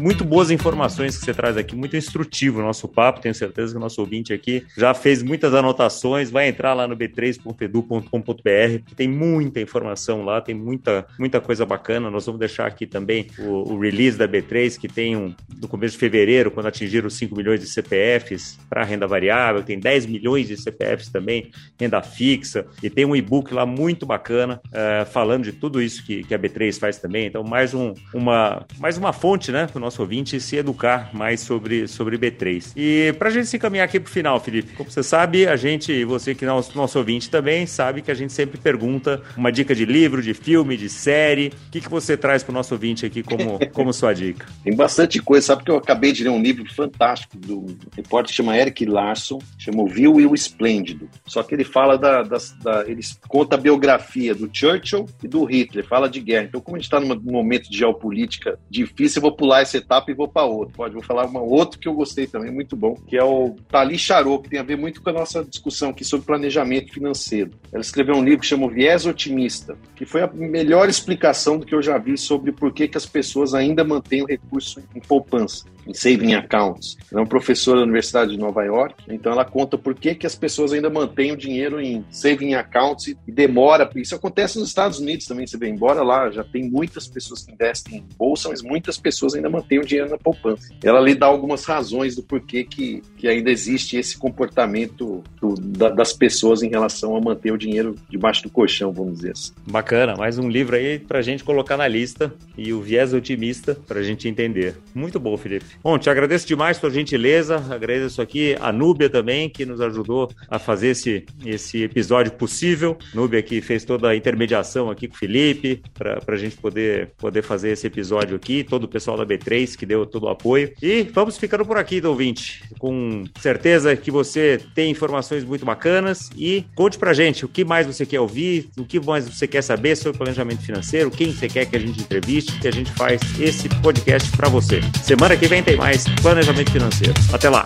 Muito 0.04 0.22
boas 0.22 0.50
informações 0.50 1.16
que 1.16 1.24
você 1.24 1.32
traz 1.32 1.56
aqui, 1.56 1.74
muito 1.74 1.96
instrutivo 1.96 2.60
o 2.60 2.62
nosso 2.62 2.86
papo. 2.86 3.22
Tenho 3.22 3.34
certeza 3.34 3.72
que 3.72 3.78
o 3.78 3.80
nosso 3.80 4.02
ouvinte 4.02 4.34
aqui 4.34 4.62
já 4.76 4.92
fez 4.92 5.22
muitas 5.22 5.54
anotações. 5.54 6.30
Vai 6.30 6.46
entrar 6.46 6.74
lá 6.74 6.86
no 6.86 6.94
b3.edu.com.br, 6.94 8.84
que 8.84 8.94
tem 8.94 9.08
muita 9.08 9.62
informação 9.62 10.22
lá, 10.22 10.42
tem 10.42 10.54
muita, 10.54 11.06
muita 11.18 11.40
coisa 11.40 11.64
bacana. 11.64 12.10
Nós 12.10 12.26
vamos 12.26 12.38
deixar 12.38 12.66
aqui 12.66 12.86
também 12.86 13.28
o, 13.38 13.72
o 13.72 13.78
release 13.80 14.18
da 14.18 14.28
B3, 14.28 14.78
que 14.78 14.88
tem 14.88 15.16
um 15.16 15.34
no 15.58 15.68
começo 15.68 15.94
de 15.94 15.98
fevereiro, 15.98 16.50
quando 16.50 16.66
atingiram 16.66 17.06
os 17.06 17.14
5 17.14 17.34
milhões 17.34 17.60
de 17.60 17.66
CPFs 17.66 18.58
para 18.68 18.84
renda 18.84 19.06
variável, 19.06 19.62
tem 19.62 19.78
10 19.78 20.04
milhões 20.04 20.48
de 20.48 20.56
CPFs 20.58 21.08
também, 21.08 21.50
renda 21.80 22.02
fixa, 22.02 22.66
e 22.82 22.90
tem 22.90 23.06
um 23.06 23.16
e-book 23.16 23.54
lá 23.54 23.64
muito 23.64 24.04
bacana 24.04 24.60
uh, 24.66 25.06
falando 25.06 25.44
de 25.44 25.52
tudo 25.52 25.80
isso 25.80 26.04
que, 26.04 26.22
que 26.24 26.34
a 26.34 26.38
B3 26.38 26.78
faz 26.78 26.98
também. 26.98 27.26
Então, 27.26 27.42
mais, 27.42 27.72
um, 27.72 27.94
uma, 28.12 28.66
mais 28.78 28.98
uma 28.98 29.12
fonte, 29.12 29.50
né, 29.50 29.66
para 29.66 29.78
o 29.78 29.80
nosso 29.80 29.93
ouvinte 30.02 30.40
se 30.40 30.56
educar 30.56 31.10
mais 31.12 31.40
sobre, 31.40 31.86
sobre 31.88 32.18
B3. 32.18 32.72
E 32.76 33.14
para 33.18 33.28
a 33.28 33.32
gente 33.32 33.46
se 33.46 33.56
encaminhar 33.56 33.84
aqui 33.84 33.98
para 34.00 34.08
o 34.08 34.12
final, 34.12 34.40
Felipe, 34.40 34.74
como 34.74 34.90
você 34.90 35.02
sabe, 35.02 35.46
a 35.46 35.56
gente, 35.56 36.04
você 36.04 36.34
que 36.34 36.44
é 36.44 36.48
nosso, 36.48 36.76
nosso 36.76 36.98
ouvinte 36.98 37.30
também, 37.30 37.66
sabe 37.66 38.02
que 38.02 38.10
a 38.10 38.14
gente 38.14 38.32
sempre 38.32 38.58
pergunta 38.58 39.22
uma 39.36 39.50
dica 39.50 39.74
de 39.74 39.84
livro, 39.84 40.22
de 40.22 40.34
filme, 40.34 40.76
de 40.76 40.88
série. 40.88 41.52
O 41.68 41.70
que, 41.70 41.80
que 41.80 41.88
você 41.88 42.16
traz 42.16 42.42
para 42.42 42.52
o 42.52 42.54
nosso 42.54 42.74
ouvinte 42.74 43.06
aqui 43.06 43.22
como, 43.22 43.58
como 43.72 43.92
sua 43.92 44.12
dica? 44.12 44.46
Tem 44.62 44.74
bastante 44.74 45.20
coisa, 45.20 45.46
sabe 45.46 45.64
que 45.64 45.70
eu 45.70 45.76
acabei 45.76 46.12
de 46.12 46.24
ler 46.24 46.30
um 46.30 46.42
livro 46.42 46.64
fantástico 46.72 47.36
do 47.36 47.66
repórter 47.96 48.30
que 48.30 48.36
chama 48.36 48.56
Eric 48.56 48.84
Larson, 48.84 49.38
chama 49.58 49.82
O 49.82 49.86
Vil 49.86 50.20
e 50.20 50.26
o 50.26 50.34
Esplêndido. 50.34 51.08
Só 51.26 51.42
que 51.42 51.54
ele 51.54 51.64
fala 51.64 51.96
da, 51.96 52.22
da, 52.22 52.38
da, 52.62 52.84
ele 52.88 53.02
conta 53.28 53.56
a 53.56 53.58
biografia 53.58 54.34
do 54.34 54.48
Churchill 54.52 55.06
e 55.22 55.28
do 55.28 55.44
Hitler, 55.44 55.86
fala 55.86 56.08
de 56.08 56.20
guerra. 56.20 56.44
Então, 56.44 56.60
como 56.60 56.76
a 56.76 56.80
gente 56.80 56.86
está 56.86 57.00
num 57.00 57.20
momento 57.20 57.70
de 57.70 57.78
geopolítica 57.78 58.58
difícil, 58.70 59.18
eu 59.18 59.22
vou 59.22 59.36
pular 59.36 59.60
essa 59.60 59.76
etapa 59.84 60.10
e 60.10 60.14
vou 60.14 60.28
para 60.28 60.44
outro. 60.44 60.74
Pode, 60.74 60.94
vou 60.94 61.02
falar 61.02 61.26
uma 61.26 61.40
outro 61.40 61.78
que 61.78 61.88
eu 61.88 61.94
gostei 61.94 62.26
também, 62.26 62.50
muito 62.50 62.74
bom, 62.76 62.94
que 63.06 63.16
é 63.16 63.24
o 63.24 63.54
Tali 63.68 63.98
Charot, 63.98 64.42
que 64.42 64.50
tem 64.50 64.58
a 64.58 64.64
ver 64.64 64.76
muito 64.76 65.02
com 65.02 65.10
a 65.10 65.12
nossa 65.12 65.44
discussão 65.44 65.90
aqui 65.90 66.04
sobre 66.04 66.26
planejamento 66.26 66.92
financeiro. 66.92 67.52
Ela 67.72 67.82
escreveu 67.82 68.16
um 68.16 68.24
livro 68.24 68.40
que 68.40 68.46
chama 68.46 68.68
Viés 68.68 69.06
Otimista, 69.06 69.76
que 69.94 70.04
foi 70.04 70.22
a 70.22 70.26
melhor 70.26 70.88
explicação 70.88 71.58
do 71.58 71.66
que 71.66 71.74
eu 71.74 71.82
já 71.82 71.98
vi 71.98 72.16
sobre 72.16 72.52
por 72.52 72.72
que, 72.72 72.88
que 72.88 72.96
as 72.96 73.06
pessoas 73.06 73.54
ainda 73.54 73.84
mantêm 73.84 74.22
o 74.22 74.26
recurso 74.26 74.82
em 74.94 75.00
poupança 75.00 75.73
em 75.86 75.94
saving 75.94 76.34
accounts. 76.34 76.96
Ela 77.10 77.20
é 77.20 77.22
uma 77.22 77.28
professora 77.28 77.78
da 77.78 77.84
Universidade 77.84 78.32
de 78.32 78.38
Nova 78.38 78.62
York, 78.64 79.04
então 79.08 79.32
ela 79.32 79.44
conta 79.44 79.76
por 79.76 79.94
que, 79.94 80.14
que 80.14 80.26
as 80.26 80.34
pessoas 80.34 80.72
ainda 80.72 80.90
mantêm 80.90 81.32
o 81.32 81.36
dinheiro 81.36 81.80
em 81.80 82.04
saving 82.10 82.54
accounts 82.54 83.08
e, 83.08 83.16
demora. 83.26 83.90
Isso 83.96 84.14
acontece 84.14 84.58
nos 84.58 84.68
Estados 84.68 84.98
Unidos 84.98 85.26
também, 85.26 85.46
você 85.46 85.56
vê, 85.56 85.68
embora 85.68 86.02
lá 86.02 86.30
já 86.30 86.44
tem 86.44 86.68
muitas 86.70 87.06
pessoas 87.08 87.44
que 87.44 87.52
investem 87.52 87.98
em 87.98 88.04
bolsa, 88.16 88.48
mas 88.48 88.62
muitas 88.62 88.98
pessoas 88.98 89.34
ainda 89.34 89.50
mantêm 89.50 89.78
o 89.78 89.84
dinheiro 89.84 90.10
na 90.10 90.18
poupança. 90.18 90.72
Ela 90.82 91.00
lhe 91.00 91.14
dá 91.14 91.26
algumas 91.26 91.64
razões 91.64 92.14
do 92.14 92.22
porquê 92.22 92.64
que, 92.64 93.02
que 93.16 93.28
ainda 93.28 93.50
existe 93.50 93.96
esse 93.96 94.16
comportamento 94.16 95.22
do, 95.40 95.54
da, 95.54 95.90
das 95.90 96.12
pessoas 96.12 96.62
em 96.62 96.68
relação 96.68 97.16
a 97.16 97.20
manter 97.20 97.52
o 97.52 97.58
dinheiro 97.58 97.94
debaixo 98.08 98.42
do 98.42 98.50
colchão, 98.50 98.92
vamos 98.92 99.16
dizer 99.16 99.32
assim. 99.32 99.52
Bacana, 99.66 100.16
mais 100.16 100.38
um 100.38 100.48
livro 100.48 100.76
aí 100.76 100.98
para 100.98 101.18
a 101.18 101.22
gente 101.22 101.44
colocar 101.44 101.76
na 101.76 101.88
lista 101.88 102.32
e 102.56 102.72
o 102.72 102.80
viés 102.80 103.12
otimista 103.12 103.74
para 103.86 104.00
a 104.00 104.02
gente 104.02 104.28
entender. 104.28 104.76
Muito 104.94 105.18
bom, 105.18 105.36
Felipe. 105.36 105.73
Bom, 105.82 105.98
te 105.98 106.08
agradeço 106.08 106.46
demais 106.46 106.78
por 106.78 106.90
gentileza, 106.90 107.56
agradeço 107.70 108.22
aqui 108.22 108.56
a 108.60 108.72
Núbia 108.72 109.10
também, 109.10 109.48
que 109.48 109.66
nos 109.66 109.80
ajudou 109.80 110.30
a 110.48 110.58
fazer 110.58 110.88
esse, 110.88 111.24
esse 111.44 111.82
episódio 111.82 112.32
possível. 112.32 112.96
Núbia 113.12 113.42
que 113.42 113.60
fez 113.60 113.84
toda 113.84 114.08
a 114.08 114.16
intermediação 114.16 114.90
aqui 114.90 115.08
com 115.08 115.14
o 115.14 115.18
Felipe, 115.18 115.82
para 115.92 116.20
a 116.26 116.36
gente 116.36 116.56
poder, 116.56 117.10
poder 117.18 117.42
fazer 117.42 117.70
esse 117.70 117.86
episódio 117.86 118.36
aqui, 118.36 118.64
todo 118.64 118.84
o 118.84 118.88
pessoal 118.88 119.16
da 119.16 119.26
B3 119.26 119.76
que 119.76 119.86
deu 119.86 120.06
todo 120.06 120.24
o 120.24 120.28
apoio. 120.28 120.72
E 120.82 121.02
vamos 121.12 121.36
ficando 121.36 121.64
por 121.64 121.76
aqui, 121.76 122.04
ouvinte, 122.04 122.62
com 122.78 123.24
certeza 123.40 123.96
que 123.96 124.10
você 124.10 124.60
tem 124.74 124.90
informações 124.90 125.44
muito 125.44 125.64
bacanas 125.64 126.30
e 126.36 126.64
conte 126.74 126.98
pra 126.98 127.12
gente 127.12 127.44
o 127.44 127.48
que 127.48 127.64
mais 127.64 127.86
você 127.86 128.04
quer 128.06 128.20
ouvir, 128.20 128.68
o 128.78 128.84
que 128.84 129.00
mais 129.00 129.28
você 129.28 129.46
quer 129.46 129.62
saber 129.62 129.96
sobre 129.96 130.18
planejamento 130.18 130.62
financeiro, 130.62 131.10
quem 131.10 131.32
você 131.32 131.48
quer 131.48 131.66
que 131.66 131.76
a 131.76 131.78
gente 131.78 132.00
entreviste, 132.00 132.58
que 132.58 132.68
a 132.68 132.72
gente 132.72 132.90
faz 132.92 133.20
esse 133.40 133.68
podcast 133.80 134.30
para 134.36 134.48
você. 134.48 134.80
Semana 135.02 135.36
que 135.36 135.46
vem 135.46 135.62
tem 135.64 135.76
mais 135.76 136.04
planejamento 136.22 136.70
financeiro. 136.70 137.14
Até 137.32 137.48
lá! 137.48 137.62